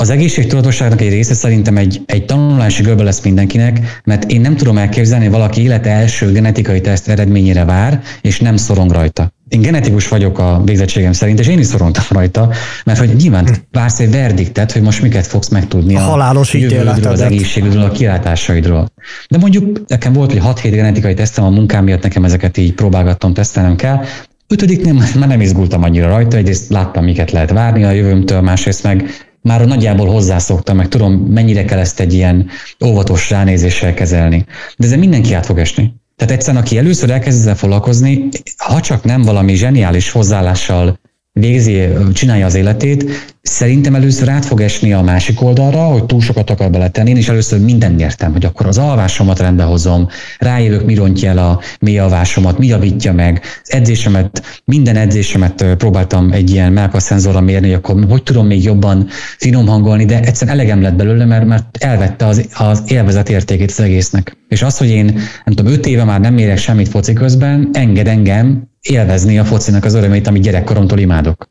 az 0.00 0.10
egészségtudatosságnak 0.10 1.00
egy 1.00 1.08
része 1.08 1.34
szerintem 1.34 1.76
egy, 1.76 2.02
egy 2.06 2.24
tanulási 2.24 2.82
görbe 2.82 3.02
lesz 3.02 3.22
mindenkinek, 3.22 4.00
mert 4.04 4.30
én 4.30 4.40
nem 4.40 4.56
tudom 4.56 4.78
elképzelni, 4.78 5.24
hogy 5.24 5.34
valaki 5.34 5.62
élete 5.62 5.90
első 5.90 6.32
genetikai 6.32 6.80
teszt 6.80 7.08
eredményére 7.08 7.64
vár, 7.64 8.00
és 8.22 8.40
nem 8.40 8.56
szorong 8.56 8.90
rajta. 8.90 9.32
Én 9.48 9.60
genetikus 9.60 10.08
vagyok 10.08 10.38
a 10.38 10.62
végzettségem 10.64 11.12
szerint, 11.12 11.38
és 11.38 11.46
én 11.46 11.58
is 11.58 11.66
szorongtam 11.66 12.04
rajta, 12.08 12.50
mert 12.84 12.98
hogy 12.98 13.14
nyilván 13.16 13.46
hm. 13.46 13.52
vársz 13.72 14.00
egy 14.00 14.10
verdiktet, 14.10 14.72
hogy 14.72 14.82
most 14.82 15.02
miket 15.02 15.26
fogsz 15.26 15.48
megtudni 15.48 15.96
a, 15.96 16.00
a 16.00 16.02
halálos 16.02 16.54
jövődről, 16.54 17.12
az 17.12 17.20
egészségedről, 17.20 17.82
a 17.82 17.90
kilátásaidról. 17.90 18.88
De 19.28 19.38
mondjuk 19.38 19.82
nekem 19.86 20.12
volt, 20.12 20.32
hogy 20.32 20.40
6 20.40 20.60
hét 20.60 20.72
genetikai 20.72 21.14
tesztem 21.14 21.44
a 21.44 21.50
munkám 21.50 21.84
miatt, 21.84 22.02
nekem 22.02 22.24
ezeket 22.24 22.56
így 22.56 22.74
próbálgattam, 22.74 23.34
tesztelnem 23.34 23.76
kell. 23.76 24.00
Ötödiknél 24.48 24.92
már 24.92 25.28
nem 25.28 25.40
izgultam 25.40 25.82
annyira 25.82 26.08
rajta, 26.08 26.36
egyrészt 26.36 26.70
láttam, 26.70 27.04
miket 27.04 27.30
lehet 27.30 27.50
várni 27.50 27.84
a 27.84 27.90
jövőmtől, 27.90 28.40
másrészt 28.40 28.82
meg 28.82 29.10
már 29.42 29.66
nagyjából 29.66 30.06
hozzászoktam, 30.06 30.76
meg 30.76 30.88
tudom, 30.88 31.12
mennyire 31.12 31.64
kell 31.64 31.78
ezt 31.78 32.00
egy 32.00 32.12
ilyen 32.12 32.48
óvatos 32.84 33.30
ránézéssel 33.30 33.94
kezelni. 33.94 34.44
De 34.76 34.86
ezzel 34.86 34.98
mindenki 34.98 35.34
át 35.34 35.46
fog 35.46 35.58
esni. 35.58 35.94
Tehát 36.16 36.34
egyszerűen, 36.34 36.62
aki 36.62 36.78
először 36.78 37.10
elkezd 37.10 37.38
ezzel 37.38 37.56
foglalkozni, 37.56 38.28
ha 38.56 38.80
csak 38.80 39.04
nem 39.04 39.22
valami 39.22 39.54
zseniális 39.54 40.10
hozzáállással 40.10 40.98
végzi, 41.40 41.88
csinálja 42.12 42.46
az 42.46 42.54
életét, 42.54 43.10
Szerintem 43.48 43.94
először 43.94 44.28
át 44.28 44.44
fog 44.44 44.60
esni 44.60 44.92
a 44.92 45.02
másik 45.02 45.42
oldalra, 45.42 45.78
hogy 45.78 46.04
túl 46.04 46.20
sokat 46.20 46.50
akar 46.50 46.70
beletenni. 46.70 47.10
Én 47.10 47.16
is 47.16 47.28
először 47.28 47.60
mindent 47.60 48.00
értem, 48.00 48.32
hogy 48.32 48.44
akkor 48.44 48.66
az 48.66 48.78
alvásomat 48.78 49.38
rendbe 49.38 49.62
hozom, 49.62 50.08
rájövök, 50.38 50.84
mi 50.84 50.94
rontja 50.94 51.30
el 51.30 51.38
a 51.38 51.60
mély 51.80 51.98
alvásomat, 51.98 52.58
mi 52.58 52.66
javítja 52.66 53.12
meg, 53.12 53.42
az 53.62 53.72
edzésemet, 53.72 54.60
minden 54.64 54.96
edzésemet 54.96 55.64
próbáltam 55.78 56.32
egy 56.32 56.50
ilyen 56.50 56.72
melkaszenzorra 56.72 57.40
mérni, 57.40 57.66
hogy 57.66 57.76
akkor 57.76 58.04
hogy 58.08 58.22
tudom 58.22 58.46
még 58.46 58.64
jobban 58.64 59.08
finom 59.38 59.66
hangolni, 59.66 60.04
de 60.04 60.20
egyszerűen 60.20 60.56
elegem 60.56 60.82
lett 60.82 60.94
belőle, 60.94 61.24
mert, 61.24 61.46
mert 61.46 61.76
elvette 61.76 62.26
az, 62.26 62.48
az 62.54 62.82
élvezet 62.86 63.28
értékét 63.30 63.70
az 63.70 63.80
egésznek. 63.80 64.36
És 64.48 64.62
az, 64.62 64.78
hogy 64.78 64.88
én 64.88 65.04
nem 65.44 65.54
tudom, 65.54 65.72
öt 65.72 65.86
éve 65.86 66.04
már 66.04 66.20
nem 66.20 66.34
mérek 66.34 66.58
semmit 66.58 66.88
foci 66.88 67.12
közben, 67.12 67.68
enged 67.72 68.06
engem 68.06 68.68
élvezni 68.88 69.38
a 69.38 69.44
focinak 69.44 69.84
az 69.84 69.94
örömét, 69.94 70.26
amit 70.26 70.42
gyerekkoromtól 70.42 70.98
imádok. 70.98 71.48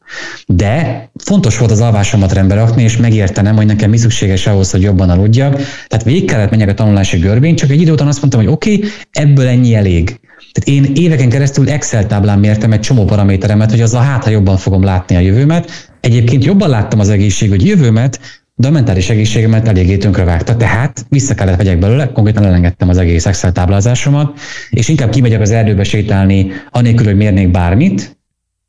De 0.48 1.10
fontos 1.24 1.58
volt 1.58 1.72
az 1.72 1.82
alvásomat 1.82 2.34
rendbe 2.34 2.56
rakni, 2.56 2.84
és 2.84 2.98
megértenem, 2.98 3.56
hogy 3.56 3.66
nekem 3.66 3.90
mi 3.90 3.98
szükséges 3.98 4.48
ahhoz, 4.48 4.72
hogy 4.72 4.82
jobban 4.82 5.10
aludjak. 5.10 5.54
Tehát 5.88 6.06
végig 6.06 6.26
kellett 6.26 6.50
menjek 6.50 6.70
a 6.70 6.74
tanulási 6.74 7.18
görbén, 7.18 7.56
csak 7.56 7.70
egy 7.70 7.82
idő 7.82 7.92
után 7.92 8.08
azt 8.08 8.22
mondtam, 8.22 8.42
hogy 8.42 8.52
oké, 8.52 8.76
okay, 8.76 8.90
ebből 9.12 9.48
ennyi 9.48 9.76
elég. 9.76 10.20
Tehát 10.52 10.86
én 10.86 10.92
éveken 10.96 11.30
keresztül 11.30 11.70
Excel 11.70 12.08
táblán 12.08 12.40
mértem 12.40 12.72
egy 12.72 12.80
csomó 12.80 13.06
paraméteremet, 13.06 13.72
hogy 13.72 13.82
az 13.82 13.94
a 13.94 14.00
hát, 14.00 14.24
ha 14.24 14.30
jobban 14.30 14.58
fogom 14.58 14.84
látni 14.84 15.16
a 15.16 15.20
jövőmet. 15.20 15.92
Egyébként 16.02 16.46
jobban 16.46 16.70
láttam 16.70 17.00
az 17.00 17.10
egészség, 17.10 17.50
hogy 17.50 17.66
jövőmet, 17.66 18.20
de 18.60 18.68
a 18.68 18.72
mentális 18.72 19.10
egészségemet 19.10 19.68
eléggé 19.68 19.98
vágta, 20.12 20.56
tehát 20.56 21.06
vissza 21.10 21.36
kellett 21.36 21.58
vegyek 21.58 21.80
belőle, 21.80 22.12
konkrétan 22.12 22.46
elengedtem 22.46 22.90
az 22.90 22.98
egész 22.98 23.26
Excel 23.26 23.52
táblázásomat, 23.52 24.40
és 24.70 24.88
inkább 24.88 25.10
kimegyek 25.10 25.42
az 25.42 25.52
erdőbe 25.52 25.84
sétálni, 25.84 26.52
anélkül, 26.72 27.06
hogy 27.06 27.16
mérnék 27.16 27.52
bármit, 27.52 28.17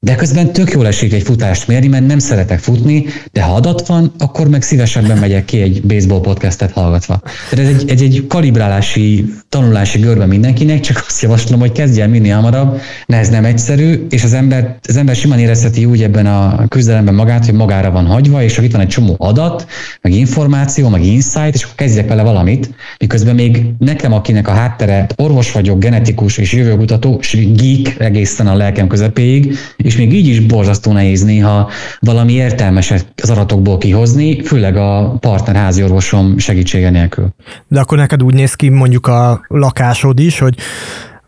de 0.09 0.15
közben 0.15 0.53
tök 0.53 0.71
jól 0.71 0.87
esik 0.87 1.13
egy 1.13 1.23
futást 1.23 1.69
mérni, 1.69 1.87
mert 1.87 2.07
nem 2.07 2.19
szeretek 2.19 2.59
futni, 2.59 3.05
de 3.33 3.43
ha 3.43 3.55
adat 3.55 3.87
van, 3.87 4.13
akkor 4.19 4.49
meg 4.49 4.63
szívesebben 4.63 5.19
megyek 5.19 5.45
ki 5.45 5.61
egy 5.61 5.83
baseball 5.83 6.21
podcastet 6.21 6.73
hallgatva. 6.73 7.23
Tehát 7.51 7.67
ez 7.67 7.81
egy, 7.81 7.91
ez 7.91 8.01
egy 8.01 8.25
kalibrálási, 8.29 9.25
tanulási 9.49 9.99
görbe 9.99 10.27
mindenkinek, 10.27 10.81
csak 10.81 11.05
azt 11.09 11.23
javaslom, 11.23 11.61
hogy 11.61 11.73
kezdjen 11.73 12.11
minél 12.11 12.35
hamarabb, 12.35 12.81
de 13.07 13.17
ez 13.17 13.29
nem 13.29 13.45
egyszerű, 13.45 14.07
és 14.11 14.25
az 14.25 14.33
ember, 14.33 14.79
az 14.89 14.97
ember 14.97 15.17
simán 15.17 15.39
érezheti 15.39 15.85
úgy 15.85 16.03
ebben 16.03 16.27
a 16.27 16.69
küzdelemben 16.69 17.15
magát, 17.15 17.45
hogy 17.45 17.55
magára 17.55 17.91
van 17.91 18.07
hagyva, 18.07 18.43
és 18.43 18.59
itt 18.59 18.73
van 18.73 18.81
egy 18.81 18.89
csomó 18.89 19.15
adat, 19.19 19.67
meg 20.01 20.13
információ, 20.13 20.89
meg 20.89 21.05
insight, 21.05 21.55
és 21.55 21.63
akkor 21.63 21.77
kezdjek 21.77 22.09
vele 22.09 22.23
valamit, 22.23 22.71
miközben 22.99 23.35
még 23.35 23.65
nekem, 23.79 24.13
akinek 24.13 24.49
a 24.49 24.53
háttere 24.53 25.07
orvos 25.17 25.53
vagyok, 25.53 25.79
genetikus 25.79 26.39
és 26.39 26.53
jövőkutató, 26.53 27.19
és 27.21 27.47
geek 27.55 28.01
egészen 28.01 28.47
a 28.47 28.55
lelkem 28.55 28.87
közepéig, 28.87 29.57
és 29.77 29.97
még 29.99 30.13
így 30.13 30.27
is 30.27 30.41
borzasztó 30.41 30.93
nehéz 30.93 31.25
néha 31.25 31.71
valami 32.01 32.33
értelmeset 32.33 33.07
az 33.23 33.31
adatokból 33.31 33.79
kihozni, 33.79 34.43
főleg 34.43 34.77
a 34.77 35.17
partner 35.21 35.57
háziorvosom 35.57 36.39
segítsége 36.39 36.91
nélkül. 36.91 37.29
De 37.69 37.81
akkor 37.81 37.99
neked 37.99 38.23
úgy 38.23 38.35
néz 38.35 38.55
ki 38.55 38.69
mondjuk 38.69 39.07
a 39.07 39.41
lakásod 39.49 40.19
is, 40.19 40.39
hogy 40.39 40.55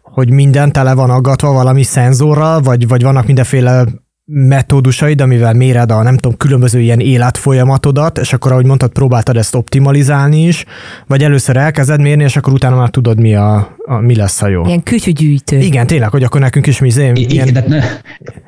hogy 0.03 0.31
minden 0.31 0.73
tele 0.73 0.95
van 0.95 1.11
aggatva 1.11 1.53
valami 1.53 1.83
szenzorral, 1.83 2.61
vagy, 2.61 2.89
vagy 2.89 3.03
vannak 3.03 3.27
mindenféle 3.27 3.85
metódusaid, 4.33 5.21
amivel 5.21 5.53
méred 5.53 5.91
a 5.91 6.03
nem 6.03 6.17
tudom, 6.17 6.37
különböző 6.37 6.81
ilyen 6.81 7.01
életfolyamatodat, 7.01 8.19
és 8.19 8.33
akkor, 8.33 8.53
ahogy 8.53 8.65
mondtad, 8.65 8.91
próbáltad 8.91 9.37
ezt 9.37 9.55
optimalizálni 9.55 10.47
is, 10.47 10.65
vagy 11.07 11.23
először 11.23 11.57
elkezded 11.57 12.01
mérni, 12.01 12.23
és 12.23 12.37
akkor 12.37 12.53
utána 12.53 12.77
már 12.77 12.89
tudod, 12.89 13.21
mi, 13.21 13.35
a, 13.35 13.77
a 13.85 13.95
mi 13.95 14.17
lesz 14.17 14.43
a 14.43 14.49
jó. 14.49 14.65
Ilyen 14.67 14.83
kütyügyűjtő. 14.83 15.59
Igen, 15.59 15.87
tényleg, 15.87 16.11
hogy 16.11 16.23
akkor 16.23 16.41
nekünk 16.41 16.67
is 16.67 16.79
mi 16.79 16.91
zém. 16.91 17.15
I- 17.15 17.27
ilyen, 17.33 17.53
de 17.53 17.65
ne, 17.69 17.79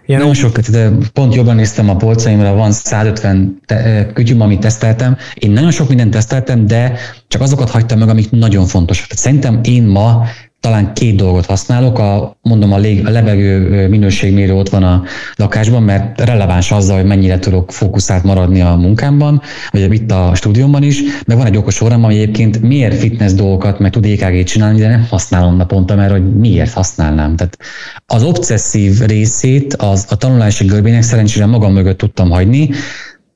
ilyen 0.07 0.21
nagyon 0.21 0.35
sok, 0.35 0.59
de 0.59 0.91
pont 1.13 1.35
jobban 1.35 1.57
néztem 1.57 1.89
a 1.89 1.97
polcaimra, 1.97 2.55
van 2.55 2.73
150 2.73 3.61
te, 3.67 4.11
kütyüm, 4.15 4.41
amit 4.41 4.61
teszteltem. 4.61 5.17
Én 5.35 5.51
nagyon 5.51 5.71
sok 5.71 5.89
mindent 5.89 6.11
teszteltem, 6.11 6.67
de 6.67 6.93
csak 7.29 7.41
azokat 7.41 7.71
hagytam 7.71 7.99
meg, 7.99 8.09
amik 8.09 8.31
nagyon 8.31 8.67
fontosak. 8.67 9.07
Tehát 9.07 9.23
szerintem 9.23 9.61
én 9.63 9.83
ma 9.83 10.25
talán 10.63 10.95
két 10.95 11.17
dolgot 11.17 11.47
használok. 11.47 11.99
A, 11.99 12.37
mondom, 12.43 12.73
a, 12.73 12.79
lég, 12.79 13.07
a 13.07 13.11
levegő 13.11 13.89
minőségmérő 13.89 14.55
ott 14.55 14.69
van 14.69 14.83
a 14.83 15.03
lakásban, 15.37 15.83
mert 15.83 16.21
releváns 16.21 16.71
azzal, 16.71 16.97
hogy 16.97 17.07
mennyire 17.07 17.39
tudok 17.39 17.73
fókuszált 17.73 18.23
maradni 18.23 18.61
a 18.61 18.75
munkámban, 18.75 19.43
vagy 19.71 19.93
itt 19.93 20.11
a 20.11 20.33
stúdiómban 20.35 20.83
is, 20.83 21.01
meg 21.27 21.37
van 21.37 21.47
egy 21.47 21.57
okos 21.57 21.81
órám, 21.81 22.05
ami 22.05 22.15
egyébként 22.15 22.63
miért 22.63 22.99
fitness 22.99 23.33
dolgokat, 23.33 23.79
meg 23.79 23.91
tud 23.91 24.05
EKG 24.05 24.45
csinálni, 24.45 24.79
de 24.79 24.89
nem 24.89 25.07
használom 25.11 25.57
naponta, 25.57 25.95
mert 25.95 26.11
hogy 26.11 26.37
miért 26.37 26.73
használnám. 26.73 27.37
Tehát 27.37 27.59
az 28.07 28.23
obszesszív 28.23 29.01
részét 29.01 29.75
az, 29.75 30.07
a 30.09 30.17
tanulási 30.17 30.65
görbének 30.65 31.03
szerencsére 31.03 31.47
magam 31.47 31.73
mögött 31.73 31.99
tudtam 31.99 32.31
hagyni, 32.31 32.71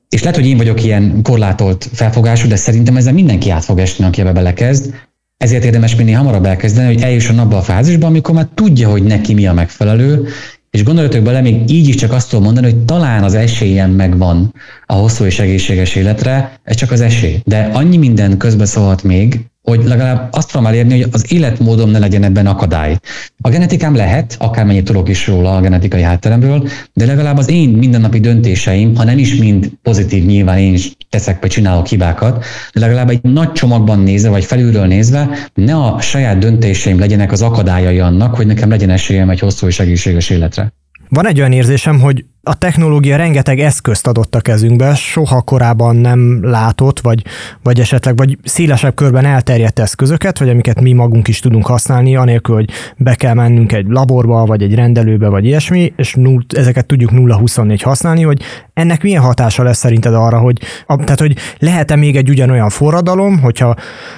és 0.09 0.21
lehet, 0.21 0.35
hogy 0.35 0.47
én 0.47 0.57
vagyok 0.57 0.83
ilyen 0.83 1.19
korlátolt 1.23 1.89
felfogású, 1.93 2.47
de 2.47 2.55
szerintem 2.55 2.97
ezzel 2.97 3.13
mindenki 3.13 3.49
át 3.49 3.63
fog 3.65 3.79
esni, 3.79 4.05
aki 4.05 4.21
ebbe 4.21 4.31
belekezd, 4.31 4.93
ezért 5.37 5.63
érdemes 5.63 5.95
minél 5.95 6.17
hamarabb 6.17 6.45
elkezdeni, 6.45 6.93
hogy 6.93 7.03
eljusson 7.03 7.39
abba 7.39 7.57
a 7.57 7.61
fázisba, 7.61 8.07
amikor 8.07 8.35
már 8.35 8.47
tudja, 8.53 8.89
hogy 8.89 9.03
neki 9.03 9.33
mi 9.33 9.47
a 9.47 9.53
megfelelő, 9.53 10.27
és 10.69 10.83
gondoljatok 10.83 11.23
bele, 11.23 11.41
még 11.41 11.69
így 11.69 11.87
is 11.87 11.95
csak 11.95 12.11
azt 12.11 12.29
tudom 12.29 12.45
mondani, 12.45 12.71
hogy 12.71 12.85
talán 12.85 13.23
az 13.23 13.33
esélyem 13.33 13.91
megvan 13.91 14.53
a 14.85 14.93
hosszú 14.93 15.23
és 15.23 15.39
egészséges 15.39 15.95
életre, 15.95 16.59
ez 16.63 16.75
csak 16.75 16.91
az 16.91 17.01
esély. 17.01 17.39
De 17.45 17.69
annyi 17.73 17.97
minden 17.97 18.37
közbeszólhat 18.37 19.03
még, 19.03 19.45
hogy 19.69 19.83
legalább 19.83 20.27
azt 20.31 20.51
tudom 20.51 20.67
elérni, 20.67 21.01
hogy 21.01 21.09
az 21.11 21.31
életmódom 21.31 21.89
ne 21.89 21.99
legyen 21.99 22.23
ebben 22.23 22.45
akadály. 22.45 22.97
A 23.41 23.49
genetikám 23.49 23.95
lehet, 23.95 24.35
akármennyit 24.39 24.85
tudok 24.85 25.09
is 25.09 25.27
róla 25.27 25.55
a 25.55 25.61
genetikai 25.61 26.01
hátteremről, 26.01 26.67
de 26.93 27.05
legalább 27.05 27.37
az 27.37 27.49
én 27.49 27.69
mindennapi 27.69 28.19
döntéseim, 28.19 28.95
ha 28.95 29.03
nem 29.03 29.17
is 29.17 29.35
mind 29.35 29.71
pozitív, 29.81 30.25
nyilván 30.25 30.57
én 30.57 30.73
is 30.73 30.91
teszek 31.09 31.41
vagy 31.41 31.49
csinálok 31.49 31.87
hibákat, 31.87 32.45
de 32.73 32.79
legalább 32.79 33.09
egy 33.09 33.19
nagy 33.21 33.51
csomagban 33.51 33.99
nézve, 33.99 34.29
vagy 34.29 34.45
felülről 34.45 34.85
nézve, 34.85 35.29
ne 35.53 35.75
a 35.75 36.01
saját 36.01 36.37
döntéseim 36.37 36.99
legyenek 36.99 37.31
az 37.31 37.41
akadályai 37.41 37.99
annak, 37.99 38.35
hogy 38.35 38.45
nekem 38.45 38.69
legyen 38.69 38.89
esélyem 38.89 39.29
egy 39.29 39.39
hosszú 39.39 39.67
és 39.67 39.79
egészséges 39.79 40.29
életre. 40.29 40.73
Van 41.09 41.27
egy 41.27 41.39
olyan 41.39 41.51
érzésem, 41.51 41.99
hogy 41.99 42.25
a 42.47 42.53
technológia 42.53 43.17
rengeteg 43.17 43.59
eszközt 43.59 44.07
adott 44.07 44.35
a 44.35 44.41
kezünkbe, 44.41 44.95
soha 44.95 45.41
korábban 45.41 45.95
nem 45.95 46.39
látott, 46.41 46.99
vagy, 46.99 47.23
vagy 47.63 47.79
esetleg 47.79 48.17
vagy 48.17 48.37
szélesebb 48.43 48.95
körben 48.95 49.25
elterjedt 49.25 49.79
eszközöket, 49.79 50.39
vagy 50.39 50.49
amiket 50.49 50.81
mi 50.81 50.93
magunk 50.93 51.27
is 51.27 51.39
tudunk 51.39 51.65
használni, 51.65 52.15
anélkül, 52.15 52.55
hogy 52.55 52.69
be 52.97 53.15
kell 53.15 53.33
mennünk 53.33 53.71
egy 53.71 53.85
laborba, 53.87 54.45
vagy 54.45 54.61
egy 54.61 54.75
rendelőbe, 54.75 55.27
vagy 55.27 55.45
ilyesmi, 55.45 55.93
és 55.95 56.13
null, 56.13 56.41
ezeket 56.55 56.85
tudjuk 56.85 57.11
0-24 57.13 57.79
használni, 57.83 58.23
hogy 58.23 58.41
ennek 58.73 59.03
milyen 59.03 59.21
hatása 59.21 59.63
lesz 59.63 59.77
szerinted 59.77 60.13
arra, 60.13 60.39
hogy, 60.39 60.59
a, 60.85 60.95
tehát, 60.95 61.19
hogy 61.19 61.35
lehet-e 61.59 61.95
még 61.95 62.15
egy 62.15 62.29
ugyanolyan 62.29 62.69
forradalom, 62.69 63.39
hogyha 63.39 63.75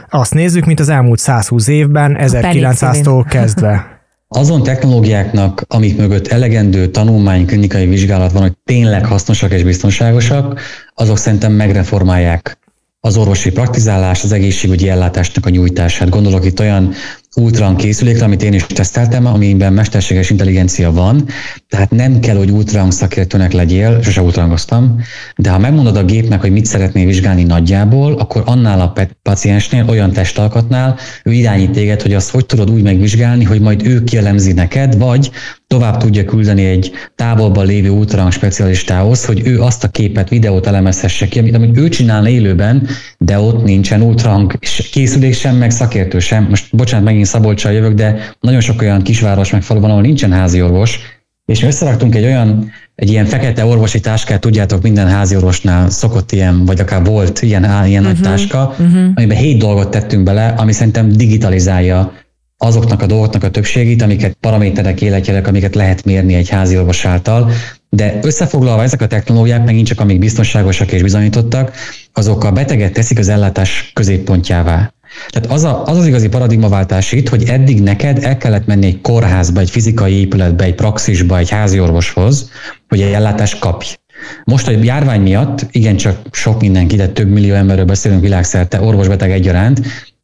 azt 0.10 0.34
nézzük, 0.34 0.66
mint 0.66 0.80
az 0.80 0.90
elmúlt 0.90 1.20
120 1.20 1.68
évben, 1.68 2.18
1900-tól 2.20 3.26
kezdve. 3.30 3.94
Azon 4.36 4.64
technológiáknak, 4.64 5.64
amik 5.68 5.98
mögött 5.98 6.28
elegendő 6.28 6.88
tanulmány, 6.88 7.46
klinikai 7.46 7.88
vizsgálat 7.88 8.32
van, 8.32 8.42
hogy 8.42 8.54
tényleg 8.66 9.06
hasznosak 9.06 9.52
és 9.52 9.64
biztonságosak, 9.64 10.62
azok 10.94 11.18
szerintem 11.18 11.52
megreformálják 11.52 12.58
az 13.00 13.18
orvosi 13.18 13.52
praktizálás, 13.52 14.24
az 14.24 14.32
egészségügyi 14.32 14.90
ellátásnak 14.90 15.46
a 15.46 15.50
nyújtását. 15.50 16.10
Gondolok 16.10 16.46
itt 16.46 16.60
olyan 16.60 16.94
ultran 17.36 17.76
készülékre, 17.76 18.26
amit 18.26 18.44
én 18.44 18.54
is 18.54 18.66
teszteltem, 18.66 19.26
amiben 19.26 19.74
mesterséges 19.74 20.30
intelligencia 20.30 20.92
van, 20.92 21.26
tehát 21.68 21.92
nem 21.92 22.20
kell, 22.20 22.36
hogy 22.36 22.52
ultrahang 22.52 22.92
szakértőnek 22.92 23.52
legyél, 23.52 24.02
sose 24.02 24.22
ultrahangoztam, 24.22 25.02
de 25.36 25.50
ha 25.50 25.58
megmondod 25.58 25.96
a 25.96 26.04
gépnek, 26.04 26.42
hogy 26.42 26.52
mit 26.52 26.66
szeretnél 26.66 27.06
vizsgálni 27.06 27.44
nagyjából, 27.44 28.14
akkor 28.14 28.44
annál 28.46 28.82
a 28.82 28.94
paciensnél, 29.22 29.86
olyan 29.90 30.12
testalkatnál 30.12 30.98
ő 31.24 31.32
irányít 31.32 31.72
téged, 31.72 32.02
hogy 32.02 32.14
azt 32.14 32.30
hogy 32.30 32.46
tudod 32.46 32.70
úgy 32.70 32.84
megvizsgálni, 32.84 33.44
hogy 33.44 33.62
majd 33.62 33.86
ő 33.86 34.04
kielemzi 34.04 34.52
neked, 34.52 34.98
vagy 34.98 35.32
tovább 35.70 35.98
tudja 35.98 36.26
küldeni 36.26 36.66
egy 36.66 36.92
távolban 37.16 37.66
lévő 37.66 37.90
ultrahang 37.90 38.32
specialistához, 38.32 39.26
hogy 39.26 39.42
ő 39.46 39.62
azt 39.62 39.84
a 39.84 39.88
képet, 39.88 40.30
videót 40.30 40.68
elemezhesse 40.68 41.28
ki, 41.28 41.40
amit, 41.40 41.56
amit 41.56 41.78
ő 41.78 41.90
csinál 41.90 42.28
élőben, 42.28 42.88
de 43.18 43.40
ott 43.40 43.64
nincsen 43.64 44.02
ultrahang 44.02 44.60
készülék 44.92 45.34
sem, 45.34 45.56
meg 45.56 45.72
szakértő 45.72 46.20
sem. 46.20 46.48
Most 46.50 46.76
bocsánat, 46.76 47.06
megint 47.06 47.26
Szabolcsal 47.26 47.72
jövök, 47.72 47.94
de 47.94 48.36
nagyon 48.40 48.60
sok 48.62 48.82
olyan 48.82 49.02
kisváros 49.02 49.52
meg 49.52 49.62
falu 49.62 49.80
van, 49.80 49.90
ahol 49.90 50.02
nincsen 50.02 50.32
házi 50.32 50.62
orvos, 50.62 51.00
és 51.46 51.60
mi 51.60 51.68
összeraktunk 51.68 52.16
egy 52.16 52.26
olyan, 52.26 52.72
egy 52.96 53.10
ilyen 53.10 53.26
fekete 53.26 53.66
orvosi 53.66 54.00
táskát, 54.00 54.40
tudjátok, 54.40 54.82
minden 54.82 55.08
házi 55.08 55.36
orvosnál 55.36 55.90
szokott 55.90 56.32
ilyen, 56.32 56.66
vagy 56.66 56.80
akár 56.80 57.04
volt 57.04 57.42
ilyen, 57.42 57.64
ilyen 57.64 57.82
uh-huh, 57.86 58.02
nagy 58.02 58.14
mhm, 58.14 58.24
táska, 58.24 58.76
uh-huh. 58.80 59.12
amiben 59.16 59.38
hét 59.38 59.58
dolgot 59.58 59.90
tettünk 59.90 60.24
bele, 60.24 60.48
ami 60.58 60.72
szerintem 60.72 61.12
digitalizálja 61.12 62.14
azoknak 62.62 63.02
a 63.02 63.06
dolgoknak 63.06 63.44
a 63.44 63.50
többségét, 63.50 64.02
amiket 64.02 64.38
paraméterek, 64.40 65.02
életjelek, 65.02 65.48
amiket 65.48 65.76
lehet 65.76 66.06
mérni 66.06 66.34
egy 66.34 66.50
házi 66.50 66.78
orvos 66.78 67.06
által, 67.06 67.52
de 67.90 68.20
összefoglalva 68.22 68.84
ezek 68.84 69.02
a 69.02 69.08
technológiák 69.08 69.66
megint 69.66 69.88
csak 69.88 70.00
amik 70.00 70.20
biztonságosak 70.20 70.92
és 70.92 71.02
bizonyítottak, 71.02 71.72
azok 72.14 72.44
a 72.44 72.52
beteget 72.52 72.94
teszik 72.94 73.20
az 73.20 73.30
ellátás 73.30 73.92
középpontjává. 73.94 74.94
Tehát 75.30 75.52
az, 75.52 75.64
a, 75.64 75.84
az 75.86 75.98
az 75.98 76.08
igazi 76.08 76.30
paradigmaváltás 76.30 77.12
itt, 77.12 77.30
hogy 77.30 77.44
eddig 77.44 77.82
neked 77.82 78.24
el 78.24 78.38
kellett 78.38 78.66
menni 78.66 78.86
egy 78.86 79.02
kórházba, 79.02 79.60
egy 79.60 79.70
fizikai 79.70 80.14
épületbe, 80.14 80.64
egy 80.64 80.76
praxisba, 80.76 81.38
egy 81.38 81.50
házi 81.50 81.80
orvoshoz, 81.80 82.50
hogy 82.88 83.02
egy 83.02 83.12
ellátást 83.12 83.60
kapj. 83.60 83.96
Most 84.44 84.68
a 84.68 84.72
járvány 84.72 85.22
miatt, 85.22 85.66
igencsak 85.72 86.18
sok 86.32 86.62
mindenki, 86.62 86.96
de 86.96 87.08
több 87.08 87.30
millió 87.30 87.54
emberről 87.54 87.86
beszélünk 87.86 88.22
világszerte, 88.22 88.82
orvosbeteg 88.82 89.32
egyaránt, 89.32 89.82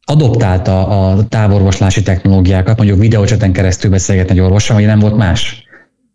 adoptálta 0.08 0.86
a 0.86 1.26
távorvoslási 1.28 2.02
technológiákat, 2.02 2.76
mondjuk 2.76 2.98
videócseten 2.98 3.52
keresztül 3.52 3.90
beszélgetni 3.90 4.32
egy 4.32 4.40
orvossal, 4.40 4.76
hogy 4.76 4.86
nem 4.86 4.98
volt 4.98 5.16
más. 5.16 5.64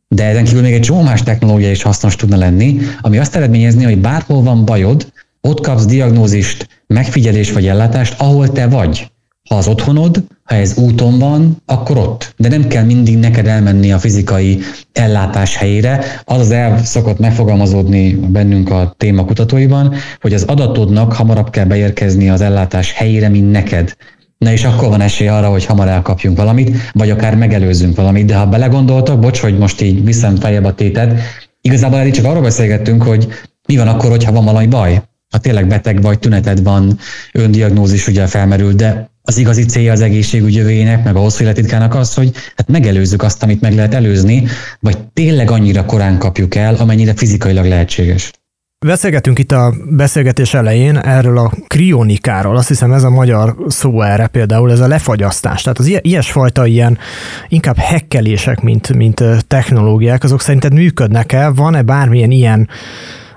De 0.08 0.26
ezen 0.26 0.44
kívül 0.44 0.62
még 0.62 0.74
egy 0.74 0.82
csomó 0.82 1.02
más 1.02 1.24
technológia 1.24 1.72
is 1.72 1.82
hasznos 1.82 2.16
tudna 2.16 2.38
lenni, 2.38 2.78
ami 3.02 3.18
azt 3.18 3.36
eredményezni, 3.36 3.84
hogy 3.84 3.98
bárhol 3.98 4.44
van 4.44 4.66
bajod, 4.66 5.12
ott 5.42 5.60
kapsz 5.60 5.86
diagnózist, 5.86 6.84
megfigyelés 6.88 7.52
vagy 7.52 7.68
ellátást, 7.68 8.16
ahol 8.18 8.52
te 8.52 8.68
vagy. 8.68 9.11
Ha 9.52 9.58
az 9.58 9.68
otthonod, 9.68 10.24
ha 10.44 10.56
ez 10.56 10.78
úton 10.78 11.20
van, 11.20 11.58
akkor 11.66 11.98
ott. 11.98 12.34
De 12.38 12.50
nem 12.50 12.68
kell 12.68 12.84
mindig 12.84 13.18
neked 13.18 13.48
elmenni 13.48 13.92
a 13.92 14.00
fizikai 14.00 14.60
ellátás 14.94 15.56
helyére. 15.56 16.04
Az 16.26 16.40
az 16.40 16.52
elv 16.52 16.82
szokott 16.84 17.20
megfogalmazódni 17.20 18.14
bennünk 18.14 18.70
a 18.70 18.94
téma 18.98 19.26
kutatóiban, 19.26 19.94
hogy 20.22 20.34
az 20.34 20.44
adatodnak 20.44 21.14
hamarabb 21.14 21.50
kell 21.50 21.66
beérkezni 21.66 22.30
az 22.30 22.42
ellátás 22.42 22.92
helyére, 22.92 23.30
mint 23.30 23.52
neked. 23.52 23.96
Na 24.38 24.52
és 24.52 24.64
akkor 24.64 24.90
van 24.90 25.02
esély 25.02 25.28
arra, 25.28 25.50
hogy 25.50 25.66
hamar 25.66 25.88
elkapjunk 25.88 26.38
valamit, 26.38 26.78
vagy 26.94 27.10
akár 27.10 27.36
megelőzzünk 27.36 27.96
valamit. 27.96 28.26
De 28.26 28.36
ha 28.36 28.46
belegondoltak, 28.46 29.20
bocs, 29.20 29.40
hogy 29.40 29.58
most 29.58 29.82
így 29.82 30.06
viszem 30.06 30.36
feljebb 30.36 30.66
a 30.66 30.74
tétet, 30.74 31.20
igazából 31.62 32.00
eddig 32.00 32.14
csak 32.14 32.26
arról 32.26 32.42
beszélgettünk, 32.42 33.04
hogy 33.04 33.28
mi 33.68 33.78
van 33.78 33.88
akkor, 33.88 34.10
hogyha 34.10 34.32
van 34.32 34.46
valami 34.46 34.68
baj 34.68 35.02
ha 35.32 35.38
tényleg 35.38 35.68
beteg 35.68 36.02
vagy, 36.02 36.20
tüneted 36.20 36.64
van, 36.64 36.98
öndiagnózis 37.34 38.08
ugye 38.08 38.28
felmerül, 38.28 38.74
de 38.74 39.11
az 39.24 39.38
igazi 39.38 39.66
célja 39.66 39.92
az 39.92 40.02
egészségügy 40.02 40.56
jövőjének, 40.56 41.04
meg 41.04 41.16
a 41.16 41.20
hosszú 41.20 41.44
életitkának 41.44 41.96
az, 41.96 42.14
hogy 42.14 42.32
hát 42.56 42.68
megelőzzük 42.68 43.24
azt, 43.24 43.44
amit 43.44 43.62
meg 43.62 43.76
lehet 43.76 43.94
előzni, 43.94 44.44
vagy 44.80 44.98
tényleg 45.14 45.52
annyira 45.52 45.86
korán 45.86 46.18
kapjuk 46.18 46.56
el, 46.56 46.76
amennyire 46.76 47.14
fizikailag 47.14 47.66
lehetséges. 47.66 48.32
Beszélgetünk 48.86 49.40
itt 49.40 49.52
a 49.52 49.74
beszélgetés 49.90 50.54
elején 50.54 50.98
erről 50.98 51.38
a 51.38 51.52
krionikáról, 51.68 52.58
azt 52.58 52.68
hiszem 52.68 52.92
ez 52.92 53.04
a 53.04 53.10
magyar 53.10 53.56
szó 53.68 54.02
erre 54.02 54.28
például, 54.28 54.72
ez 54.72 54.80
a 54.80 54.88
lefagyasztás. 54.88 55.62
Tehát 55.62 55.80
az 55.80 56.00
ilyesfajta 56.02 56.66
ilyen 56.66 56.98
inkább 57.48 57.78
hekkelések, 57.78 58.62
mint, 58.62 58.94
mint 58.94 59.24
technológiák, 59.48 60.24
azok 60.24 60.42
szerinted 60.42 60.74
működnek-e? 60.74 61.50
Van-e 61.50 61.82
bármilyen 61.82 62.32
ilyen 62.32 62.70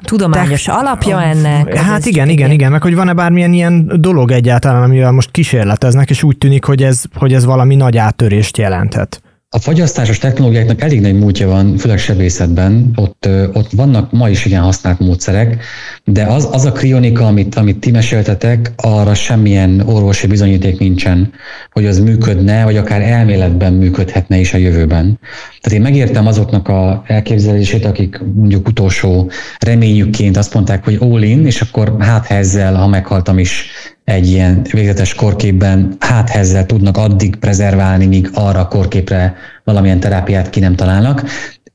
tudományos 0.04 0.62
Te- 0.62 0.72
alapja 0.72 1.22
ennek? 1.22 1.76
Hát 1.76 2.06
igen, 2.06 2.28
igen, 2.28 2.50
igen, 2.50 2.70
meg 2.70 2.82
hogy 2.82 2.94
van-e 2.94 3.12
bármilyen 3.12 3.52
ilyen 3.52 3.90
dolog 3.94 4.30
egyáltalán, 4.30 4.82
amivel 4.82 5.12
most 5.12 5.30
kísérleteznek, 5.30 6.10
és 6.10 6.22
úgy 6.22 6.38
tűnik, 6.38 6.64
hogy 6.64 6.82
ez, 6.82 7.02
hogy 7.14 7.32
ez 7.32 7.44
valami 7.44 7.74
nagy 7.74 7.96
áttörést 7.96 8.56
jelenthet. 8.56 9.22
A 9.54 9.58
fagyasztásos 9.58 10.18
technológiáknak 10.18 10.80
elég 10.80 11.00
nagy 11.00 11.18
múltja 11.18 11.48
van, 11.48 11.76
főleg 11.76 11.98
sebészetben, 11.98 12.90
ott, 12.94 13.28
ott 13.52 13.70
vannak 13.70 14.12
ma 14.12 14.28
is 14.28 14.44
igen 14.44 14.62
használt 14.62 14.98
módszerek, 14.98 15.64
de 16.04 16.24
az, 16.24 16.48
az 16.52 16.64
a 16.64 16.72
krionika, 16.72 17.26
amit, 17.26 17.54
amit 17.54 17.78
ti 17.78 17.90
meséltetek, 17.90 18.72
arra 18.76 19.14
semmilyen 19.14 19.80
orvosi 19.80 20.26
bizonyíték 20.26 20.78
nincsen, 20.78 21.32
hogy 21.70 21.86
az 21.86 21.98
működne, 21.98 22.64
vagy 22.64 22.76
akár 22.76 23.02
elméletben 23.02 23.72
működhetne 23.72 24.36
is 24.36 24.54
a 24.54 24.58
jövőben. 24.58 25.18
Tehát 25.60 25.78
én 25.78 25.84
megértem 25.84 26.26
azoknak 26.26 26.68
a 26.68 27.02
elképzelését, 27.06 27.84
akik 27.84 28.20
mondjuk 28.34 28.68
utolsó 28.68 29.30
reményükként 29.58 30.36
azt 30.36 30.54
mondták, 30.54 30.84
hogy 30.84 30.96
all 31.00 31.22
in, 31.22 31.46
és 31.46 31.60
akkor 31.60 31.96
hát 31.98 32.30
ezzel, 32.30 32.74
ha 32.74 32.86
meghaltam 32.86 33.38
is, 33.38 33.66
egy 34.04 34.26
ilyen 34.26 34.66
végzetes 34.72 35.14
korképben, 35.14 35.96
hát 35.98 36.30
ezzel 36.30 36.66
tudnak 36.66 36.96
addig 36.96 37.36
prezerválni, 37.36 38.06
míg 38.06 38.30
arra 38.34 38.60
a 38.60 38.68
korképre 38.68 39.34
valamilyen 39.64 40.00
terápiát 40.00 40.50
ki 40.50 40.60
nem 40.60 40.74
találnak. 40.74 41.24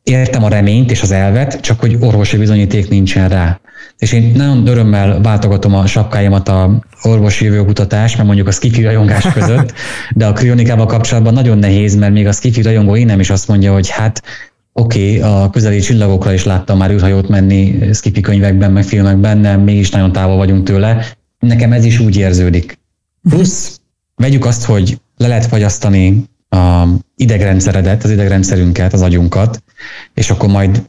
Értem 0.04 0.44
a 0.44 0.50
reményt 0.50 0.92
és 0.92 1.02
az 1.02 1.12
elvet, 1.12 1.60
csak 1.62 1.80
hogy 1.80 1.98
orvosi 2.00 2.38
bizonyíték 2.38 2.90
nincsen 2.90 3.30
rá. 3.30 3.60
És 3.98 4.12
én 4.12 4.32
nagyon 4.36 4.68
örömmel 4.68 5.22
váltogatom 5.22 5.74
a 5.74 5.86
sapkáimat 5.86 6.50
a 6.50 6.80
orvosi 7.02 7.46
jövőkutatás, 7.46 8.16
mert 8.16 8.28
mondjuk 8.28 8.48
a 8.48 8.52
skifi 8.52 8.84
rajongás 8.84 9.32
között, 9.40 9.74
de 10.16 10.26
a 10.26 10.34
krionikával 10.34 10.86
kapcsolatban 10.86 11.34
nagyon 11.34 11.58
nehéz, 11.58 11.96
mert 11.96 12.14
még 12.14 12.28
a 12.28 12.32
skifi 12.32 12.62
rajongó 12.62 12.96
én 12.96 13.06
nem 13.06 13.20
is 13.20 13.30
azt 13.30 13.48
mondja, 13.48 13.74
hogy 13.74 13.90
hát 13.90 14.24
oké, 14.74 15.18
okay, 15.18 15.32
a 15.32 15.50
közeli 15.50 15.80
csillagokra 15.80 16.34
is 16.34 16.46
láttam 16.46 16.78
már 16.78 16.92
űrhajót 16.92 17.30
menni 17.30 17.80
skifi 17.94 18.22
könyvekben, 18.22 18.72
meg 18.72 18.84
filmekben, 18.84 19.38
nem, 19.38 19.62
mégis 19.62 19.90
nagyon 19.90 20.12
távol 20.12 20.38
vagyunk 20.38 20.64
tőle, 20.64 21.06
Nekem 21.40 21.72
ez 21.72 21.86
is 21.86 22.00
úgy 22.00 22.18
érződik. 22.18 22.80
Plusz 23.30 23.80
vegyük 24.16 24.46
azt, 24.46 24.64
hogy 24.64 25.00
le 25.18 25.28
lehet 25.28 25.46
fagyasztani 25.46 26.24
a 26.50 26.88
idegrendszeredet, 27.16 28.04
az 28.04 28.10
idegrendszerünket, 28.10 28.94
az 28.94 29.02
agyunkat, 29.02 29.64
és 30.14 30.30
akkor 30.30 30.50
majd 30.50 30.84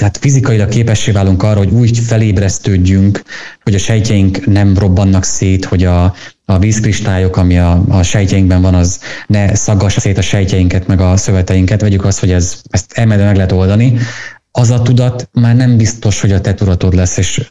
hát 0.00 0.16
fizikailag 0.16 0.68
képessé 0.68 1.12
válunk 1.12 1.42
arra, 1.42 1.58
hogy 1.58 1.70
úgy 1.70 1.98
felébresztődjünk, 1.98 3.22
hogy 3.62 3.74
a 3.74 3.78
sejtjeink 3.78 4.46
nem 4.46 4.78
robbannak 4.78 5.24
szét, 5.24 5.64
hogy 5.64 5.84
a, 5.84 6.14
a 6.44 6.58
vízkristályok, 6.58 7.36
ami 7.36 7.58
a, 7.58 7.84
a 7.88 8.02
sejtjeinkben 8.02 8.62
van, 8.62 8.74
az 8.74 9.00
ne 9.26 9.54
szaggassa 9.54 10.00
szét 10.00 10.18
a 10.18 10.22
sejtjeinket, 10.22 10.86
meg 10.86 11.00
a 11.00 11.16
szöveteinket. 11.16 11.80
Vegyük 11.80 12.04
azt, 12.04 12.18
hogy 12.20 12.30
ez, 12.30 12.62
ezt 12.70 12.92
elmedve 12.92 13.24
meg 13.24 13.34
lehet 13.34 13.52
oldani. 13.52 13.98
Az 14.50 14.70
a 14.70 14.82
tudat 14.82 15.28
már 15.32 15.56
nem 15.56 15.76
biztos, 15.76 16.20
hogy 16.20 16.32
a 16.32 16.40
te 16.40 16.54
tudatod 16.54 16.94
lesz, 16.94 17.16
és 17.16 17.50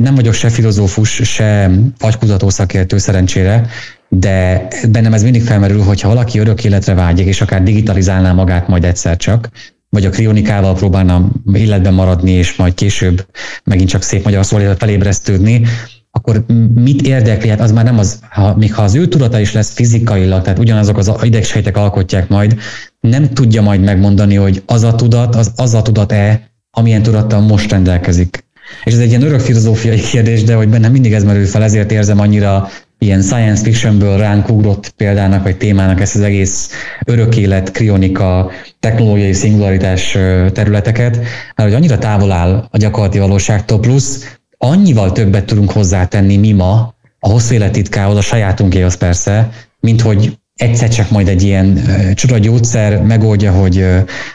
nem 0.00 0.14
vagyok 0.14 0.34
se 0.34 0.48
filozófus, 0.48 1.10
se 1.10 1.70
agykutató 1.98 2.48
szakértő 2.48 2.98
szerencsére, 2.98 3.66
de 4.08 4.68
bennem 4.88 5.14
ez 5.14 5.22
mindig 5.22 5.42
felmerül, 5.42 5.82
hogyha 5.82 6.08
valaki 6.08 6.38
örök 6.38 6.64
életre 6.64 6.94
vágyik, 6.94 7.26
és 7.26 7.40
akár 7.40 7.62
digitalizálná 7.62 8.32
magát 8.32 8.68
majd 8.68 8.84
egyszer 8.84 9.16
csak, 9.16 9.48
vagy 9.88 10.04
a 10.04 10.10
krionikával 10.10 10.74
próbálna 10.74 11.28
életben 11.52 11.94
maradni, 11.94 12.30
és 12.30 12.56
majd 12.56 12.74
később 12.74 13.26
megint 13.64 13.88
csak 13.88 14.02
szép 14.02 14.24
magyar 14.24 14.44
szól 14.44 14.74
felébresztődni, 14.74 15.62
akkor 16.10 16.44
mit 16.74 17.02
érdekli? 17.02 17.48
Hát 17.48 17.60
az 17.60 17.72
már 17.72 17.84
nem 17.84 17.98
az, 17.98 18.20
ha, 18.30 18.56
még 18.56 18.74
ha 18.74 18.82
az 18.82 18.94
ő 18.94 19.08
tudata 19.08 19.40
is 19.40 19.52
lesz 19.52 19.72
fizikailag, 19.72 20.42
tehát 20.42 20.58
ugyanazok 20.58 20.98
az 20.98 21.12
idegsejtek 21.22 21.76
alkotják 21.76 22.28
majd, 22.28 22.56
nem 23.00 23.28
tudja 23.28 23.62
majd 23.62 23.80
megmondani, 23.80 24.34
hogy 24.34 24.62
az 24.66 24.82
a 24.82 24.94
tudat, 24.94 25.34
az 25.34 25.52
az 25.56 25.74
a 25.74 25.82
tudat-e, 25.82 26.50
amilyen 26.70 27.02
tudattal 27.02 27.40
most 27.40 27.70
rendelkezik. 27.70 28.44
És 28.84 28.92
ez 28.92 28.98
egy 28.98 29.08
ilyen 29.08 29.22
örök 29.22 29.40
filozófiai 29.40 30.00
kérdés, 30.00 30.42
de 30.42 30.54
hogy 30.54 30.68
bennem 30.68 30.92
mindig 30.92 31.12
ez 31.12 31.24
merül 31.24 31.46
fel, 31.46 31.62
ezért 31.62 31.92
érzem 31.92 32.20
annyira 32.20 32.68
ilyen 32.98 33.22
science 33.22 33.62
fictionből 33.62 34.18
ránk 34.18 34.48
ugrott 34.48 34.88
példának 34.88 35.42
vagy 35.42 35.56
témának 35.56 36.00
ezt 36.00 36.14
az 36.14 36.20
egész 36.20 36.70
örök 37.04 37.36
élet, 37.36 37.70
krionika, 37.70 38.50
technológiai 38.80 39.32
szingularitás 39.32 40.10
területeket, 40.52 41.16
mert 41.16 41.68
hogy 41.68 41.74
annyira 41.74 41.98
távol 41.98 42.32
áll 42.32 42.68
a 42.70 42.76
gyakorlati 42.76 43.18
valóságtól, 43.18 43.80
plusz 43.80 44.36
annyival 44.58 45.12
többet 45.12 45.44
tudunk 45.44 45.70
hozzátenni 45.70 46.36
mi 46.36 46.52
ma 46.52 46.94
a 47.18 47.28
hosszú 47.28 47.54
életitkához, 47.54 48.16
a 48.16 48.20
sajátunkéhoz 48.20 48.94
persze, 48.94 49.50
mint 49.80 50.00
hogy 50.00 50.38
egyszer 50.62 50.88
csak 50.88 51.10
majd 51.10 51.28
egy 51.28 51.42
ilyen 51.42 51.80
csoda 52.14 52.38
gyógyszer 52.38 53.02
megoldja, 53.02 53.52
hogy 53.52 53.84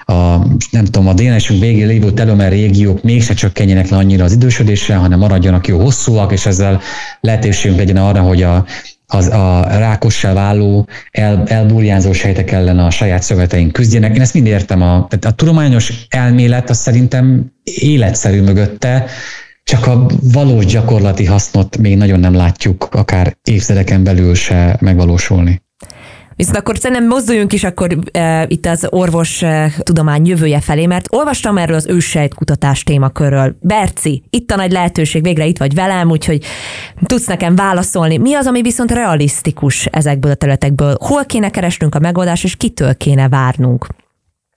a, 0.05 0.37
nem 0.71 0.85
tudom, 0.85 1.07
a 1.07 1.13
DNS-ünk 1.13 1.59
végén 1.59 1.87
lévő 1.87 2.11
telomer 2.11 2.51
régiók 2.51 3.03
mégse 3.03 3.33
csökkenjenek 3.33 3.89
le 3.89 3.97
annyira 3.97 4.23
az 4.23 4.31
idősödésre, 4.31 4.95
hanem 4.95 5.19
maradjanak 5.19 5.67
jó 5.67 5.79
hosszúak, 5.79 6.31
és 6.31 6.45
ezzel 6.45 6.81
lehetőségünk 7.21 7.79
legyen 7.79 7.97
arra, 7.97 8.21
hogy 8.21 8.43
a, 8.43 8.65
az 9.05 9.27
a 9.27 9.67
rákossá 9.77 10.33
váló, 10.33 10.87
el, 11.11 11.43
elburjánzó 11.47 12.11
sejtek 12.13 12.51
ellen 12.51 12.79
a 12.79 12.89
saját 12.89 13.23
szöveteink 13.23 13.71
küzdjenek. 13.71 14.15
Én 14.15 14.21
ezt 14.21 14.33
mind 14.33 14.47
értem. 14.47 14.81
A, 14.81 15.07
tehát 15.09 15.25
a 15.25 15.31
tudományos 15.31 16.05
elmélet 16.09 16.69
az 16.69 16.77
szerintem 16.77 17.51
életszerű 17.63 18.41
mögötte, 18.41 19.05
csak 19.63 19.87
a 19.87 20.05
valós 20.33 20.65
gyakorlati 20.65 21.25
hasznot 21.25 21.77
még 21.77 21.97
nagyon 21.97 22.19
nem 22.19 22.33
látjuk, 22.33 22.87
akár 22.91 23.37
évtizedeken 23.43 24.03
belül 24.03 24.35
se 24.35 24.77
megvalósulni. 24.79 25.65
Viszont 26.37 26.57
akkor 26.57 26.77
szerintem 26.77 27.07
mozduljunk 27.07 27.53
is 27.53 27.63
akkor 27.63 27.97
e, 28.11 28.45
itt 28.47 28.65
az 28.65 28.87
orvos 28.89 29.41
e, 29.41 29.71
tudomány 29.83 30.25
jövője 30.25 30.59
felé, 30.59 30.85
mert 30.85 31.13
olvastam 31.13 31.57
erről 31.57 31.75
az 31.75 31.87
őssejt 31.87 32.33
kutatás 32.33 32.83
témakörről. 32.83 33.55
Berci, 33.59 34.23
itt 34.29 34.51
a 34.51 34.55
nagy 34.55 34.71
lehetőség, 34.71 35.23
végre 35.23 35.45
itt 35.45 35.57
vagy 35.57 35.73
velem, 35.73 36.09
úgyhogy 36.09 36.43
tudsz 37.05 37.27
nekem 37.27 37.55
válaszolni. 37.55 38.17
Mi 38.17 38.33
az, 38.33 38.45
ami 38.45 38.61
viszont 38.61 38.91
realisztikus 38.91 39.85
ezekből 39.85 40.31
a 40.31 40.35
területekből? 40.35 40.95
Hol 40.99 41.25
kéne 41.25 41.49
keresnünk 41.49 41.95
a 41.95 41.99
megoldást, 41.99 42.43
és 42.43 42.55
kitől 42.55 42.95
kéne 42.95 43.29
várnunk? 43.29 43.87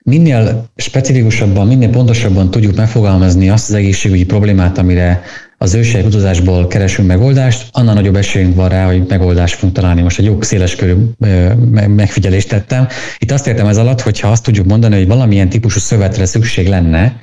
Minél 0.04 0.64
specifikusabban, 0.76 1.66
minél 1.66 1.90
pontosabban 1.90 2.50
tudjuk 2.50 2.76
megfogalmazni 2.76 3.50
azt 3.50 3.68
az 3.68 3.74
egészségügyi 3.74 4.24
problémát, 4.24 4.78
amire 4.78 5.22
az 5.62 5.74
ősejek 5.74 6.06
utazásból 6.06 6.66
keresünk 6.66 7.08
megoldást, 7.08 7.68
annál 7.72 7.94
nagyobb 7.94 8.16
esélyünk 8.16 8.54
van 8.54 8.68
rá, 8.68 8.86
hogy 8.86 9.06
megoldást 9.08 9.54
fogunk 9.54 9.74
találni. 9.74 10.02
Most 10.02 10.18
egy 10.18 10.24
jó 10.24 10.42
széles 10.42 10.76
körű 10.76 10.94
megfigyelést 11.86 12.48
tettem. 12.48 12.88
Itt 13.18 13.30
azt 13.30 13.46
értem 13.46 13.66
ez 13.66 13.76
alatt, 13.76 14.00
hogyha 14.00 14.28
azt 14.28 14.42
tudjuk 14.44 14.66
mondani, 14.66 14.96
hogy 14.96 15.06
valamilyen 15.06 15.48
típusú 15.48 15.78
szövetre 15.78 16.26
szükség 16.26 16.68
lenne, 16.68 17.20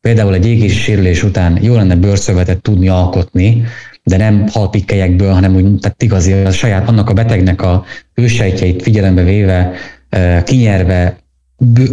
például 0.00 0.34
egy 0.34 0.46
égési 0.46 0.76
sérülés 0.76 1.22
után 1.22 1.58
jó 1.62 1.74
lenne 1.74 1.94
bőrszövetet 1.94 2.62
tudni 2.62 2.88
alkotni, 2.88 3.64
de 4.02 4.16
nem 4.16 4.46
halpikkelyekből, 4.48 5.32
hanem 5.32 5.54
úgy, 5.54 5.78
tehát 5.80 6.02
igazi, 6.02 6.32
a 6.32 6.50
saját 6.50 6.88
annak 6.88 7.10
a 7.10 7.12
betegnek 7.12 7.62
a 7.62 7.84
ősejtjeit 8.14 8.82
figyelembe 8.82 9.22
véve, 9.22 9.72
kinyerve 10.44 11.16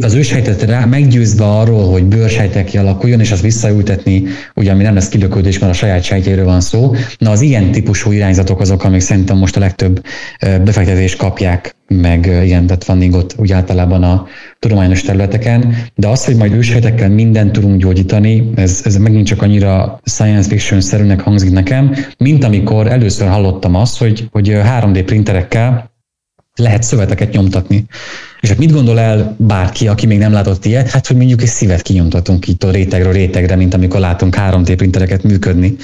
az 0.01 0.13
ősejtet 0.13 0.61
rá 0.61 0.85
meggyőzve 0.85 1.45
arról, 1.45 1.91
hogy 1.91 2.03
bőrsejtek 2.03 2.65
kialakuljon, 2.65 3.19
és 3.19 3.31
azt 3.31 3.41
visszaültetni, 3.41 4.23
ugye 4.55 4.71
ami 4.71 4.83
nem 4.83 4.93
lesz 4.93 5.09
kilöködés, 5.09 5.59
mert 5.59 5.71
a 5.71 5.75
saját 5.75 6.03
sejtjéről 6.03 6.45
van 6.45 6.61
szó. 6.61 6.95
Na 7.17 7.31
az 7.31 7.41
ilyen 7.41 7.71
típusú 7.71 8.11
irányzatok 8.11 8.59
azok, 8.59 8.83
amik 8.83 8.99
szerintem 8.99 9.37
most 9.37 9.55
a 9.55 9.59
legtöbb 9.59 10.03
befektetést 10.39 11.17
kapják, 11.17 11.75
meg 11.87 12.25
ilyen 12.25 12.71
fundingot 12.79 13.35
úgy 13.37 13.51
általában 13.51 14.03
a 14.03 14.25
tudományos 14.59 15.01
területeken, 15.01 15.75
de 15.95 16.07
az, 16.07 16.25
hogy 16.25 16.35
majd 16.35 16.53
ősejtekkel 16.53 17.09
mindent 17.09 17.51
tudunk 17.51 17.81
gyógyítani, 17.81 18.51
ez, 18.55 18.81
ez 18.85 18.97
megint 18.97 19.25
csak 19.25 19.41
annyira 19.41 19.99
science 20.03 20.49
fiction-szerűnek 20.49 21.21
hangzik 21.21 21.51
nekem, 21.51 21.95
mint 22.17 22.43
amikor 22.43 22.87
először 22.87 23.27
hallottam 23.27 23.75
azt, 23.75 23.97
hogy, 23.97 24.27
hogy 24.31 24.51
3D 24.53 25.03
printerekkel 25.05 25.95
lehet 26.57 26.83
szöveteket 26.83 27.31
nyomtatni. 27.31 27.85
És 28.41 28.49
hát 28.49 28.57
mit 28.57 28.71
gondol 28.71 28.99
el 28.99 29.35
bárki, 29.39 29.87
aki 29.87 30.05
még 30.05 30.17
nem 30.17 30.31
látott 30.31 30.65
ilyet? 30.65 30.89
Hát, 30.89 31.07
hogy 31.07 31.15
mondjuk 31.15 31.41
egy 31.41 31.47
szívet 31.47 31.81
kinyomtatunk 31.81 32.47
itt 32.47 32.63
a 32.63 32.71
rétegről 32.71 33.13
rétegre, 33.13 33.55
mint 33.55 33.73
amikor 33.73 33.99
látunk 33.99 34.35
3D 34.37 34.73
printereket 34.77 35.23
működni. 35.23 35.75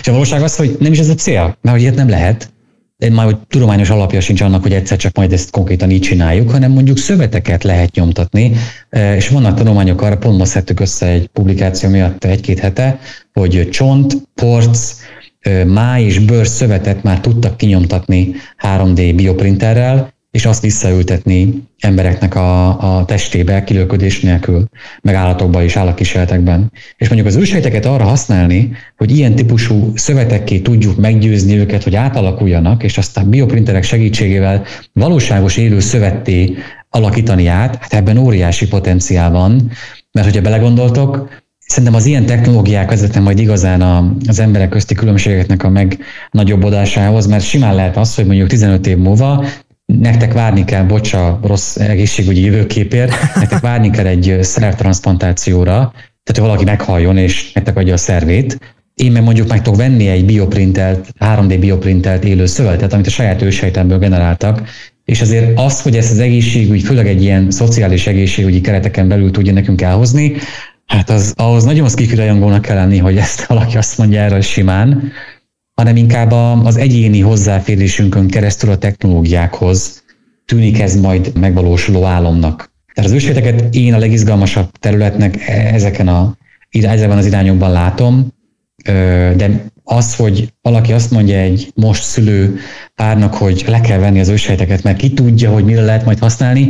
És 0.00 0.08
a 0.08 0.12
valóság 0.12 0.42
az, 0.42 0.56
hogy 0.56 0.76
nem 0.80 0.92
is 0.92 0.98
ez 0.98 1.08
a 1.08 1.14
cél, 1.14 1.56
mert 1.60 1.76
hogy 1.76 1.80
ilyet 1.80 1.94
nem 1.94 2.08
lehet, 2.08 2.50
én 3.00 3.12
már 3.12 3.24
hogy 3.24 3.36
tudományos 3.48 3.90
alapja 3.90 4.20
sincs 4.20 4.40
annak, 4.40 4.62
hogy 4.62 4.72
egyszer 4.72 4.98
csak 4.98 5.16
majd 5.16 5.32
ezt 5.32 5.50
konkrétan 5.50 5.90
így 5.90 6.00
csináljuk, 6.00 6.50
hanem 6.50 6.72
mondjuk 6.72 6.98
szöveteket 6.98 7.64
lehet 7.64 7.94
nyomtatni, 7.94 8.52
e, 8.90 9.16
és 9.16 9.28
vannak 9.28 9.56
tanulmányok 9.56 10.02
arra, 10.02 10.16
pont 10.16 10.38
most 10.38 10.80
össze 10.80 11.06
egy 11.06 11.26
publikáció 11.26 11.88
miatt 11.88 12.24
egy-két 12.24 12.58
hete, 12.58 12.98
hogy 13.32 13.68
csont, 13.70 14.16
porc, 14.34 14.94
e, 15.40 15.64
máj 15.64 16.02
és 16.02 16.18
bőr 16.18 16.46
szövetet 16.46 17.02
már 17.02 17.20
tudtak 17.20 17.56
kinyomtatni 17.56 18.32
3D 18.58 19.12
bioprinterrel, 19.16 20.12
és 20.30 20.44
azt 20.46 20.62
visszaültetni 20.62 21.62
embereknek 21.80 22.34
a, 22.34 22.98
a 22.98 23.04
testébe 23.04 23.64
kilőködés 23.64 24.20
nélkül, 24.20 24.64
meg 25.02 25.14
állatokba 25.14 25.62
és 25.62 25.76
állatkísérletekben. 25.76 26.72
És 26.96 27.08
mondjuk 27.08 27.28
az 27.28 27.36
ősejteket 27.36 27.84
arra 27.84 28.04
használni, 28.04 28.70
hogy 28.96 29.16
ilyen 29.16 29.34
típusú 29.34 29.92
szövetekké 29.94 30.58
tudjuk 30.58 30.96
meggyőzni 30.96 31.56
őket, 31.56 31.82
hogy 31.82 31.94
átalakuljanak, 31.94 32.82
és 32.82 32.98
aztán 32.98 33.30
bioprinterek 33.30 33.82
segítségével 33.82 34.64
valóságos 34.92 35.56
élő 35.56 35.80
szövetté 35.80 36.56
alakítani 36.88 37.46
át, 37.46 37.76
hát 37.76 37.94
ebben 37.94 38.16
óriási 38.16 38.68
potenciál 38.68 39.30
van, 39.30 39.70
mert 40.12 40.26
hogyha 40.26 40.42
belegondoltok, 40.42 41.38
Szerintem 41.70 41.94
az 41.94 42.06
ilyen 42.06 42.26
technológiák 42.26 42.88
vezetnek 42.88 43.22
majd 43.22 43.38
igazán 43.38 43.82
az 44.26 44.38
emberek 44.38 44.68
közti 44.68 44.94
különbségeknek 44.94 45.62
a 45.62 45.68
meg 45.68 45.98
nagyobbodásához, 46.30 47.26
mert 47.26 47.44
simán 47.44 47.74
lehet 47.74 47.96
az, 47.96 48.14
hogy 48.14 48.26
mondjuk 48.26 48.48
15 48.48 48.86
év 48.86 48.96
múlva 48.96 49.44
nektek 49.98 50.32
várni 50.32 50.64
kell, 50.64 50.82
bocs 50.82 51.12
a 51.12 51.40
rossz 51.42 51.76
egészségügyi 51.76 52.44
jövőképért, 52.44 53.12
nektek 53.34 53.60
várni 53.60 53.90
kell 53.90 54.06
egy 54.06 54.38
szervtransplantációra, 54.40 55.92
tehát 56.22 56.32
hogy 56.32 56.40
valaki 56.40 56.64
meghalljon 56.64 57.16
és 57.16 57.52
nektek 57.52 57.76
adja 57.76 57.92
a 57.92 57.96
szervét, 57.96 58.58
én 58.94 59.12
meg 59.12 59.22
mondjuk 59.22 59.48
meg 59.48 59.62
tudok 59.62 59.78
venni 59.78 60.08
egy 60.08 60.24
bioprintelt, 60.24 61.08
3D 61.20 61.56
bioprintelt 61.60 62.24
élő 62.24 62.46
szövetet, 62.46 62.92
amit 62.92 63.06
a 63.06 63.10
saját 63.10 63.42
ősejtemből 63.42 63.98
generáltak, 63.98 64.62
és 65.04 65.20
azért 65.20 65.58
az, 65.58 65.82
hogy 65.82 65.96
ezt 65.96 66.10
az 66.10 66.18
egészségügy, 66.18 66.82
főleg 66.82 67.06
egy 67.06 67.22
ilyen 67.22 67.50
szociális 67.50 68.06
egészségügyi 68.06 68.60
kereteken 68.60 69.08
belül 69.08 69.30
tudja 69.30 69.52
nekünk 69.52 69.82
elhozni, 69.82 70.32
hát 70.86 71.10
az, 71.10 71.32
ahhoz 71.36 71.64
nagyon 71.64 71.88
skifi 71.88 72.14
rajongónak 72.14 72.62
kell 72.62 72.76
lenni, 72.76 72.98
hogy 72.98 73.16
ezt 73.16 73.46
valaki 73.46 73.76
azt 73.76 73.98
mondja 73.98 74.20
erről 74.20 74.40
simán, 74.40 75.12
hanem 75.80 75.96
inkább 75.96 76.32
az 76.64 76.76
egyéni 76.76 77.20
hozzáférésünkön 77.20 78.28
keresztül 78.28 78.70
a 78.70 78.78
technológiákhoz 78.78 80.02
tűnik 80.46 80.80
ez 80.80 81.00
majd 81.00 81.38
megvalósuló 81.38 82.04
álomnak. 82.04 82.72
Tehát 82.94 83.10
az 83.10 83.16
ősvéteket 83.16 83.74
én 83.74 83.94
a 83.94 83.98
legizgalmasabb 83.98 84.70
területnek 84.70 85.48
ezeken 85.48 86.08
a, 86.08 86.36
ezekben 86.70 87.18
az 87.18 87.26
irányokban 87.26 87.72
látom, 87.72 88.26
de 89.36 89.64
az, 89.84 90.16
hogy 90.16 90.52
valaki 90.62 90.92
azt 90.92 91.10
mondja 91.10 91.36
egy 91.36 91.72
most 91.74 92.02
szülő 92.02 92.58
párnak, 92.94 93.34
hogy 93.34 93.64
le 93.66 93.80
kell 93.80 93.98
venni 93.98 94.20
az 94.20 94.28
ősejteket, 94.28 94.82
mert 94.82 94.96
ki 94.96 95.12
tudja, 95.12 95.50
hogy 95.50 95.64
mire 95.64 95.82
lehet 95.82 96.04
majd 96.04 96.18
használni, 96.18 96.68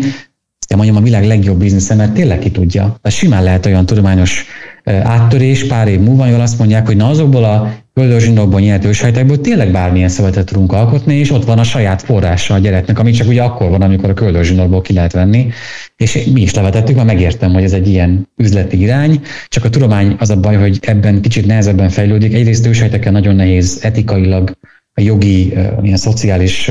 de 0.69 0.77
mondjam 0.77 0.97
a 0.97 1.01
világ 1.01 1.25
legjobb 1.25 1.59
biznisze, 1.59 1.95
mert 1.95 2.13
tényleg 2.13 2.39
ki 2.39 2.51
tudja. 2.51 2.83
Tehát 2.83 3.19
simán 3.19 3.43
lehet 3.43 3.67
olyan 3.67 3.87
tudományos 3.87 4.45
áttörés 4.85 5.67
pár 5.67 5.89
év 5.89 6.01
múlva, 6.01 6.25
ahol 6.25 6.41
azt 6.41 6.59
mondják, 6.59 6.87
hogy 6.87 6.97
na 6.97 7.09
azokból 7.09 7.45
a 7.45 7.73
köldörzsinokból 7.95 8.61
nyert 8.61 8.85
ősejtekből 8.85 9.41
tényleg 9.41 9.71
bármilyen 9.71 10.09
szövetet 10.09 10.47
tudunk 10.47 10.73
alkotni, 10.73 11.15
és 11.15 11.31
ott 11.31 11.45
van 11.45 11.59
a 11.59 11.65
saját 11.65 12.03
forrása 12.03 12.55
a 12.55 12.59
gyereknek, 12.59 12.99
ami 12.99 13.11
csak 13.11 13.29
ugye 13.29 13.43
akkor 13.43 13.71
van, 13.71 13.83
amikor 13.83 14.11
a 14.11 14.15
köldörzsinokból 14.15 14.81
ki 14.81 14.93
lehet 14.93 15.13
venni. 15.13 15.49
És 15.97 16.29
mi 16.33 16.41
is 16.41 16.55
levetettük, 16.55 16.95
mert 16.95 17.07
megértem, 17.07 17.53
hogy 17.53 17.63
ez 17.63 17.73
egy 17.73 17.89
ilyen 17.89 18.29
üzleti 18.37 18.81
irány, 18.81 19.21
csak 19.49 19.65
a 19.65 19.69
tudomány 19.71 20.17
az 20.19 20.31
a 20.31 20.41
baj, 20.41 20.57
hogy 20.57 20.79
ebben 20.81 21.21
kicsit 21.21 21.47
nehezebben 21.47 21.89
fejlődik. 21.89 22.35
Egyrészt 22.35 22.67
ősejtekkel 22.67 23.13
nagyon 23.13 23.35
nehéz 23.35 23.79
etikailag 23.83 24.59
a 24.95 25.01
jogi, 25.01 25.53
ilyen 25.83 25.97
szociális 25.97 26.71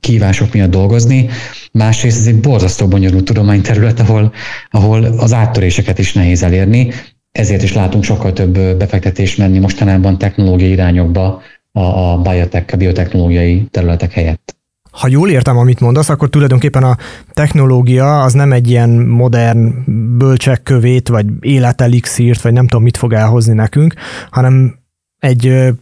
kívások 0.00 0.52
miatt 0.52 0.70
dolgozni. 0.70 1.28
Másrészt 1.72 2.18
ez 2.18 2.26
egy 2.26 2.40
borzasztó 2.40 2.86
bonyolult 2.86 3.24
tudományterület, 3.24 4.00
ahol, 4.00 4.32
ahol 4.70 5.04
az 5.04 5.32
áttöréseket 5.32 5.98
is 5.98 6.12
nehéz 6.12 6.42
elérni 6.42 6.92
ezért 7.38 7.62
is 7.62 7.72
látunk 7.72 8.04
sokkal 8.04 8.32
több 8.32 8.58
befektetést 8.58 9.38
menni 9.38 9.58
mostanában 9.58 10.18
technológiai 10.18 10.70
irányokba 10.70 11.42
a, 11.72 11.80
a 11.80 12.18
biotech, 12.18 12.74
a 12.74 12.76
biotechnológiai 12.76 13.66
területek 13.70 14.12
helyett. 14.12 14.56
ha 14.90 15.08
jól 15.08 15.30
értem, 15.30 15.56
amit 15.56 15.80
mondasz, 15.80 16.08
akkor 16.08 16.28
tulajdonképpen 16.28 16.82
a 16.82 16.96
technológia 17.32 18.22
az 18.22 18.32
nem 18.32 18.52
egy 18.52 18.70
ilyen 18.70 18.90
modern 18.90 19.84
bölcsekkövét, 20.18 21.08
vagy 21.08 21.26
életelixírt, 21.40 22.42
vagy 22.42 22.52
nem 22.52 22.66
tudom, 22.66 22.82
mit 22.82 22.96
fog 22.96 23.12
elhozni 23.12 23.54
nekünk, 23.54 23.94
hanem 24.30 24.78
egy 25.18 25.72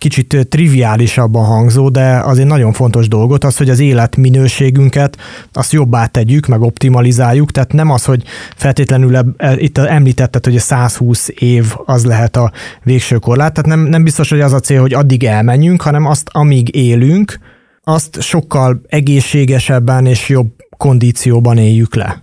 kicsit 0.00 0.46
triviálisabban 0.48 1.44
hangzó, 1.44 1.88
de 1.88 2.18
azért 2.18 2.48
nagyon 2.48 2.72
fontos 2.72 3.08
dolgot, 3.08 3.44
az, 3.44 3.56
hogy 3.56 3.70
az 3.70 3.78
életminőségünket 3.78 5.16
azt 5.52 5.72
jobbá 5.72 6.06
tegyük, 6.06 6.46
meg 6.46 6.60
optimalizáljuk, 6.60 7.50
tehát 7.50 7.72
nem 7.72 7.90
az, 7.90 8.04
hogy 8.04 8.22
feltétlenül 8.56 9.16
e, 9.16 9.54
itt 9.56 9.78
említetted, 9.78 10.44
hogy 10.44 10.56
a 10.56 10.60
120 10.60 11.28
év 11.38 11.74
az 11.84 12.04
lehet 12.04 12.36
a 12.36 12.52
végső 12.82 13.16
korlát, 13.16 13.52
tehát 13.52 13.78
nem, 13.78 13.88
nem 13.88 14.04
biztos, 14.04 14.30
hogy 14.30 14.40
az 14.40 14.52
a 14.52 14.60
cél, 14.60 14.80
hogy 14.80 14.94
addig 14.94 15.24
elmenjünk, 15.24 15.82
hanem 15.82 16.06
azt, 16.06 16.28
amíg 16.32 16.74
élünk, 16.74 17.38
azt 17.82 18.20
sokkal 18.20 18.80
egészségesebben 18.88 20.06
és 20.06 20.28
jobb 20.28 20.48
kondícióban 20.76 21.58
éljük 21.58 21.94
le. 21.94 22.22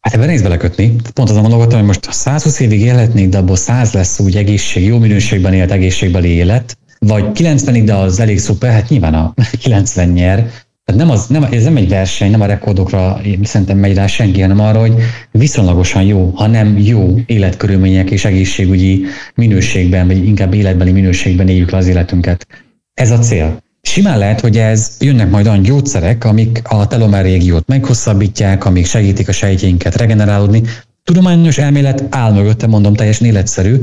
Hát 0.00 0.14
ebben 0.14 0.26
nehéz 0.26 0.42
belekötni. 0.42 0.94
Pont 1.12 1.30
azon 1.30 1.42
gondolkodtam, 1.42 1.78
hogy 1.78 1.86
most 1.86 2.12
120 2.12 2.60
évig 2.60 2.80
élhetnék, 2.80 3.28
de 3.28 3.38
abból 3.38 3.56
100 3.56 3.92
lesz 3.92 4.18
úgy 4.18 4.36
egészség, 4.36 4.84
jó 4.84 4.98
minőségben 4.98 5.52
élt 5.52 5.70
egészségbeli 5.70 6.28
élet, 6.28 6.76
vagy 7.06 7.24
90-ig, 7.34 7.82
de 7.84 7.94
az 7.94 8.20
elég 8.20 8.38
szuper, 8.38 8.72
hát 8.72 8.88
nyilván 8.88 9.14
a 9.14 9.34
90 9.62 10.08
nyer. 10.08 10.50
Tehát 10.84 11.00
nem 11.00 11.10
az, 11.10 11.26
nem, 11.26 11.42
ez 11.42 11.64
nem 11.64 11.76
egy 11.76 11.88
verseny, 11.88 12.30
nem 12.30 12.40
a 12.40 12.46
rekordokra 12.46 13.20
szerintem 13.42 13.78
megy 13.78 13.94
rá 13.94 14.06
senki, 14.06 14.40
hanem 14.40 14.60
arra, 14.60 14.80
hogy 14.80 14.94
viszonylagosan 15.30 16.02
jó, 16.02 16.30
ha 16.34 16.46
nem 16.46 16.78
jó 16.78 17.18
életkörülmények 17.26 18.10
és 18.10 18.24
egészségügyi 18.24 19.04
minőségben, 19.34 20.06
vagy 20.06 20.26
inkább 20.26 20.54
életbeli 20.54 20.92
minőségben 20.92 21.48
éljük 21.48 21.70
le 21.70 21.76
az 21.76 21.86
életünket. 21.86 22.46
Ez 22.94 23.10
a 23.10 23.18
cél. 23.18 23.62
Simán 23.82 24.18
lehet, 24.18 24.40
hogy 24.40 24.58
ez 24.58 24.96
jönnek 25.00 25.30
majd 25.30 25.46
olyan 25.46 25.62
gyógyszerek, 25.62 26.24
amik 26.24 26.60
a 26.64 26.86
telomer 26.86 27.24
régiót 27.24 27.66
meghosszabbítják, 27.66 28.64
amik 28.64 28.86
segítik 28.86 29.28
a 29.28 29.32
sejtjeinket 29.32 29.96
regenerálódni. 29.96 30.62
Tudományos 31.02 31.58
elmélet 31.58 32.04
áll 32.10 32.32
mögötte, 32.32 32.66
mondom, 32.66 32.94
teljesen 32.94 33.26
életszerű, 33.26 33.80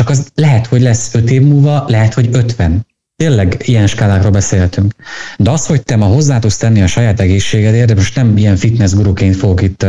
csak 0.00 0.08
az 0.08 0.30
lehet, 0.34 0.66
hogy 0.66 0.80
lesz 0.80 1.14
öt 1.14 1.30
év 1.30 1.42
múlva, 1.42 1.84
lehet, 1.88 2.14
hogy 2.14 2.28
ötven. 2.32 2.86
Tényleg 3.16 3.62
ilyen 3.64 3.86
skálákról 3.86 4.30
beszélhetünk. 4.30 4.94
De 5.38 5.50
az, 5.50 5.66
hogy 5.66 5.82
te 5.82 5.96
ma 5.96 6.04
hozzá 6.04 6.38
tudsz 6.38 6.56
tenni 6.56 6.82
a 6.82 6.86
saját 6.86 7.20
egészségedért, 7.20 7.86
de 7.86 7.94
most 7.94 8.16
nem 8.16 8.36
ilyen 8.36 8.56
fitness 8.56 8.92
guruként 8.92 9.36
fogok 9.36 9.62
itt 9.62 9.86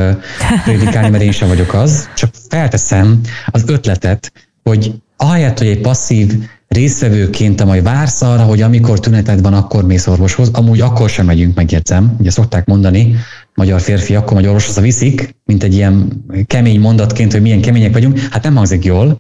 prédikálni, 0.64 1.10
mert 1.10 1.24
én 1.24 1.32
sem 1.32 1.48
vagyok 1.48 1.74
az, 1.74 2.10
csak 2.16 2.30
felteszem 2.50 3.20
az 3.46 3.64
ötletet, 3.66 4.32
hogy 4.64 4.94
ahelyett, 5.18 5.58
hogy 5.58 5.68
egy 5.68 5.82
passzív 5.82 6.34
résztvevőként 6.68 7.56
te 7.56 7.64
majd 7.64 7.84
vársz 7.84 8.22
arra, 8.22 8.44
hogy 8.44 8.62
amikor 8.62 9.00
tüneted 9.00 9.42
van, 9.42 9.54
akkor 9.54 9.86
mész 9.86 10.08
orvoshoz, 10.08 10.50
amúgy 10.54 10.82
akkor 10.82 11.10
sem 11.10 11.26
megyünk, 11.26 11.56
megjegyzem. 11.56 12.16
Ugye 12.20 12.30
szokták 12.30 12.66
mondani, 12.66 13.16
magyar 13.56 13.82
férfi 13.82 14.16
akkor 14.16 14.34
megy 14.34 14.46
orvoshoz, 14.46 14.78
a 14.78 14.82
viszik, 14.82 15.36
mint 15.46 15.64
egy 15.64 15.74
ilyen 15.74 16.24
kemény 16.48 16.80
mondatként, 16.80 17.32
hogy 17.32 17.42
milyen 17.42 17.62
kemények 17.62 17.94
vagyunk. 17.94 18.20
Hát 18.20 18.44
nem 18.44 18.56
hangzik 18.56 18.86
jól. 18.86 19.20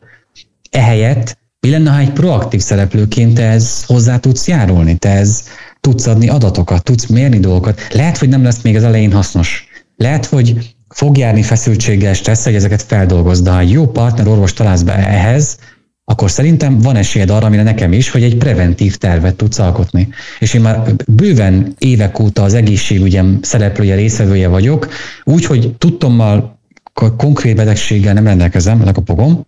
Ehelyett 0.72 1.38
mi 1.60 1.70
lenne, 1.70 1.92
ha 1.92 2.00
egy 2.00 2.12
proaktív 2.12 2.62
szereplőként 2.62 3.40
ez 3.40 3.84
hozzá 3.86 4.18
tudsz 4.18 4.48
járulni, 4.48 4.96
te 4.96 5.10
ez 5.10 5.44
tudsz 5.80 6.08
adni 6.08 6.30
adatokat, 6.30 6.84
tudsz 6.84 7.06
mérni 7.06 7.40
dolgokat. 7.40 7.82
Lehet, 7.94 8.18
hogy 8.18 8.30
nem 8.30 8.44
lesz 8.44 8.62
még 8.62 8.76
az 8.76 8.84
elején 8.84 9.12
hasznos. 9.12 9.68
Lehet, 9.98 10.26
hogy 10.26 10.76
fog 10.90 11.18
járni 11.18 11.44
feszültséggel, 11.44 12.14
stressz, 12.14 12.44
hogy 12.44 12.56
ezeket 12.56 12.82
feldolgozd, 12.82 13.44
de 13.44 13.52
ha 13.52 13.60
egy 13.60 13.72
jó 13.72 13.88
partner 13.88 14.28
orvos 14.28 14.54
találsz 14.54 14.82
be 14.82 14.96
ehhez, 14.96 15.58
akkor 16.06 16.32
szerintem 16.32 16.80
van 16.80 16.96
esélyed 16.96 17.30
arra, 17.30 17.46
amire 17.46 17.64
nekem 17.64 17.94
is, 17.94 18.10
hogy 18.10 18.24
egy 18.24 18.38
preventív 18.38 18.96
tervet 18.96 19.36
tudsz 19.36 19.60
alkotni. 19.60 20.08
És 20.40 20.54
én 20.54 20.62
már 20.62 20.96
bőven 21.08 21.76
évek 21.78 22.20
óta 22.20 22.44
az 22.44 22.54
egészségügyem 22.54 23.40
szereplője, 23.42 23.96
részvevője 23.96 24.48
vagyok, 24.48 24.88
úgyhogy 25.24 25.76
tudtommal 25.78 26.60
konkrét 27.18 27.56
betegséggel 27.56 28.14
nem 28.14 28.26
rendelkezem, 28.26 28.84
lekapogom, 28.84 29.46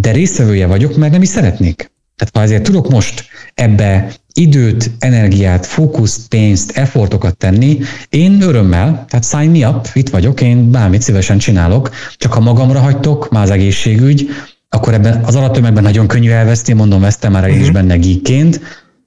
de 0.00 0.10
részvevője 0.10 0.66
vagyok, 0.66 0.96
mert 0.96 1.12
nem 1.12 1.22
is 1.22 1.28
szeretnék. 1.28 1.90
Tehát 2.16 2.36
ha 2.36 2.42
ezért 2.42 2.62
tudok 2.62 2.90
most 2.90 3.24
ebbe 3.54 4.12
időt, 4.32 4.90
energiát, 4.98 5.66
fókuszt, 5.66 6.28
pénzt, 6.28 6.70
effortokat 6.70 7.36
tenni, 7.36 7.78
én 8.08 8.42
örömmel, 8.42 9.04
tehát 9.08 9.28
sign 9.28 9.58
me 9.58 9.68
up, 9.68 9.88
itt 9.92 10.08
vagyok, 10.08 10.40
én 10.40 10.70
bármit 10.70 11.02
szívesen 11.02 11.38
csinálok, 11.38 11.90
csak 12.16 12.32
ha 12.32 12.40
magamra 12.40 12.80
hagytok, 12.80 13.30
már 13.30 13.42
az 13.42 13.50
egészségügy, 13.50 14.28
akkor 14.68 14.94
ebben 14.94 15.24
az 15.24 15.36
alatömegben 15.36 15.82
nagyon 15.82 16.06
könnyű 16.06 16.30
elveszni, 16.30 16.72
mondom, 16.72 17.00
vesztem 17.00 17.32
már 17.32 17.44
uh-huh. 17.44 17.60
is 17.60 17.70
benne 17.70 17.96
geekként, 17.96 18.60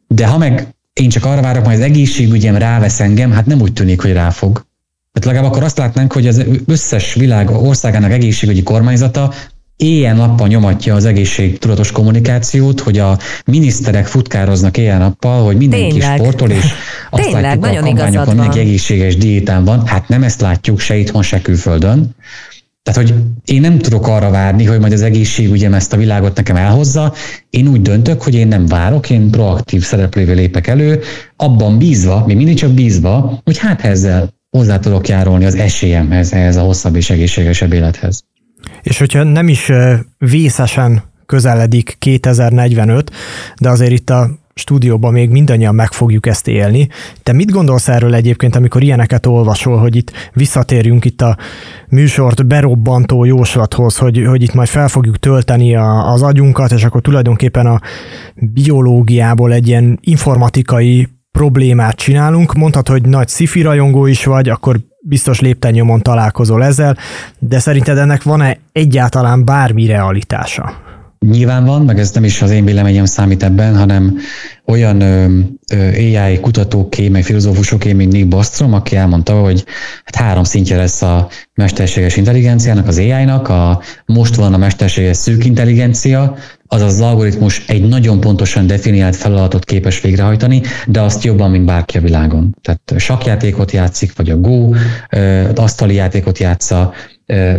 de 0.07 0.27
ha 0.27 0.37
meg 0.37 0.67
én 0.93 1.09
csak 1.09 1.25
arra 1.25 1.41
várok, 1.41 1.65
hogy 1.65 1.73
az 1.73 1.79
egészségügyem 1.79 2.55
rávesz 2.55 2.99
engem, 2.99 3.31
hát 3.31 3.45
nem 3.45 3.61
úgy 3.61 3.73
tűnik, 3.73 4.01
hogy 4.01 4.13
ráfog. 4.13 4.65
Tehát 5.13 5.27
legalább 5.27 5.51
akkor 5.51 5.63
azt 5.63 5.77
látnánk, 5.77 6.13
hogy 6.13 6.27
az 6.27 6.45
összes 6.65 7.13
világ 7.13 7.49
országának 7.49 8.11
egészségügyi 8.11 8.63
kormányzata 8.63 9.33
éjjel-nappal 9.75 10.47
nyomatja 10.47 10.95
az 10.95 11.05
egészségtudatos 11.05 11.91
kommunikációt, 11.91 12.79
hogy 12.79 12.97
a 12.97 13.17
miniszterek 13.45 14.05
futkároznak 14.05 14.77
éjjel-nappal, 14.77 15.43
hogy 15.43 15.57
mindenki 15.57 15.89
Tényleg. 15.89 16.17
sportol, 16.17 16.49
és 16.49 16.65
azt 17.09 17.23
Tényleg, 17.31 17.61
látjuk 17.61 17.83
a 17.83 17.85
kampányokon, 17.85 18.35
mindenki 18.35 18.59
egészséges 18.59 19.17
diétán 19.17 19.63
van. 19.63 19.85
Hát 19.87 20.07
nem 20.07 20.23
ezt 20.23 20.41
látjuk 20.41 20.79
se 20.79 20.95
itthon, 20.95 21.21
se 21.21 21.41
külföldön. 21.41 22.15
Tehát, 22.83 23.01
hogy 23.01 23.13
én 23.45 23.61
nem 23.61 23.77
tudok 23.77 24.07
arra 24.07 24.29
várni, 24.29 24.65
hogy 24.65 24.79
majd 24.79 24.93
az 24.93 25.01
egészségügyem 25.01 25.73
ezt 25.73 25.93
a 25.93 25.97
világot 25.97 26.35
nekem 26.35 26.55
elhozza. 26.55 27.13
Én 27.49 27.67
úgy 27.67 27.81
döntök, 27.81 28.21
hogy 28.21 28.35
én 28.35 28.47
nem 28.47 28.65
várok, 28.65 29.09
én 29.09 29.29
proaktív 29.29 29.83
szereplővé 29.83 30.33
lépek 30.33 30.67
elő, 30.67 31.01
abban 31.35 31.77
bízva, 31.77 32.23
még 32.25 32.35
mindig 32.35 32.57
csak 32.57 32.71
bízva, 32.71 33.41
hogy 33.43 33.57
hát 33.57 33.81
ezzel 33.81 34.33
hozzá 34.49 34.79
tudok 34.79 35.07
járulni 35.07 35.45
az 35.45 35.55
esélyemhez, 35.55 36.33
ehhez 36.33 36.55
a 36.55 36.61
hosszabb 36.61 36.95
és 36.95 37.09
egészségesebb 37.09 37.73
élethez. 37.73 38.23
És 38.83 38.99
hogyha 38.99 39.23
nem 39.23 39.47
is 39.47 39.71
vészesen 40.17 41.03
közeledik 41.25 41.95
2045, 41.99 43.11
de 43.59 43.69
azért 43.69 43.91
itt 43.91 44.09
a 44.09 44.29
stúdióban 44.55 45.13
még 45.13 45.29
mindannyian 45.29 45.75
meg 45.75 45.91
fogjuk 45.91 46.25
ezt 46.25 46.47
élni. 46.47 46.87
Te 47.23 47.33
mit 47.33 47.51
gondolsz 47.51 47.87
erről 47.87 48.15
egyébként, 48.15 48.55
amikor 48.55 48.83
ilyeneket 48.83 49.25
olvasol, 49.25 49.77
hogy 49.77 49.95
itt 49.95 50.11
visszatérjünk 50.33 51.05
itt 51.05 51.21
a 51.21 51.37
műsort 51.89 52.45
berobbantó 52.45 53.25
jóslathoz, 53.25 53.97
hogy, 53.97 54.25
hogy 54.25 54.41
itt 54.41 54.53
majd 54.53 54.67
fel 54.67 54.87
fogjuk 54.87 55.19
tölteni 55.19 55.75
a, 55.75 56.11
az 56.11 56.21
agyunkat, 56.21 56.71
és 56.71 56.83
akkor 56.83 57.01
tulajdonképpen 57.01 57.65
a 57.65 57.79
biológiából 58.35 59.53
egy 59.53 59.67
ilyen 59.67 59.99
informatikai 60.01 61.07
problémát 61.31 61.95
csinálunk. 61.95 62.53
Mondhat, 62.53 62.87
hogy 62.87 63.05
nagy 63.05 63.29
sci 63.29 63.61
rajongó 63.61 64.05
is 64.05 64.25
vagy, 64.25 64.49
akkor 64.49 64.79
biztos 65.05 65.39
lépten 65.39 65.73
találkozol 66.01 66.63
ezzel, 66.63 66.97
de 67.39 67.59
szerinted 67.59 67.97
ennek 67.97 68.23
van-e 68.23 68.57
egyáltalán 68.71 69.45
bármi 69.45 69.85
realitása? 69.85 70.82
Nyilván 71.29 71.65
van, 71.65 71.81
meg 71.81 71.99
ez 71.99 72.11
nem 72.11 72.23
is 72.23 72.41
az 72.41 72.51
én 72.51 72.65
véleményem 72.65 73.05
számít 73.05 73.43
ebben, 73.43 73.77
hanem 73.77 74.17
olyan 74.65 75.01
AI 75.97 76.39
kutatóké, 76.39 77.09
meg 77.09 77.23
filozófusoké, 77.23 77.93
mint 77.93 78.11
Nick 78.11 78.27
Bostrom, 78.27 78.73
aki 78.73 78.95
elmondta, 78.95 79.39
hogy 79.39 79.65
hát 80.03 80.15
három 80.15 80.43
szintje 80.43 80.77
lesz 80.77 81.01
a 81.01 81.27
mesterséges 81.55 82.17
intelligenciának, 82.17 82.87
az 82.87 82.97
AI-nak, 82.97 83.49
a, 83.49 83.81
most 84.05 84.35
van 84.35 84.53
a 84.53 84.57
mesterséges 84.57 85.17
szűk 85.17 85.45
intelligencia, 85.45 86.35
azaz 86.67 86.93
az 86.93 87.01
algoritmus 87.01 87.65
egy 87.67 87.87
nagyon 87.87 88.19
pontosan 88.19 88.67
definiált 88.67 89.15
feladatot 89.15 89.65
képes 89.65 90.01
végrehajtani, 90.01 90.61
de 90.87 91.01
azt 91.01 91.23
jobban, 91.23 91.51
mint 91.51 91.65
bárki 91.65 91.97
a 91.97 92.01
világon. 92.01 92.55
Tehát 92.61 92.93
sakjátékot 92.97 93.71
játszik, 93.71 94.15
vagy 94.15 94.29
a 94.29 94.37
Go, 94.37 94.69
asztali 95.55 95.93
játékot 95.93 96.37
játsza, 96.37 96.93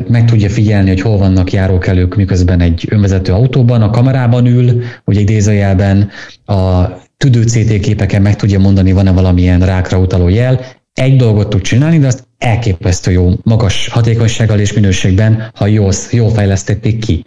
meg 0.08 0.24
tudja 0.24 0.48
figyelni, 0.48 0.88
hogy 0.88 1.00
hol 1.00 1.18
vannak 1.18 1.52
járókelők, 1.52 2.14
miközben 2.14 2.60
egy 2.60 2.86
önvezető 2.90 3.32
autóban, 3.32 3.82
a 3.82 3.90
kamerában 3.90 4.46
ül, 4.46 4.82
ugye 5.04 5.20
idézőjelben 5.20 6.10
a 6.44 6.84
tüdő 7.16 7.42
CT 7.42 7.80
képeken 7.80 8.22
meg 8.22 8.36
tudja 8.36 8.58
mondani, 8.58 8.92
van-e 8.92 9.12
valamilyen 9.12 9.60
rákra 9.60 9.98
utaló 9.98 10.28
jel. 10.28 10.60
Egy 10.92 11.16
dolgot 11.16 11.48
tud 11.48 11.60
csinálni, 11.60 11.98
de 11.98 12.06
azt 12.06 12.26
elképesztő 12.38 13.10
jó, 13.10 13.30
magas 13.42 13.88
hatékonysággal 13.88 14.58
és 14.58 14.72
minőségben, 14.72 15.50
ha 15.54 15.66
jól, 15.66 15.92
jól 16.10 16.30
fejlesztették 16.30 16.98
ki. 16.98 17.24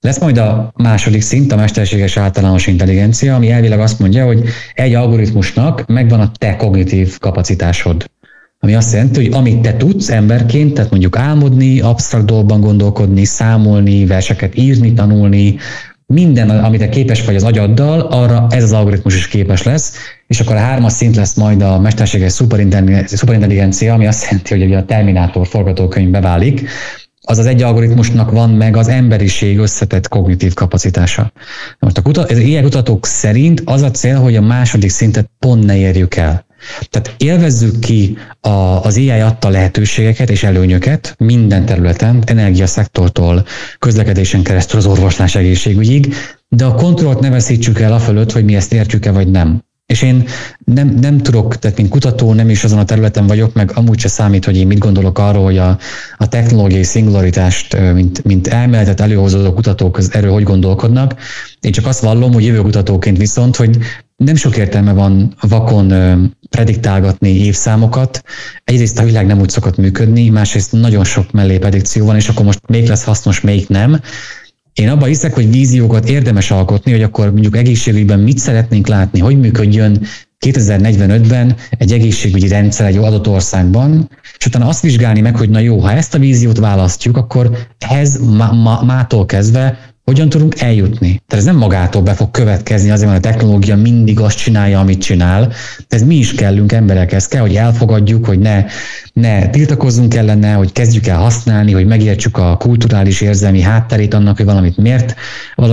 Lesz 0.00 0.20
majd 0.20 0.38
a 0.38 0.72
második 0.76 1.22
szint, 1.22 1.52
a 1.52 1.56
mesterséges 1.56 2.16
általános 2.16 2.66
intelligencia, 2.66 3.34
ami 3.34 3.50
elvileg 3.50 3.80
azt 3.80 3.98
mondja, 3.98 4.26
hogy 4.26 4.42
egy 4.74 4.94
algoritmusnak 4.94 5.86
megvan 5.86 6.20
a 6.20 6.30
te 6.38 6.56
kognitív 6.56 7.18
kapacitásod. 7.18 8.10
Ami 8.64 8.74
azt 8.74 8.92
jelenti, 8.92 9.24
hogy 9.24 9.34
amit 9.34 9.60
te 9.60 9.76
tudsz 9.76 10.10
emberként, 10.10 10.74
tehát 10.74 10.90
mondjuk 10.90 11.16
álmodni, 11.16 11.80
absztrakt 11.80 12.24
dolgokban 12.24 12.60
gondolkodni, 12.60 13.24
számolni, 13.24 14.06
verseket 14.06 14.58
írni, 14.58 14.92
tanulni, 14.92 15.56
minden, 16.06 16.50
amit 16.50 16.80
te 16.80 16.88
képes 16.88 17.24
vagy 17.24 17.36
az 17.36 17.42
agyaddal, 17.42 18.00
arra 18.00 18.46
ez 18.50 18.62
az 18.62 18.72
algoritmus 18.72 19.16
is 19.16 19.28
képes 19.28 19.62
lesz, 19.62 19.96
és 20.26 20.40
akkor 20.40 20.56
a 20.56 20.58
hármas 20.58 20.92
szint 20.92 21.16
lesz 21.16 21.34
majd 21.34 21.62
a 21.62 21.80
mesterséges 21.80 22.32
szuperintelligencia, 23.06 23.94
ami 23.94 24.06
azt 24.06 24.24
jelenti, 24.24 24.58
hogy 24.58 24.74
a 24.74 24.84
Terminátor 24.84 25.46
forgatókönyv 25.46 26.10
beválik, 26.10 26.68
az 27.20 27.38
az 27.38 27.46
egy 27.46 27.62
algoritmusnak 27.62 28.30
van 28.30 28.50
meg 28.50 28.76
az 28.76 28.88
emberiség 28.88 29.58
összetett 29.58 30.08
kognitív 30.08 30.54
kapacitása. 30.54 31.32
Most 31.78 31.98
a 31.98 32.02
kutat, 32.02 32.30
ilyen 32.30 32.62
kutatók 32.62 33.06
szerint 33.06 33.62
az 33.64 33.82
a 33.82 33.90
cél, 33.90 34.20
hogy 34.20 34.36
a 34.36 34.40
második 34.40 34.90
szintet 34.90 35.30
pont 35.38 35.64
ne 35.64 35.76
érjük 35.76 36.14
el. 36.14 36.44
Tehát 36.90 37.14
élvezzük 37.16 37.78
ki 37.78 38.16
a, 38.40 38.48
az 38.82 38.96
AI 38.96 39.10
adta 39.10 39.48
lehetőségeket 39.48 40.30
és 40.30 40.42
előnyöket 40.42 41.14
minden 41.18 41.64
területen, 41.66 42.22
energiaszektortól, 42.26 43.44
közlekedésen 43.78 44.42
keresztül 44.42 44.78
az 44.78 44.86
orvoslás 44.86 45.34
egészségügyig, 45.34 46.14
de 46.48 46.64
a 46.64 46.74
kontrollt 46.74 47.20
ne 47.20 47.30
veszítsük 47.30 47.80
el 47.80 47.92
a 47.92 47.98
fölött, 47.98 48.32
hogy 48.32 48.44
mi 48.44 48.54
ezt 48.54 48.72
értjük-e 48.72 49.10
vagy 49.10 49.30
nem. 49.30 49.62
És 49.86 50.02
én 50.02 50.28
nem, 50.64 50.88
nem 50.88 51.18
tudok, 51.18 51.58
tehát 51.58 51.76
mint 51.76 51.88
kutató 51.88 52.32
nem 52.32 52.50
is 52.50 52.64
azon 52.64 52.78
a 52.78 52.84
területen 52.84 53.26
vagyok, 53.26 53.54
meg 53.54 53.70
amúgy 53.74 53.98
se 53.98 54.08
számít, 54.08 54.44
hogy 54.44 54.56
én 54.56 54.66
mit 54.66 54.78
gondolok 54.78 55.18
arról, 55.18 55.44
hogy 55.44 55.58
a, 55.58 55.78
a 56.16 56.28
technológiai 56.28 56.82
szingularitást, 56.82 57.92
mint, 57.94 58.24
mint 58.24 58.46
elméletet 58.46 59.00
előhozó 59.00 59.52
kutatók 59.52 59.98
erről 60.10 60.32
hogy 60.32 60.42
gondolkodnak. 60.42 61.14
Én 61.60 61.72
csak 61.72 61.86
azt 61.86 62.00
vallom, 62.00 62.32
hogy 62.32 62.44
jövő 62.44 62.60
kutatóként 62.60 63.18
viszont, 63.18 63.56
hogy 63.56 63.78
nem 64.16 64.34
sok 64.34 64.56
értelme 64.56 64.92
van 64.92 65.34
vakon 65.40 65.92
prediktálgatni 66.50 67.28
évszámokat. 67.28 68.22
Egyrészt 68.64 68.98
a 68.98 69.04
világ 69.04 69.26
nem 69.26 69.40
úgy 69.40 69.48
szokott 69.48 69.76
működni, 69.76 70.28
másrészt 70.28 70.72
nagyon 70.72 71.04
sok 71.04 71.32
mellé 71.32 71.58
predikció 71.58 72.06
van, 72.06 72.16
és 72.16 72.28
akkor 72.28 72.44
most 72.44 72.60
még 72.66 72.88
lesz 72.88 73.04
hasznos, 73.04 73.40
még 73.40 73.64
nem. 73.68 74.00
Én 74.72 74.88
abban 74.88 75.08
hiszek, 75.08 75.34
hogy 75.34 75.50
víziókat 75.50 76.08
érdemes 76.08 76.50
alkotni, 76.50 76.92
hogy 76.92 77.02
akkor 77.02 77.32
mondjuk 77.32 77.56
egészségügyben 77.56 78.20
mit 78.20 78.38
szeretnénk 78.38 78.86
látni, 78.86 79.20
hogy 79.20 79.38
működjön 79.38 80.06
2045-ben 80.46 81.56
egy 81.70 81.92
egészségügyi 81.92 82.48
rendszer 82.48 82.86
egy 82.86 82.96
adott 82.96 83.28
országban, 83.28 84.10
és 84.38 84.46
utána 84.46 84.68
azt 84.68 84.82
vizsgálni 84.82 85.20
meg, 85.20 85.36
hogy 85.36 85.50
na 85.50 85.58
jó, 85.58 85.78
ha 85.78 85.92
ezt 85.92 86.14
a 86.14 86.18
víziót 86.18 86.58
választjuk, 86.58 87.16
akkor 87.16 87.50
ehhez 87.78 88.18
ma, 88.18 88.52
ma, 88.52 88.82
mától 88.82 89.26
kezdve 89.26 89.93
hogyan 90.04 90.28
tudunk 90.28 90.60
eljutni. 90.60 91.22
Tehát 91.26 91.44
ez 91.44 91.50
nem 91.50 91.56
magától 91.56 92.02
be 92.02 92.12
fog 92.12 92.30
következni, 92.30 92.90
azért 92.90 93.10
mert 93.10 93.24
a 93.24 93.28
technológia 93.28 93.76
mindig 93.76 94.20
azt 94.20 94.38
csinálja, 94.38 94.80
amit 94.80 95.02
csinál. 95.02 95.52
Ez 95.88 96.02
mi 96.02 96.14
is 96.14 96.34
kellünk 96.34 96.72
emberekhez, 96.72 97.28
kell, 97.28 97.40
hogy 97.40 97.56
elfogadjuk, 97.56 98.26
hogy 98.26 98.38
ne, 98.38 98.64
ne 99.12 99.48
tiltakozzunk 99.48 100.14
ellene, 100.14 100.52
hogy 100.52 100.72
kezdjük 100.72 101.06
el 101.06 101.18
használni, 101.18 101.72
hogy 101.72 101.86
megértsük 101.86 102.36
a 102.38 102.56
kulturális 102.56 103.20
érzelmi 103.20 103.60
hátterét 103.60 104.14
annak, 104.14 104.36
hogy 104.36 104.46
valamit 104.46 104.76
miért, 104.76 105.14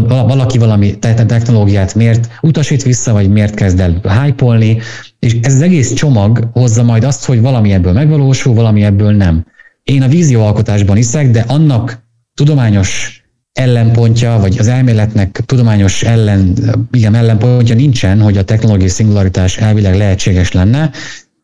valaki 0.08 0.58
valami 0.58 1.00
technológiát 1.00 1.96
miért 1.96 2.30
utasít 2.42 2.84
vissza, 2.84 3.14
vagy 3.14 3.30
miért 3.30 3.54
kezd 3.54 3.80
el 3.80 4.02
hype 4.24 4.76
és 5.20 5.38
ez 5.42 5.54
az 5.54 5.62
egész 5.62 5.94
csomag 5.94 6.50
hozza 6.54 6.84
majd 6.84 7.04
azt, 7.04 7.26
hogy 7.26 7.42
valami 7.42 7.74
ebből 7.74 7.94
megvalósul, 7.94 8.54
valami 8.54 8.84
ebből 8.84 9.12
nem. 9.12 9.46
Én 9.84 10.02
a 10.02 10.08
vízióalkotásban 10.08 10.96
hiszek, 10.96 11.32
de 11.32 11.46
annak 11.48 12.04
tudományos 12.34 13.21
ellenpontja, 13.54 14.38
vagy 14.40 14.58
az 14.60 14.68
elméletnek 14.68 15.42
tudományos 15.46 16.04
ellen, 16.04 16.54
igen, 16.92 17.16
ellenpontja 17.16 17.76
nincsen, 17.76 18.22
hogy 18.22 18.38
a 18.38 18.44
technológiai 18.44 18.90
szingularitás 18.90 19.58
elvileg 19.58 19.96
lehetséges 19.96 20.52
lenne, 20.52 20.92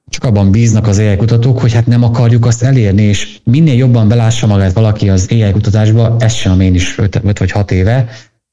csak 0.09 0.23
abban 0.23 0.51
bíznak 0.51 0.87
az 0.87 0.97
AI 0.97 1.15
kutatók, 1.15 1.59
hogy 1.59 1.73
hát 1.73 1.85
nem 1.85 2.03
akarjuk 2.03 2.45
azt 2.45 2.63
elérni, 2.63 3.01
és 3.01 3.39
minél 3.43 3.75
jobban 3.75 4.07
belássa 4.07 4.47
magát 4.47 4.73
valaki 4.73 5.09
az 5.09 5.27
AI 5.29 5.51
kutatásba, 5.51 6.15
ezt 6.19 6.35
sem 6.35 6.59
én 6.59 6.73
is 6.75 6.97
5 6.97 7.19
vagy 7.37 7.51
6 7.51 7.71
éve, 7.71 8.09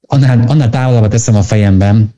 annál, 0.06 0.44
annál 0.46 0.70
távolabb 0.70 1.10
teszem 1.10 1.36
a 1.36 1.42
fejemben 1.42 2.14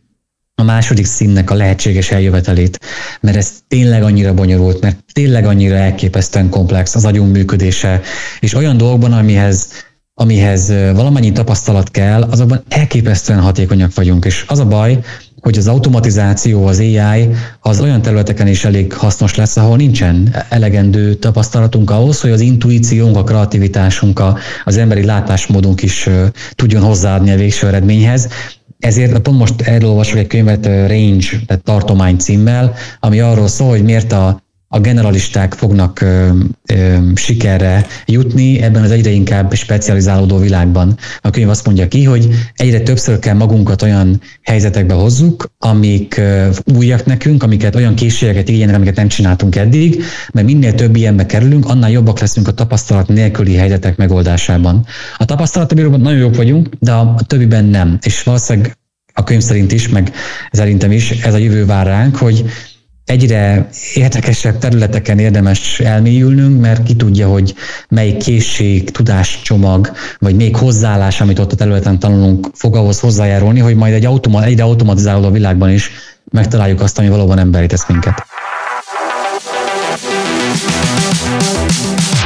a 0.55 0.62
második 0.62 1.05
színnek 1.05 1.51
a 1.51 1.55
lehetséges 1.55 2.11
eljövetelét, 2.11 2.80
mert 3.20 3.37
ez 3.37 3.53
tényleg 3.68 4.03
annyira 4.03 4.34
bonyolult, 4.34 4.80
mert 4.80 5.05
tényleg 5.12 5.47
annyira 5.47 5.74
elképesztően 5.74 6.49
komplex 6.49 6.95
az 6.95 7.05
agyunk 7.05 7.32
működése, 7.32 8.01
és 8.41 8.55
olyan 8.55 8.76
dolgokban, 8.76 9.12
amihez 9.12 9.68
amihez 10.18 10.68
valamennyi 10.94 11.32
tapasztalat 11.32 11.90
kell, 11.90 12.22
azokban 12.22 12.62
elképesztően 12.68 13.40
hatékonyak 13.40 13.94
vagyunk. 13.94 14.24
És 14.24 14.44
az 14.48 14.58
a 14.58 14.66
baj, 14.66 14.98
hogy 15.40 15.58
az 15.58 15.68
automatizáció, 15.68 16.66
az 16.66 16.78
AI 16.78 17.28
az 17.60 17.80
olyan 17.80 18.02
területeken 18.02 18.46
is 18.46 18.64
elég 18.64 18.92
hasznos 18.92 19.34
lesz, 19.34 19.56
ahol 19.56 19.76
nincsen 19.76 20.34
elegendő 20.48 21.14
tapasztalatunk 21.14 21.90
ahhoz, 21.90 22.20
hogy 22.20 22.30
az 22.30 22.40
intuíciónk, 22.40 23.16
a 23.16 23.24
kreativitásunk, 23.24 24.22
az 24.64 24.76
emberi 24.76 25.04
látásmódunk 25.04 25.82
is 25.82 26.08
tudjon 26.54 26.82
hozzáadni 26.82 27.30
a 27.30 27.36
végső 27.36 27.66
eredményhez. 27.66 28.28
Ezért 28.78 29.18
pont 29.18 29.38
most 29.38 29.60
erről 29.60 29.88
olvasok 29.88 30.18
egy 30.18 30.26
könyvet 30.26 30.66
Range, 30.66 31.26
tehát 31.46 31.62
tartomány 31.62 32.16
címmel, 32.16 32.74
ami 33.00 33.20
arról 33.20 33.48
szól, 33.48 33.68
hogy 33.68 33.84
miért 33.84 34.12
a 34.12 34.44
a 34.76 34.80
generalisták 34.80 35.54
fognak 35.54 36.00
ö, 36.00 36.28
ö, 36.72 36.96
sikerre 37.14 37.86
jutni 38.06 38.62
ebben 38.62 38.82
az 38.82 38.90
egyre 38.90 39.10
inkább 39.10 39.54
specializálódó 39.54 40.38
világban. 40.38 40.98
A 41.20 41.30
könyv 41.30 41.48
azt 41.48 41.66
mondja 41.66 41.88
ki, 41.88 42.04
hogy 42.04 42.28
egyre 42.54 42.80
többször 42.80 43.18
kell 43.18 43.34
magunkat 43.34 43.82
olyan 43.82 44.20
helyzetekbe 44.42 44.94
hozzuk, 44.94 45.50
amik 45.58 46.16
ö, 46.16 46.48
újak 46.76 47.04
nekünk, 47.04 47.42
amiket 47.42 47.74
olyan 47.74 47.94
készségeket 47.94 48.48
igényelnek, 48.48 48.76
amiket 48.76 48.96
nem 48.96 49.08
csináltunk 49.08 49.56
eddig, 49.56 50.02
mert 50.32 50.46
minél 50.46 50.74
több 50.74 50.96
ilyenbe 50.96 51.26
kerülünk, 51.26 51.68
annál 51.68 51.90
jobbak 51.90 52.18
leszünk 52.18 52.48
a 52.48 52.52
tapasztalat 52.52 53.08
nélküli 53.08 53.54
helyzetek 53.54 53.96
megoldásában. 53.96 54.86
A 55.16 55.24
tapasztalatbíróban 55.24 56.00
nagyon 56.00 56.18
jók 56.18 56.36
vagyunk, 56.36 56.68
de 56.78 56.92
a 56.92 57.16
többiben 57.26 57.64
nem. 57.64 57.98
És 58.02 58.22
valószínűleg 58.22 58.76
a 59.12 59.24
könyv 59.24 59.40
szerint 59.40 59.72
is, 59.72 59.88
meg 59.88 60.12
szerintem 60.50 60.92
is 60.92 61.10
ez 61.10 61.34
a 61.34 61.38
jövő 61.38 61.66
vár 61.66 61.86
ránk, 61.86 62.16
hogy 62.16 62.44
egyre 63.07 63.68
érdekesebb 63.94 64.59
területeken 64.59 65.18
érdemes 65.18 65.80
elmélyülnünk, 65.80 66.61
mert 66.61 66.82
ki 66.82 66.94
tudja, 66.94 67.28
hogy 67.28 67.54
melyik 67.88 68.16
készség, 68.16 68.90
tudáscsomag, 68.90 69.92
vagy 70.18 70.36
még 70.36 70.57
hozzáállás, 70.57 71.20
amit 71.20 71.38
ott 71.38 71.52
a 71.52 71.57
területen 71.57 71.98
tanulunk, 71.98 72.48
fog 72.54 72.76
ahhoz 72.76 73.00
hozzájárulni, 73.00 73.61
hogy 73.61 73.76
majd 73.76 73.94
egy 73.94 74.04
automa, 74.04 74.44
egyre 74.44 74.62
automatizálódó 74.62 75.30
világban 75.30 75.70
is 75.70 75.90
megtaláljuk 76.30 76.80
azt, 76.80 76.98
ami 76.98 77.09
valóban 77.09 77.38
emberi 77.38 77.66
tesz 77.66 77.88
minket. 77.88 78.26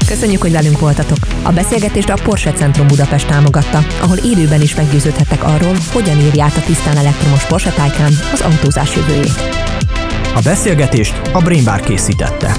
Köszönjük, 0.07 0.41
hogy 0.41 0.53
velünk 0.53 0.79
voltatok! 0.79 1.19
A 1.43 1.53
beszélgetést 1.53 2.09
a 2.09 2.19
Porsche 2.23 2.53
Centrum 2.53 2.87
Budapest 2.87 3.27
támogatta, 3.27 3.87
ahol 4.01 4.17
élőben 4.17 4.61
is 4.61 4.75
meggyőződhettek 4.75 5.45
arról, 5.45 5.77
hogyan 5.93 6.21
írja 6.21 6.45
át 6.45 6.57
a 6.57 6.63
tisztán 6.67 6.97
elektromos 6.97 7.47
Porsche 7.47 7.71
Taycan 7.71 8.13
az 8.33 8.41
autózás 8.41 8.97
jövőjét. 8.97 9.70
A 10.35 10.41
beszélgetést 10.45 11.21
a 11.33 11.39
Brainbar 11.39 11.81
készítette. 11.81 12.57